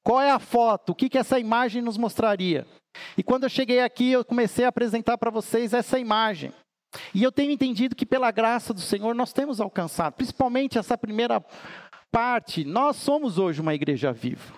qual 0.03 0.21
é 0.21 0.29
a 0.29 0.37
foto, 0.37 0.91
o 0.91 0.95
que, 0.95 1.09
que 1.09 1.17
essa 1.17 1.39
imagem 1.39 1.81
nos 1.81 1.97
mostraria? 1.97 2.67
E 3.17 3.23
quando 3.23 3.45
eu 3.45 3.49
cheguei 3.49 3.79
aqui, 3.79 4.11
eu 4.11 4.23
comecei 4.23 4.63
a 4.63 4.67
apresentar 4.67 5.17
para 5.17 5.31
vocês 5.31 5.73
essa 5.73 5.97
imagem. 5.97 6.53
E 7.15 7.23
eu 7.23 7.31
tenho 7.31 7.51
entendido 7.51 7.95
que 7.95 8.05
pela 8.05 8.29
graça 8.29 8.71
do 8.71 8.79
Senhor 8.79 9.15
nós 9.15 9.33
temos 9.33 9.59
alcançado, 9.59 10.13
principalmente 10.13 10.77
essa 10.77 10.95
primeira 10.95 11.43
parte, 12.11 12.63
nós 12.63 12.95
somos 12.97 13.39
hoje 13.39 13.59
uma 13.59 13.73
igreja 13.73 14.13
viva. 14.13 14.53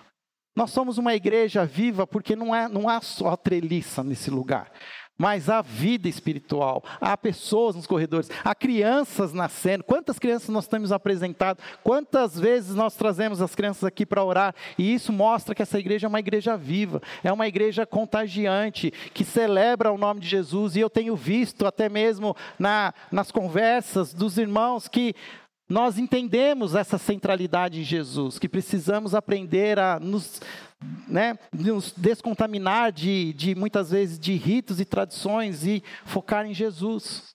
Nós 0.54 0.70
somos 0.72 0.98
uma 0.98 1.14
igreja 1.14 1.64
viva 1.64 2.06
porque 2.06 2.36
não, 2.36 2.54
é, 2.54 2.68
não 2.68 2.86
há 2.86 3.00
só 3.00 3.34
treliça 3.34 4.04
nesse 4.04 4.30
lugar 4.30 4.70
mas 5.18 5.50
há 5.50 5.60
vida 5.60 6.08
espiritual, 6.08 6.82
há 7.00 7.16
pessoas 7.16 7.74
nos 7.74 7.86
corredores, 7.86 8.30
há 8.44 8.54
crianças 8.54 9.32
nascendo. 9.32 9.82
Quantas 9.82 10.18
crianças 10.18 10.48
nós 10.48 10.68
temos 10.68 10.92
apresentado? 10.92 11.60
Quantas 11.82 12.38
vezes 12.38 12.76
nós 12.76 12.94
trazemos 12.94 13.42
as 13.42 13.54
crianças 13.54 13.82
aqui 13.82 14.06
para 14.06 14.22
orar? 14.22 14.54
E 14.78 14.94
isso 14.94 15.12
mostra 15.12 15.54
que 15.54 15.62
essa 15.62 15.78
igreja 15.78 16.06
é 16.06 16.08
uma 16.08 16.20
igreja 16.20 16.56
viva, 16.56 17.02
é 17.24 17.32
uma 17.32 17.48
igreja 17.48 17.84
contagiante, 17.84 18.92
que 19.12 19.24
celebra 19.24 19.90
o 19.90 19.98
nome 19.98 20.20
de 20.20 20.28
Jesus. 20.28 20.76
E 20.76 20.80
eu 20.80 20.88
tenho 20.88 21.16
visto 21.16 21.66
até 21.66 21.88
mesmo 21.88 22.36
na, 22.58 22.94
nas 23.10 23.32
conversas 23.32 24.14
dos 24.14 24.38
irmãos 24.38 24.86
que 24.86 25.14
nós 25.68 25.98
entendemos 25.98 26.74
essa 26.74 26.96
centralidade 26.96 27.80
em 27.80 27.84
Jesus, 27.84 28.38
que 28.38 28.48
precisamos 28.48 29.14
aprender 29.14 29.78
a 29.78 30.00
nos 30.00 30.40
né, 31.08 31.36
nos 31.52 31.92
descontaminar 31.92 32.92
de, 32.92 33.32
de 33.32 33.54
muitas 33.54 33.90
vezes 33.90 34.18
de 34.18 34.34
ritos 34.34 34.80
e 34.80 34.84
tradições 34.84 35.66
e 35.66 35.82
focar 36.04 36.46
em 36.46 36.54
Jesus. 36.54 37.34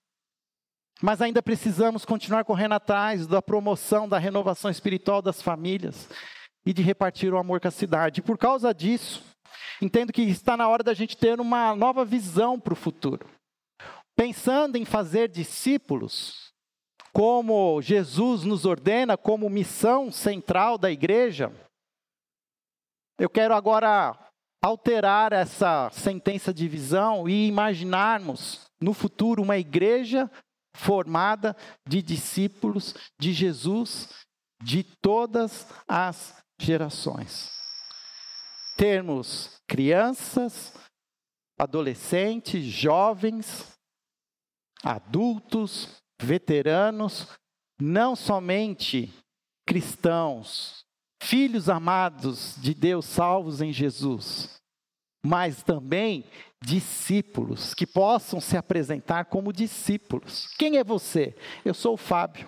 Mas 1.02 1.22
ainda 1.22 1.44
precisamos 1.44 2.06
continuar 2.06 2.46
correndo 2.46 2.74
atrás 2.74 3.28
da 3.28 3.42
promoção, 3.42 4.08
da 4.08 4.18
renovação 4.18 4.72
espiritual 4.72 5.22
das 5.22 5.42
famílias 5.42 6.10
e 6.66 6.72
de 6.72 6.82
repartir 6.82 7.34
o 7.34 7.38
amor 7.38 7.60
com 7.60 7.68
a 7.68 7.72
cidade. 7.72 8.22
E 8.22 8.24
por 8.24 8.38
causa 8.38 8.74
disso, 8.74 9.22
entendo 9.82 10.14
que 10.14 10.22
está 10.22 10.56
na 10.56 10.70
hora 10.70 10.82
da 10.82 10.94
gente 10.94 11.18
ter 11.18 11.42
uma 11.42 11.76
nova 11.76 12.06
visão 12.06 12.58
para 12.58 12.72
o 12.72 12.78
futuro. 12.78 13.28
Pensando 14.16 14.78
em 14.78 14.86
fazer 14.86 15.28
discípulos, 15.28 16.53
como 17.14 17.80
Jesus 17.80 18.44
nos 18.44 18.66
ordena, 18.66 19.16
como 19.16 19.50
missão 19.50 20.12
central 20.12 20.80
da 20.80 20.90
igreja, 20.90 21.54
eu 23.20 23.30
quero 23.30 23.54
agora 23.54 24.18
alterar 24.62 25.32
essa 25.32 25.90
sentença 25.92 26.52
de 26.52 26.68
visão 26.68 27.30
e 27.30 27.48
imaginarmos 27.48 28.66
no 28.82 28.94
futuro 28.94 29.44
uma 29.44 29.58
igreja 29.58 30.30
formada 30.76 31.56
de 31.88 32.02
discípulos 32.02 32.96
de 33.20 33.32
Jesus 33.32 34.10
de 34.64 34.84
todas 34.84 35.68
as 35.88 36.44
gerações. 36.60 37.52
Termos 38.76 39.62
crianças, 39.68 40.74
adolescentes, 41.60 42.64
jovens, 42.64 43.72
adultos, 44.84 46.03
veteranos, 46.22 47.28
não 47.80 48.16
somente 48.16 49.14
cristãos, 49.66 50.86
filhos 51.22 51.70
amados 51.70 52.56
de 52.58 52.74
Deus 52.74 53.06
salvos 53.06 53.62
em 53.62 53.72
Jesus, 53.72 54.62
mas 55.26 55.64
também 55.64 56.26
discípulos 56.62 57.74
que 57.74 57.88
possam 57.88 58.42
se 58.42 58.58
apresentar 58.58 59.26
como 59.26 59.54
discípulos. 59.54 60.48
Quem 60.58 60.78
é 60.78 60.84
você? 60.84 61.36
Eu 61.64 61.74
sou 61.74 61.94
o 61.94 61.98
Fábio, 61.98 62.48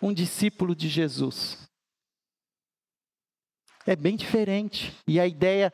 um 0.00 0.12
discípulo 0.12 0.74
de 0.74 0.88
Jesus. 0.88 1.66
É 3.86 3.94
bem 3.94 4.16
diferente. 4.16 4.94
E 5.06 5.20
a 5.20 5.26
ideia, 5.26 5.72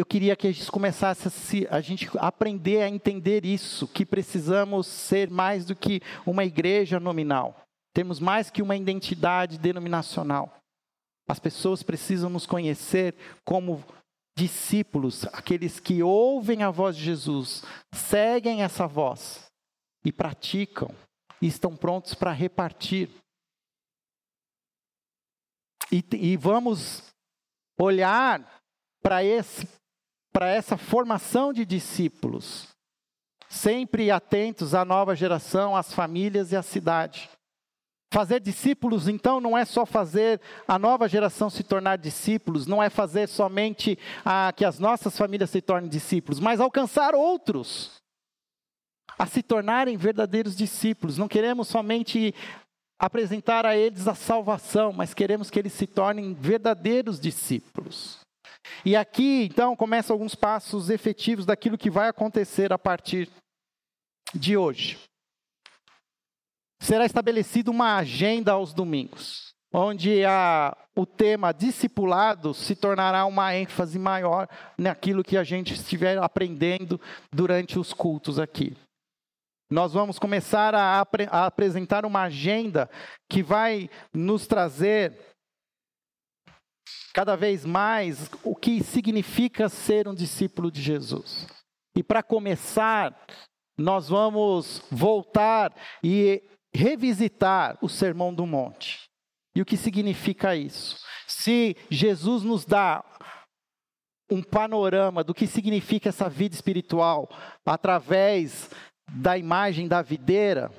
eu 0.00 0.06
queria 0.06 0.36
que 0.36 0.46
a 0.46 0.52
gente 0.52 0.70
começasse 0.70 1.26
a, 1.26 1.30
se, 1.30 1.66
a 1.68 1.80
gente 1.80 2.08
aprender 2.18 2.82
a 2.82 2.88
entender 2.88 3.44
isso, 3.44 3.88
que 3.88 4.06
precisamos 4.06 4.86
ser 4.86 5.28
mais 5.28 5.64
do 5.64 5.74
que 5.74 6.00
uma 6.24 6.44
igreja 6.44 7.00
nominal. 7.00 7.64
Temos 7.92 8.20
mais 8.20 8.48
que 8.48 8.62
uma 8.62 8.76
identidade 8.76 9.58
denominacional. 9.58 10.56
As 11.28 11.40
pessoas 11.40 11.82
precisam 11.82 12.30
nos 12.30 12.46
conhecer 12.46 13.14
como 13.44 13.84
discípulos, 14.36 15.26
aqueles 15.32 15.80
que 15.80 16.00
ouvem 16.00 16.62
a 16.62 16.70
voz 16.70 16.96
de 16.96 17.02
Jesus, 17.02 17.64
seguem 17.92 18.62
essa 18.62 18.86
voz 18.86 19.50
e 20.04 20.12
praticam 20.12 20.94
e 21.42 21.48
estão 21.48 21.76
prontos 21.76 22.14
para 22.14 22.30
repartir. 22.30 23.10
E, 25.90 26.04
e 26.12 26.36
vamos 26.36 27.02
olhar 27.80 28.62
para 29.02 29.24
esse 29.24 29.66
para 30.32 30.48
essa 30.48 30.76
formação 30.76 31.52
de 31.52 31.64
discípulos, 31.64 32.68
sempre 33.48 34.10
atentos 34.10 34.74
à 34.74 34.84
nova 34.84 35.16
geração, 35.16 35.74
às 35.74 35.92
famílias 35.92 36.52
e 36.52 36.56
à 36.56 36.62
cidade. 36.62 37.30
Fazer 38.10 38.40
discípulos, 38.40 39.06
então, 39.06 39.40
não 39.40 39.56
é 39.56 39.64
só 39.64 39.84
fazer 39.84 40.40
a 40.66 40.78
nova 40.78 41.08
geração 41.08 41.50
se 41.50 41.62
tornar 41.62 41.98
discípulos, 41.98 42.66
não 42.66 42.82
é 42.82 42.88
fazer 42.88 43.28
somente 43.28 43.98
a, 44.24 44.52
que 44.56 44.64
as 44.64 44.78
nossas 44.78 45.16
famílias 45.16 45.50
se 45.50 45.60
tornem 45.60 45.90
discípulos, 45.90 46.40
mas 46.40 46.58
alcançar 46.58 47.14
outros 47.14 47.98
a 49.18 49.26
se 49.26 49.42
tornarem 49.42 49.96
verdadeiros 49.96 50.56
discípulos. 50.56 51.18
Não 51.18 51.28
queremos 51.28 51.68
somente 51.68 52.34
apresentar 52.98 53.66
a 53.66 53.76
eles 53.76 54.08
a 54.08 54.14
salvação, 54.14 54.92
mas 54.92 55.12
queremos 55.12 55.50
que 55.50 55.58
eles 55.58 55.72
se 55.72 55.86
tornem 55.86 56.34
verdadeiros 56.34 57.20
discípulos. 57.20 58.20
E 58.84 58.96
aqui, 58.96 59.44
então, 59.44 59.76
começam 59.76 60.14
alguns 60.14 60.34
passos 60.34 60.90
efetivos 60.90 61.46
daquilo 61.46 61.78
que 61.78 61.90
vai 61.90 62.08
acontecer 62.08 62.72
a 62.72 62.78
partir 62.78 63.28
de 64.34 64.56
hoje 64.56 64.98
será 66.80 67.04
estabelecida 67.04 67.70
uma 67.70 67.96
agenda 67.96 68.52
aos 68.52 68.72
domingos. 68.72 69.48
onde 69.70 70.24
a, 70.24 70.74
o 70.96 71.04
tema 71.04 71.52
discipulado 71.52 72.54
se 72.54 72.74
tornará 72.74 73.26
uma 73.26 73.54
ênfase 73.54 73.98
maior 73.98 74.48
naquilo 74.78 75.22
que 75.22 75.36
a 75.36 75.44
gente 75.44 75.74
estiver 75.74 76.16
aprendendo 76.16 76.98
durante 77.30 77.78
os 77.78 77.92
cultos 77.92 78.38
aqui. 78.38 78.74
Nós 79.70 79.92
vamos 79.92 80.18
começar 80.18 80.74
a, 80.74 81.06
a 81.30 81.44
apresentar 81.44 82.06
uma 82.06 82.22
agenda 82.22 82.88
que 83.28 83.42
vai 83.42 83.90
nos 84.14 84.46
trazer 84.46 85.27
cada 87.12 87.36
vez 87.36 87.64
mais 87.64 88.30
o 88.44 88.54
que 88.54 88.82
significa 88.82 89.68
ser 89.68 90.08
um 90.08 90.14
discípulo 90.14 90.70
de 90.70 90.80
Jesus. 90.80 91.46
E 91.96 92.02
para 92.02 92.22
começar, 92.22 93.16
nós 93.76 94.08
vamos 94.08 94.82
voltar 94.90 95.74
e 96.02 96.42
revisitar 96.72 97.78
o 97.80 97.88
Sermão 97.88 98.32
do 98.32 98.46
Monte. 98.46 99.08
E 99.54 99.62
o 99.62 99.64
que 99.64 99.76
significa 99.76 100.54
isso? 100.54 100.98
Se 101.26 101.76
Jesus 101.90 102.42
nos 102.42 102.64
dá 102.64 103.04
um 104.30 104.42
panorama 104.42 105.24
do 105.24 105.34
que 105.34 105.46
significa 105.46 106.10
essa 106.10 106.28
vida 106.28 106.54
espiritual 106.54 107.28
através 107.64 108.70
da 109.10 109.38
imagem 109.38 109.88
da 109.88 110.02
videira, 110.02 110.70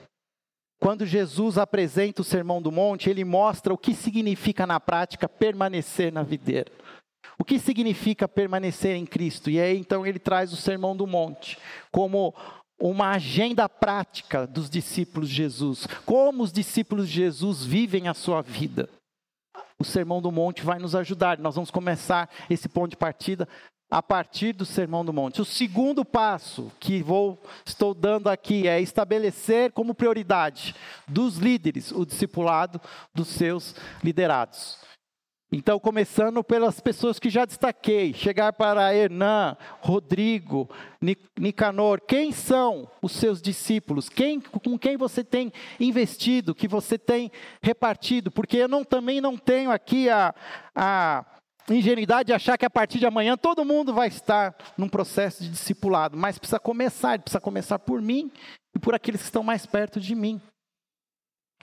quando 0.80 1.06
Jesus 1.06 1.58
apresenta 1.58 2.22
o 2.22 2.26
Sermão 2.26 2.62
do 2.62 2.72
Monte, 2.72 3.10
ele 3.10 3.26
mostra 3.26 3.74
o 3.74 3.78
que 3.78 3.94
significa 3.94 4.66
na 4.66 4.80
prática 4.80 5.28
permanecer 5.28 6.12
na 6.12 6.24
videira. 6.24 6.72
O 7.38 7.44
que 7.44 7.60
significa 7.60 8.28
permanecer 8.28 8.96
em 8.96 9.06
Cristo? 9.06 9.50
E 9.50 9.60
aí 9.60 9.78
então 9.78 10.06
ele 10.06 10.20
traz 10.20 10.54
o 10.54 10.58
Sermão 10.58 10.96
do 10.96 11.06
Monte 11.06 11.58
como 11.92 12.34
uma 12.80 13.12
agenda 13.12 13.68
prática 13.68 14.48
dos 14.48 14.70
discípulos 14.70 15.30
de 15.30 15.36
Jesus. 15.36 15.86
Como 16.06 16.44
os 16.44 16.52
discípulos 16.52 17.10
de 17.10 17.16
Jesus 17.16 17.66
vivem 17.66 18.08
a 18.08 18.14
sua 18.14 18.42
vida. 18.42 18.90
O 19.78 19.84
Sermão 19.84 20.22
do 20.22 20.32
Monte 20.32 20.64
vai 20.64 20.80
nos 20.80 20.96
ajudar. 20.96 21.38
Nós 21.40 21.56
vamos 21.56 21.72
começar 21.72 22.30
esse 22.50 22.70
ponto 22.70 22.92
de 22.92 22.98
partida 22.98 23.48
a 23.90 24.02
partir 24.04 24.54
do 24.54 24.66
Sermão 24.66 25.04
do 25.04 25.12
Monte. 25.12 25.42
O 25.42 25.46
segundo 25.46 26.06
passo 26.06 26.72
que 26.80 27.02
vou 27.02 27.42
estou 27.66 27.94
dando 27.94 28.30
aqui 28.30 28.68
é 28.68 28.80
estabelecer 28.80 29.72
como 29.72 29.96
prioridade 29.96 30.76
dos 31.08 31.38
líderes 31.38 31.92
o 31.92 32.06
discipulado 32.06 32.80
dos 33.14 33.28
seus 33.30 33.76
liderados. 34.04 34.78
Então, 35.52 35.80
começando 35.80 36.44
pelas 36.44 36.80
pessoas 36.80 37.18
que 37.18 37.28
já 37.28 37.44
destaquei, 37.44 38.14
chegar 38.14 38.54
para 38.54 38.94
Hernan, 38.94 39.58
Rodrigo, 39.82 40.70
Nicanor, 41.36 42.02
quem 42.02 42.32
são 42.32 42.88
os 43.02 43.14
seus 43.14 43.42
discípulos? 43.42 44.10
Quem, 44.10 44.40
com 44.40 44.78
quem 44.78 44.96
você 44.96 45.24
tem 45.24 45.52
investido, 45.80 46.54
que 46.54 46.68
você 46.68 47.00
tem 47.00 47.32
repartido? 47.64 48.30
Porque 48.30 48.58
eu 48.58 48.68
não, 48.68 48.84
também 48.84 49.20
não 49.20 49.36
tenho 49.36 49.72
aqui 49.72 50.08
a, 50.08 50.36
a 50.76 51.26
ingenuidade 51.76 52.28
de 52.28 52.34
achar 52.34 52.58
que 52.58 52.66
a 52.66 52.70
partir 52.70 53.00
de 53.00 53.06
amanhã 53.06 53.38
todo 53.38 53.66
mundo 53.66 53.94
vai 53.94 54.08
estar 54.08 54.56
num 54.78 54.90
processo 54.90 55.44
de 55.44 55.50
discipulado, 55.50 56.18
mas 56.18 56.38
precisa 56.38 56.60
começar, 56.60 57.20
precisa 57.20 57.40
começar 57.40 57.80
por 57.80 58.02
mim 58.02 58.32
e 58.76 58.80
por 58.80 58.96
aqueles 58.96 59.22
que 59.22 59.28
estão 59.28 59.44
mais 59.44 59.66
perto 59.66 60.00
de 60.00 60.16
mim. 60.16 60.42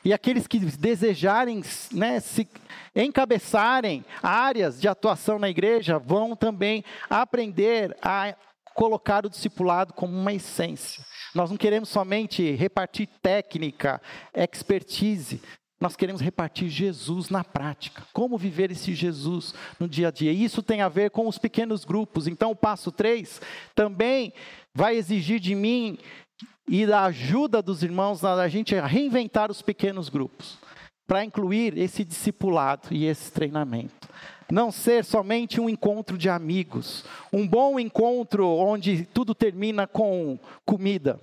E 0.04 0.12
aqueles 0.12 0.46
que 0.46 0.58
desejarem 0.60 1.62
né, 1.90 2.20
se 2.20 2.48
encabeçarem 2.94 4.04
áreas 4.22 4.80
de 4.80 4.86
atuação 4.86 5.38
na 5.38 5.48
igreja 5.48 5.98
vão 5.98 6.36
também 6.36 6.84
aprender 7.10 7.96
a 8.00 8.36
colocar 8.72 9.26
o 9.26 9.30
discipulado 9.30 9.94
como 9.94 10.16
uma 10.16 10.32
essência. 10.32 11.04
Nós 11.34 11.50
não 11.50 11.56
queremos 11.56 11.88
somente 11.88 12.52
repartir 12.52 13.08
técnica, 13.20 14.00
expertise, 14.32 15.42
nós 15.80 15.94
queremos 15.94 16.22
repartir 16.22 16.68
Jesus 16.68 17.28
na 17.28 17.44
prática. 17.44 18.02
Como 18.12 18.38
viver 18.38 18.70
esse 18.70 18.94
Jesus 18.94 19.54
no 19.78 19.86
dia 19.86 20.08
a 20.08 20.10
dia? 20.10 20.32
E 20.32 20.42
isso 20.42 20.62
tem 20.62 20.80
a 20.80 20.88
ver 20.88 21.10
com 21.10 21.28
os 21.28 21.38
pequenos 21.38 21.84
grupos. 21.84 22.26
Então, 22.26 22.50
o 22.50 22.56
passo 22.56 22.90
3 22.90 23.40
também 23.74 24.32
vai 24.74 24.96
exigir 24.96 25.38
de 25.38 25.54
mim 25.54 25.98
e 26.68 26.86
da 26.86 27.04
ajuda 27.04 27.62
dos 27.62 27.82
irmãos 27.82 28.24
a 28.24 28.48
gente 28.48 28.74
reinventar 28.74 29.50
os 29.50 29.62
pequenos 29.62 30.08
grupos, 30.08 30.58
para 31.06 31.24
incluir 31.24 31.78
esse 31.78 32.04
discipulado 32.04 32.88
e 32.90 33.04
esse 33.04 33.30
treinamento. 33.30 34.08
Não 34.50 34.70
ser 34.70 35.04
somente 35.04 35.60
um 35.60 35.68
encontro 35.68 36.16
de 36.16 36.28
amigos, 36.28 37.04
um 37.32 37.46
bom 37.46 37.78
encontro 37.78 38.48
onde 38.48 39.04
tudo 39.06 39.34
termina 39.34 39.86
com 39.86 40.38
comida, 40.64 41.20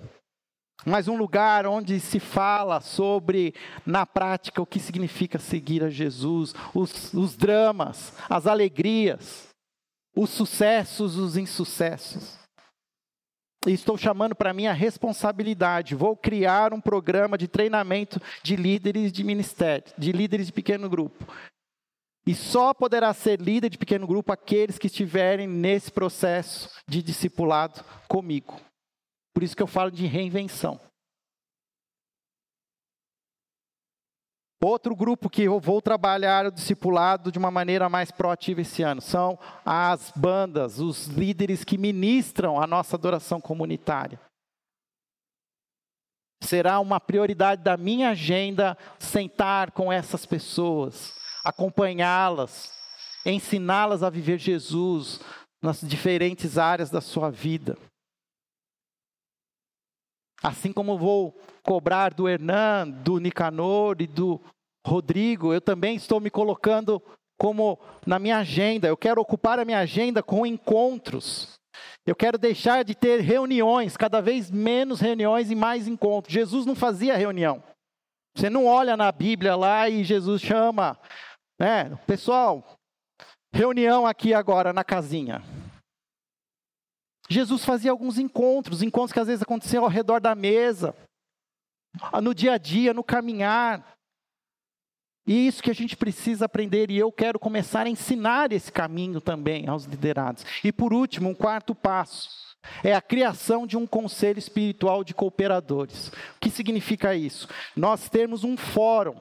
mas 0.84 1.08
um 1.08 1.16
lugar 1.16 1.66
onde 1.66 1.98
se 2.00 2.20
fala 2.20 2.80
sobre, 2.80 3.54
na 3.86 4.04
prática, 4.04 4.60
o 4.60 4.66
que 4.66 4.78
significa 4.78 5.38
seguir 5.38 5.82
a 5.82 5.90
Jesus, 5.90 6.54
os, 6.74 7.12
os 7.14 7.36
dramas, 7.36 8.12
as 8.28 8.46
alegrias, 8.46 9.48
os 10.14 10.30
sucessos, 10.30 11.16
os 11.16 11.36
insucessos. 11.36 12.38
Estou 13.66 13.96
chamando 13.96 14.34
para 14.34 14.52
mim 14.52 14.66
a 14.66 14.72
responsabilidade. 14.74 15.94
Vou 15.94 16.14
criar 16.14 16.74
um 16.74 16.80
programa 16.80 17.38
de 17.38 17.48
treinamento 17.48 18.20
de 18.42 18.56
líderes 18.56 19.10
de 19.10 19.24
ministério, 19.24 19.92
de 19.96 20.12
líderes 20.12 20.48
de 20.48 20.52
pequeno 20.52 20.88
grupo. 20.88 21.26
E 22.26 22.34
só 22.34 22.72
poderá 22.72 23.12
ser 23.12 23.40
líder 23.40 23.70
de 23.70 23.78
pequeno 23.78 24.06
grupo 24.06 24.32
aqueles 24.32 24.78
que 24.78 24.86
estiverem 24.86 25.46
nesse 25.46 25.90
processo 25.90 26.70
de 26.86 27.02
discipulado 27.02 27.82
comigo. 28.08 28.54
Por 29.34 29.42
isso 29.42 29.56
que 29.56 29.62
eu 29.62 29.66
falo 29.66 29.90
de 29.90 30.06
reinvenção. 30.06 30.80
Outro 34.62 34.96
grupo 34.96 35.28
que 35.28 35.42
eu 35.42 35.60
vou 35.60 35.82
trabalhar 35.82 36.46
o 36.46 36.50
discipulado 36.50 37.30
de 37.30 37.38
uma 37.38 37.50
maneira 37.50 37.86
mais 37.90 38.10
proativa 38.10 38.62
esse 38.62 38.82
ano 38.82 39.02
são 39.02 39.38
as 39.62 40.10
bandas, 40.16 40.80
os 40.80 41.06
líderes 41.06 41.64
que 41.64 41.76
ministram 41.76 42.58
a 42.58 42.66
nossa 42.66 42.96
adoração 42.96 43.42
comunitária. 43.42 44.18
Será 46.42 46.80
uma 46.80 46.98
prioridade 46.98 47.62
da 47.62 47.76
minha 47.76 48.10
agenda 48.10 48.78
sentar 48.98 49.70
com 49.72 49.92
essas 49.92 50.24
pessoas, 50.24 51.14
acompanhá-las, 51.44 52.72
ensiná-las 53.26 54.02
a 54.02 54.08
viver 54.08 54.38
Jesus 54.38 55.20
nas 55.60 55.80
diferentes 55.82 56.56
áreas 56.56 56.88
da 56.88 57.02
sua 57.02 57.30
vida. 57.30 57.76
Assim 60.44 60.74
como 60.74 60.98
vou 60.98 61.34
cobrar 61.62 62.12
do 62.12 62.28
Hernan, 62.28 62.90
do 62.90 63.18
Nicanor 63.18 63.96
e 64.00 64.06
do 64.06 64.38
Rodrigo, 64.86 65.54
eu 65.54 65.60
também 65.60 65.96
estou 65.96 66.20
me 66.20 66.28
colocando 66.28 67.02
como 67.40 67.78
na 68.06 68.18
minha 68.18 68.36
agenda. 68.36 68.86
Eu 68.86 68.96
quero 68.96 69.22
ocupar 69.22 69.58
a 69.58 69.64
minha 69.64 69.78
agenda 69.78 70.22
com 70.22 70.44
encontros. 70.44 71.58
Eu 72.06 72.14
quero 72.14 72.36
deixar 72.36 72.84
de 72.84 72.94
ter 72.94 73.20
reuniões, 73.22 73.96
cada 73.96 74.20
vez 74.20 74.50
menos 74.50 75.00
reuniões 75.00 75.50
e 75.50 75.54
mais 75.54 75.88
encontros. 75.88 76.34
Jesus 76.34 76.66
não 76.66 76.74
fazia 76.74 77.16
reunião. 77.16 77.64
Você 78.36 78.50
não 78.50 78.66
olha 78.66 78.98
na 78.98 79.10
Bíblia 79.10 79.56
lá 79.56 79.88
e 79.88 80.04
Jesus 80.04 80.42
chama, 80.42 80.98
né? 81.58 81.98
Pessoal, 82.06 82.76
reunião 83.50 84.06
aqui 84.06 84.34
agora 84.34 84.74
na 84.74 84.84
casinha. 84.84 85.42
Jesus 87.28 87.64
fazia 87.64 87.90
alguns 87.90 88.18
encontros, 88.18 88.82
encontros 88.82 89.12
que 89.12 89.20
às 89.20 89.26
vezes 89.26 89.42
aconteciam 89.42 89.84
ao 89.84 89.90
redor 89.90 90.20
da 90.20 90.34
mesa, 90.34 90.94
no 92.22 92.34
dia 92.34 92.54
a 92.54 92.58
dia, 92.58 92.92
no 92.92 93.02
caminhar. 93.02 93.94
E 95.26 95.46
isso 95.46 95.62
que 95.62 95.70
a 95.70 95.74
gente 95.74 95.96
precisa 95.96 96.44
aprender, 96.44 96.90
e 96.90 96.98
eu 96.98 97.10
quero 97.10 97.38
começar 97.38 97.86
a 97.86 97.88
ensinar 97.88 98.52
esse 98.52 98.70
caminho 98.70 99.20
também 99.22 99.66
aos 99.68 99.84
liderados. 99.84 100.44
E 100.62 100.70
por 100.70 100.92
último, 100.92 101.30
um 101.30 101.34
quarto 101.34 101.74
passo 101.74 102.54
é 102.82 102.94
a 102.94 103.00
criação 103.00 103.66
de 103.66 103.76
um 103.76 103.86
conselho 103.86 104.38
espiritual 104.38 105.02
de 105.02 105.14
cooperadores. 105.14 106.08
O 106.08 106.40
que 106.40 106.50
significa 106.50 107.14
isso? 107.14 107.48
Nós 107.74 108.08
temos 108.10 108.44
um 108.44 108.54
fórum, 108.54 109.16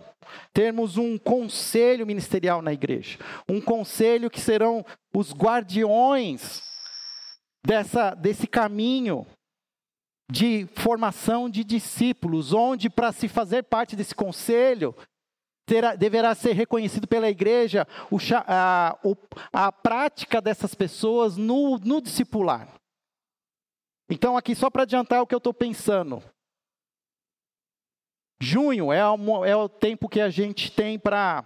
temos 0.53 0.97
um 0.97 1.17
conselho 1.17 2.05
ministerial 2.05 2.61
na 2.61 2.73
igreja, 2.73 3.17
um 3.47 3.61
conselho 3.61 4.29
que 4.29 4.41
serão 4.41 4.85
os 5.13 5.33
guardiões 5.33 6.72
dessa, 7.65 8.13
desse 8.13 8.47
caminho 8.47 9.25
de 10.31 10.65
formação 10.75 11.49
de 11.49 11.63
discípulos, 11.63 12.53
onde 12.53 12.89
para 12.89 13.11
se 13.11 13.27
fazer 13.27 13.63
parte 13.63 13.95
desse 13.95 14.15
conselho, 14.15 14.95
terá, 15.65 15.95
deverá 15.95 16.33
ser 16.33 16.53
reconhecido 16.53 17.07
pela 17.07 17.29
igreja 17.29 17.87
o, 18.11 18.17
a, 18.47 18.97
a 19.51 19.71
prática 19.71 20.41
dessas 20.41 20.73
pessoas 20.73 21.37
no, 21.37 21.77
no 21.77 22.01
discipular. 22.01 22.67
Então, 24.09 24.37
aqui, 24.37 24.53
só 24.55 24.69
para 24.69 24.83
adiantar 24.83 25.21
o 25.21 25.27
que 25.27 25.33
eu 25.33 25.37
estou 25.37 25.53
pensando. 25.53 26.21
Junho 28.41 28.91
é 28.91 28.99
é 28.99 29.55
o 29.55 29.69
tempo 29.69 30.09
que 30.09 30.19
a 30.19 30.29
gente 30.29 30.69
tem 30.71 30.99
para 30.99 31.45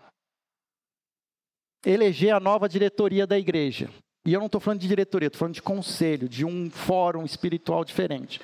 eleger 1.85 2.33
a 2.33 2.39
nova 2.39 2.67
diretoria 2.67 3.27
da 3.27 3.37
igreja. 3.37 3.89
E 4.27 4.33
eu 4.33 4.41
não 4.41 4.47
estou 4.47 4.59
falando 4.59 4.81
de 4.81 4.89
diretoria, 4.89 5.27
estou 5.27 5.39
falando 5.39 5.55
de 5.55 5.61
conselho, 5.61 6.27
de 6.27 6.43
um 6.43 6.69
fórum 6.69 7.23
espiritual 7.23 7.85
diferente. 7.85 8.41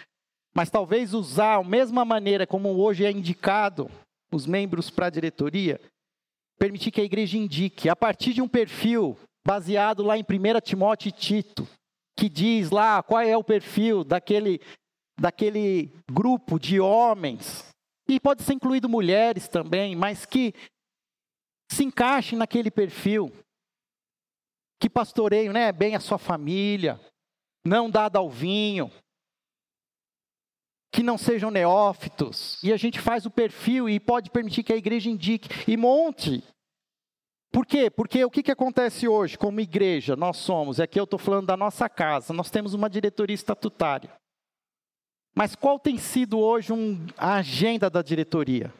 Mas 0.55 0.69
talvez 0.69 1.13
usar 1.13 1.55
a 1.55 1.63
mesma 1.63 2.05
maneira 2.05 2.47
como 2.47 2.69
hoje 2.69 3.03
é 3.03 3.11
indicado 3.11 3.91
os 4.31 4.45
membros 4.47 4.89
para 4.89 5.07
a 5.07 5.09
diretoria, 5.09 5.81
permitir 6.57 6.89
que 6.89 7.01
a 7.01 7.03
igreja 7.03 7.37
indique, 7.37 7.89
a 7.89 7.97
partir 7.97 8.33
de 8.33 8.41
um 8.41 8.47
perfil 8.47 9.17
baseado 9.45 10.03
lá 10.03 10.17
em 10.17 10.21
1 10.21 10.61
Timóteo 10.61 11.09
e 11.09 11.11
Tito, 11.11 11.67
que 12.17 12.29
diz 12.29 12.69
lá 12.71 13.03
qual 13.03 13.21
é 13.21 13.35
o 13.35 13.43
perfil 13.43 14.05
daquele, 14.05 14.61
daquele 15.19 15.91
grupo 16.09 16.57
de 16.57 16.79
homens, 16.79 17.67
e 18.07 18.21
pode 18.21 18.41
ser 18.43 18.53
incluído 18.53 18.87
mulheres 18.87 19.49
também, 19.49 19.97
mas 19.97 20.25
que 20.25 20.53
se 21.69 21.83
encaixem 21.83 22.39
naquele 22.39 22.71
perfil, 22.71 23.33
que 24.83 24.89
pastoreiam 24.89 25.53
né, 25.53 25.71
bem 25.71 25.95
a 25.95 25.99
sua 26.01 26.17
família, 26.17 26.99
não 27.65 27.89
dado 27.89 28.17
ao 28.17 28.29
vinho, 28.29 28.91
que 30.91 31.01
não 31.01 31.17
sejam 31.17 31.49
neófitos. 31.49 32.61
E 32.61 32.73
a 32.73 32.75
gente 32.75 32.99
faz 32.99 33.25
o 33.25 33.31
perfil 33.31 33.87
e 33.87 33.97
pode 33.97 34.29
permitir 34.29 34.61
que 34.61 34.73
a 34.73 34.75
igreja 34.75 35.09
indique 35.09 35.47
e 35.71 35.77
monte. 35.77 36.43
Por 37.49 37.65
quê? 37.65 37.89
Porque 37.89 38.25
o 38.25 38.29
que, 38.29 38.43
que 38.43 38.51
acontece 38.51 39.07
hoje 39.07 39.37
como 39.37 39.61
igreja? 39.61 40.17
Nós 40.17 40.35
somos, 40.35 40.81
aqui 40.81 40.99
eu 40.99 41.05
estou 41.05 41.17
falando 41.17 41.47
da 41.47 41.55
nossa 41.55 41.87
casa, 41.87 42.33
nós 42.33 42.51
temos 42.51 42.73
uma 42.73 42.89
diretoria 42.89 43.33
estatutária. 43.35 44.13
Mas 45.33 45.55
qual 45.55 45.79
tem 45.79 45.97
sido 45.97 46.37
hoje 46.37 46.73
um, 46.73 47.07
a 47.15 47.35
agenda 47.35 47.89
da 47.89 48.01
diretoria? 48.01 48.73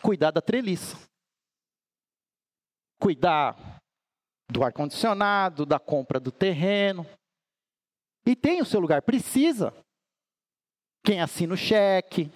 Cuidar 0.00 0.30
da 0.30 0.40
treliça. 0.40 0.96
Cuidar 2.98 3.83
do 4.50 4.62
ar-condicionado, 4.62 5.66
da 5.66 5.78
compra 5.78 6.20
do 6.20 6.30
terreno. 6.30 7.06
E 8.26 8.34
tem 8.34 8.60
o 8.60 8.64
seu 8.64 8.80
lugar, 8.80 9.02
precisa. 9.02 9.72
Quem 11.04 11.20
assina 11.20 11.54
o 11.54 11.56
cheque, 11.56 12.30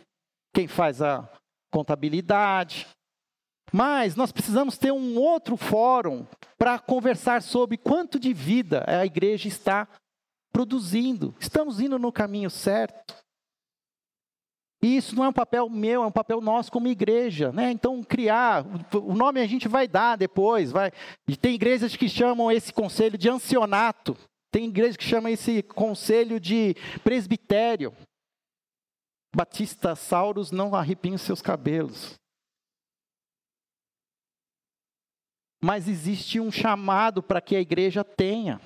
quem 0.55 0.69
faz 0.69 1.01
a 1.01 1.29
contabilidade. 1.71 2.87
Mas 3.73 4.17
nós 4.17 4.33
precisamos 4.33 4.79
ter 4.79 4.93
um 4.93 5.19
outro 5.19 5.57
fórum 5.57 6.27
para 6.57 6.79
conversar 6.79 7.43
sobre 7.43 7.77
quanto 7.77 8.19
de 8.19 8.33
vida 8.33 8.85
a 8.87 9.05
igreja 9.05 9.49
está 9.49 9.89
produzindo. 10.53 11.35
Estamos 11.39 11.81
indo 11.81 11.99
no 11.99 12.13
caminho 12.13 12.51
certo. 12.51 13.15
E 14.83 14.97
isso 14.97 15.17
não 15.17 15.25
é 15.25 15.29
um 15.29 15.33
papel 15.33 15.69
meu, 15.69 16.05
é 16.05 16.07
um 16.07 16.13
papel 16.13 16.41
nosso 16.41 16.71
como 16.71 16.87
igreja, 16.87 17.51
né? 17.51 17.71
Então 17.71 18.03
criar, 18.03 18.65
o 18.95 19.15
nome 19.15 19.41
a 19.41 19.47
gente 19.47 19.67
vai 19.67 19.89
dar 19.89 20.17
depois, 20.17 20.71
vai. 20.71 20.93
E 21.27 21.37
tem 21.37 21.55
igrejas 21.55 21.97
que 21.97 22.09
chamam 22.09 22.51
esse 22.51 22.73
conselho 22.73 23.19
de 23.19 23.29
ancionato, 23.29 24.17
tem 24.53 24.67
igrejas 24.67 24.97
que 24.97 25.05
chamam 25.05 25.33
esse 25.33 25.63
conselho 25.63 26.39
de 26.39 26.77
presbitério. 27.03 27.93
Batista 29.35 29.95
Sauros 29.95 30.51
não 30.51 30.75
arrepia 30.75 31.19
seus 31.19 31.43
cabelos. 31.43 32.15
Mas 35.61 35.89
existe 35.89 36.39
um 36.39 36.53
chamado 36.53 37.23
para 37.23 37.41
que 37.41 37.57
a 37.57 37.61
igreja 37.61 38.05
tenha 38.05 38.61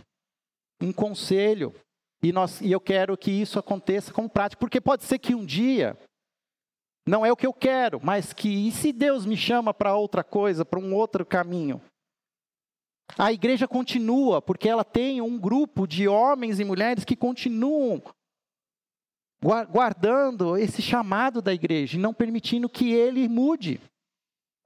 um 0.80 0.92
conselho. 0.92 1.74
E, 2.22 2.32
nós, 2.32 2.60
e 2.60 2.70
eu 2.70 2.80
quero 2.80 3.16
que 3.16 3.30
isso 3.30 3.58
aconteça 3.58 4.12
com 4.12 4.28
prática, 4.28 4.60
porque 4.60 4.80
pode 4.80 5.04
ser 5.04 5.18
que 5.18 5.34
um 5.34 5.44
dia, 5.44 5.98
não 7.06 7.26
é 7.26 7.32
o 7.32 7.36
que 7.36 7.46
eu 7.46 7.52
quero, 7.52 8.00
mas 8.02 8.32
que, 8.32 8.48
e 8.48 8.70
se 8.70 8.92
Deus 8.92 9.26
me 9.26 9.36
chama 9.36 9.74
para 9.74 9.96
outra 9.96 10.22
coisa, 10.22 10.64
para 10.64 10.78
um 10.78 10.94
outro 10.94 11.26
caminho? 11.26 11.80
A 13.18 13.32
igreja 13.32 13.66
continua, 13.66 14.40
porque 14.40 14.68
ela 14.68 14.84
tem 14.84 15.20
um 15.20 15.38
grupo 15.38 15.86
de 15.86 16.06
homens 16.06 16.60
e 16.60 16.64
mulheres 16.64 17.04
que 17.04 17.16
continuam 17.16 18.02
guardando 19.70 20.56
esse 20.56 20.80
chamado 20.80 21.42
da 21.42 21.52
igreja 21.52 21.96
e 21.96 22.00
não 22.00 22.14
permitindo 22.14 22.68
que 22.68 22.92
ele 22.92 23.28
mude 23.28 23.80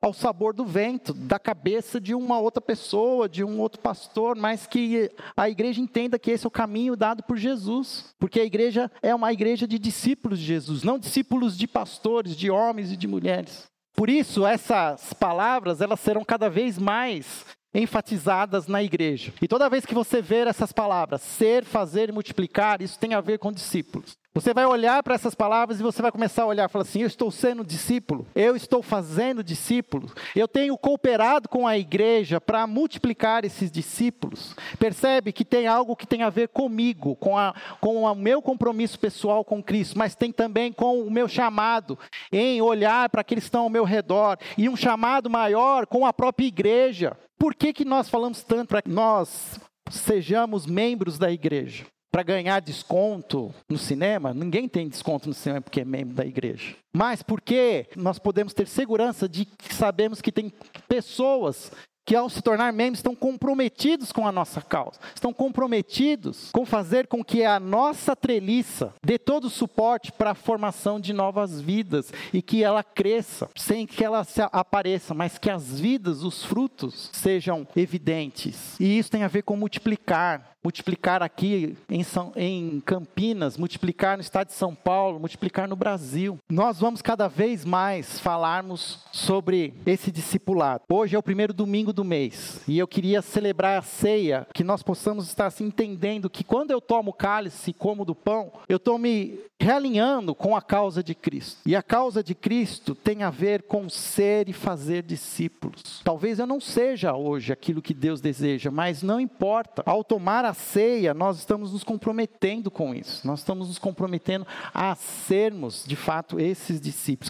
ao 0.06 0.12
sabor 0.12 0.54
do 0.54 0.64
vento, 0.64 1.12
da 1.12 1.36
cabeça 1.36 2.00
de 2.00 2.14
uma 2.14 2.38
outra 2.38 2.60
pessoa, 2.60 3.28
de 3.28 3.42
um 3.42 3.58
outro 3.58 3.80
pastor, 3.80 4.36
mas 4.36 4.64
que 4.64 5.10
a 5.36 5.50
igreja 5.50 5.80
entenda 5.80 6.16
que 6.16 6.30
esse 6.30 6.46
é 6.46 6.48
o 6.48 6.50
caminho 6.50 6.94
dado 6.94 7.24
por 7.24 7.36
Jesus. 7.36 8.14
Porque 8.16 8.38
a 8.38 8.44
igreja 8.44 8.90
é 9.02 9.12
uma 9.12 9.32
igreja 9.32 9.66
de 9.66 9.80
discípulos 9.80 10.38
de 10.38 10.44
Jesus, 10.44 10.84
não 10.84 10.96
discípulos 10.96 11.58
de 11.58 11.66
pastores, 11.66 12.36
de 12.36 12.48
homens 12.48 12.92
e 12.92 12.96
de 12.96 13.08
mulheres. 13.08 13.64
Por 13.96 14.08
isso, 14.08 14.46
essas 14.46 15.12
palavras, 15.12 15.80
elas 15.80 15.98
serão 15.98 16.24
cada 16.24 16.48
vez 16.48 16.78
mais 16.78 17.44
enfatizadas 17.74 18.68
na 18.68 18.82
igreja. 18.82 19.32
E 19.42 19.48
toda 19.48 19.68
vez 19.68 19.84
que 19.84 19.94
você 19.94 20.22
ver 20.22 20.46
essas 20.46 20.72
palavras, 20.72 21.20
ser, 21.20 21.64
fazer 21.64 22.10
e 22.10 22.12
multiplicar, 22.12 22.80
isso 22.80 22.98
tem 22.98 23.12
a 23.12 23.20
ver 23.20 23.38
com 23.38 23.50
discípulos. 23.50 24.16
Você 24.36 24.52
vai 24.52 24.66
olhar 24.66 25.02
para 25.02 25.14
essas 25.14 25.34
palavras 25.34 25.80
e 25.80 25.82
você 25.82 26.02
vai 26.02 26.12
começar 26.12 26.42
a 26.42 26.46
olhar 26.46 26.68
e 26.68 26.70
falar 26.70 26.82
assim: 26.82 27.00
eu 27.00 27.06
estou 27.06 27.30
sendo 27.30 27.64
discípulo, 27.64 28.26
eu 28.34 28.54
estou 28.54 28.82
fazendo 28.82 29.42
discípulos, 29.42 30.12
eu 30.34 30.46
tenho 30.46 30.76
cooperado 30.76 31.48
com 31.48 31.66
a 31.66 31.78
igreja 31.78 32.38
para 32.38 32.66
multiplicar 32.66 33.46
esses 33.46 33.70
discípulos. 33.70 34.54
Percebe 34.78 35.32
que 35.32 35.42
tem 35.42 35.66
algo 35.66 35.96
que 35.96 36.06
tem 36.06 36.22
a 36.22 36.28
ver 36.28 36.48
comigo, 36.48 37.16
com, 37.16 37.38
a, 37.38 37.54
com 37.80 38.02
o 38.02 38.14
meu 38.14 38.42
compromisso 38.42 38.98
pessoal 38.98 39.42
com 39.42 39.62
Cristo, 39.62 39.96
mas 39.96 40.14
tem 40.14 40.30
também 40.30 40.70
com 40.70 41.00
o 41.00 41.10
meu 41.10 41.26
chamado 41.26 41.98
em 42.30 42.60
olhar 42.60 43.08
para 43.08 43.22
aqueles 43.22 43.44
que 43.44 43.48
estão 43.48 43.62
ao 43.62 43.70
meu 43.70 43.84
redor 43.84 44.36
e 44.58 44.68
um 44.68 44.76
chamado 44.76 45.30
maior 45.30 45.86
com 45.86 46.04
a 46.04 46.12
própria 46.12 46.44
igreja. 46.44 47.16
Por 47.38 47.54
que, 47.54 47.72
que 47.72 47.86
nós 47.86 48.10
falamos 48.10 48.42
tanto 48.42 48.68
para 48.68 48.82
que 48.82 48.90
nós 48.90 49.58
sejamos 49.88 50.66
membros 50.66 51.16
da 51.16 51.32
igreja? 51.32 51.86
Para 52.16 52.22
ganhar 52.22 52.60
desconto 52.60 53.54
no 53.68 53.76
cinema, 53.76 54.32
ninguém 54.32 54.66
tem 54.66 54.88
desconto 54.88 55.28
no 55.28 55.34
cinema 55.34 55.60
porque 55.60 55.82
é 55.82 55.84
membro 55.84 56.14
da 56.14 56.24
igreja. 56.24 56.74
Mas 56.90 57.22
porque 57.22 57.90
nós 57.94 58.18
podemos 58.18 58.54
ter 58.54 58.66
segurança 58.66 59.28
de 59.28 59.44
que 59.44 59.74
sabemos 59.74 60.22
que 60.22 60.32
tem 60.32 60.50
pessoas 60.88 61.70
que 62.06 62.14
ao 62.14 62.30
se 62.30 62.40
tornar 62.40 62.72
membros 62.72 63.00
estão 63.00 63.16
comprometidos 63.16 64.12
com 64.12 64.26
a 64.26 64.32
nossa 64.32 64.62
causa, 64.62 64.98
estão 65.12 65.32
comprometidos 65.32 66.50
com 66.52 66.64
fazer 66.64 67.08
com 67.08 67.22
que 67.24 67.44
a 67.44 67.58
nossa 67.58 68.14
treliça 68.14 68.94
dê 69.04 69.18
todo 69.18 69.46
o 69.46 69.50
suporte 69.50 70.12
para 70.12 70.30
a 70.30 70.34
formação 70.34 71.00
de 71.00 71.12
novas 71.12 71.60
vidas 71.60 72.12
e 72.32 72.40
que 72.40 72.62
ela 72.62 72.84
cresça, 72.84 73.50
sem 73.56 73.84
que 73.84 74.04
ela 74.04 74.22
se 74.22 74.40
apareça, 74.40 75.12
mas 75.12 75.36
que 75.36 75.50
as 75.50 75.80
vidas, 75.80 76.22
os 76.22 76.44
frutos 76.44 77.10
sejam 77.12 77.66
evidentes. 77.74 78.78
E 78.78 78.96
isso 78.96 79.10
tem 79.10 79.24
a 79.24 79.28
ver 79.28 79.42
com 79.42 79.56
multiplicar, 79.56 80.55
multiplicar 80.66 81.22
aqui 81.22 81.76
em, 81.88 82.02
São, 82.02 82.32
em, 82.34 82.80
Campinas, 82.80 83.56
multiplicar 83.56 84.16
no 84.16 84.20
estado 84.20 84.48
de 84.48 84.54
São 84.54 84.74
Paulo, 84.74 85.20
multiplicar 85.20 85.68
no 85.68 85.76
Brasil. 85.76 86.40
Nós 86.50 86.80
vamos 86.80 87.00
cada 87.00 87.28
vez 87.28 87.64
mais 87.64 88.18
falarmos 88.18 88.98
sobre 89.12 89.74
esse 89.86 90.10
discipulado. 90.10 90.82
Hoje 90.90 91.14
é 91.14 91.18
o 91.18 91.22
primeiro 91.22 91.54
domingo 91.54 91.92
do 91.92 92.04
mês 92.04 92.62
e 92.66 92.80
eu 92.80 92.88
queria 92.88 93.22
celebrar 93.22 93.78
a 93.78 93.82
ceia, 93.82 94.44
que 94.52 94.64
nós 94.64 94.82
possamos 94.82 95.28
estar 95.28 95.46
assim, 95.46 95.66
entendendo 95.66 96.28
que 96.28 96.42
quando 96.42 96.72
eu 96.72 96.80
tomo 96.80 97.12
cálice 97.12 97.70
e 97.70 97.74
como 97.74 98.04
do 98.04 98.14
pão, 98.14 98.50
eu 98.68 98.78
estou 98.78 98.98
me 98.98 99.38
realinhando 99.58 100.34
com 100.34 100.54
a 100.54 100.60
causa 100.60 101.02
de 101.02 101.14
Cristo. 101.14 101.60
E 101.64 101.74
a 101.74 101.82
causa 101.82 102.22
de 102.22 102.34
Cristo 102.34 102.94
tem 102.94 103.22
a 103.22 103.30
ver 103.30 103.62
com 103.62 103.88
ser 103.88 104.48
e 104.48 104.52
fazer 104.52 105.02
discípulos. 105.02 106.02
Talvez 106.04 106.38
eu 106.38 106.46
não 106.46 106.60
seja 106.60 107.14
hoje 107.14 107.52
aquilo 107.52 107.80
que 107.80 107.94
Deus 107.94 108.20
deseja, 108.20 108.70
mas 108.70 109.02
não 109.02 109.18
importa. 109.18 109.82
Ao 109.86 110.04
tomar 110.04 110.44
a 110.44 110.52
ceia, 110.56 111.14
nós 111.14 111.38
estamos 111.38 111.72
nos 111.72 111.84
comprometendo 111.84 112.70
com 112.70 112.94
isso. 112.94 113.26
Nós 113.26 113.40
estamos 113.40 113.68
nos 113.68 113.78
comprometendo 113.78 114.46
a 114.72 114.94
sermos, 114.94 115.84
de 115.86 115.96
fato, 115.96 116.40
esses 116.40 116.80
discípulos. 116.80 117.16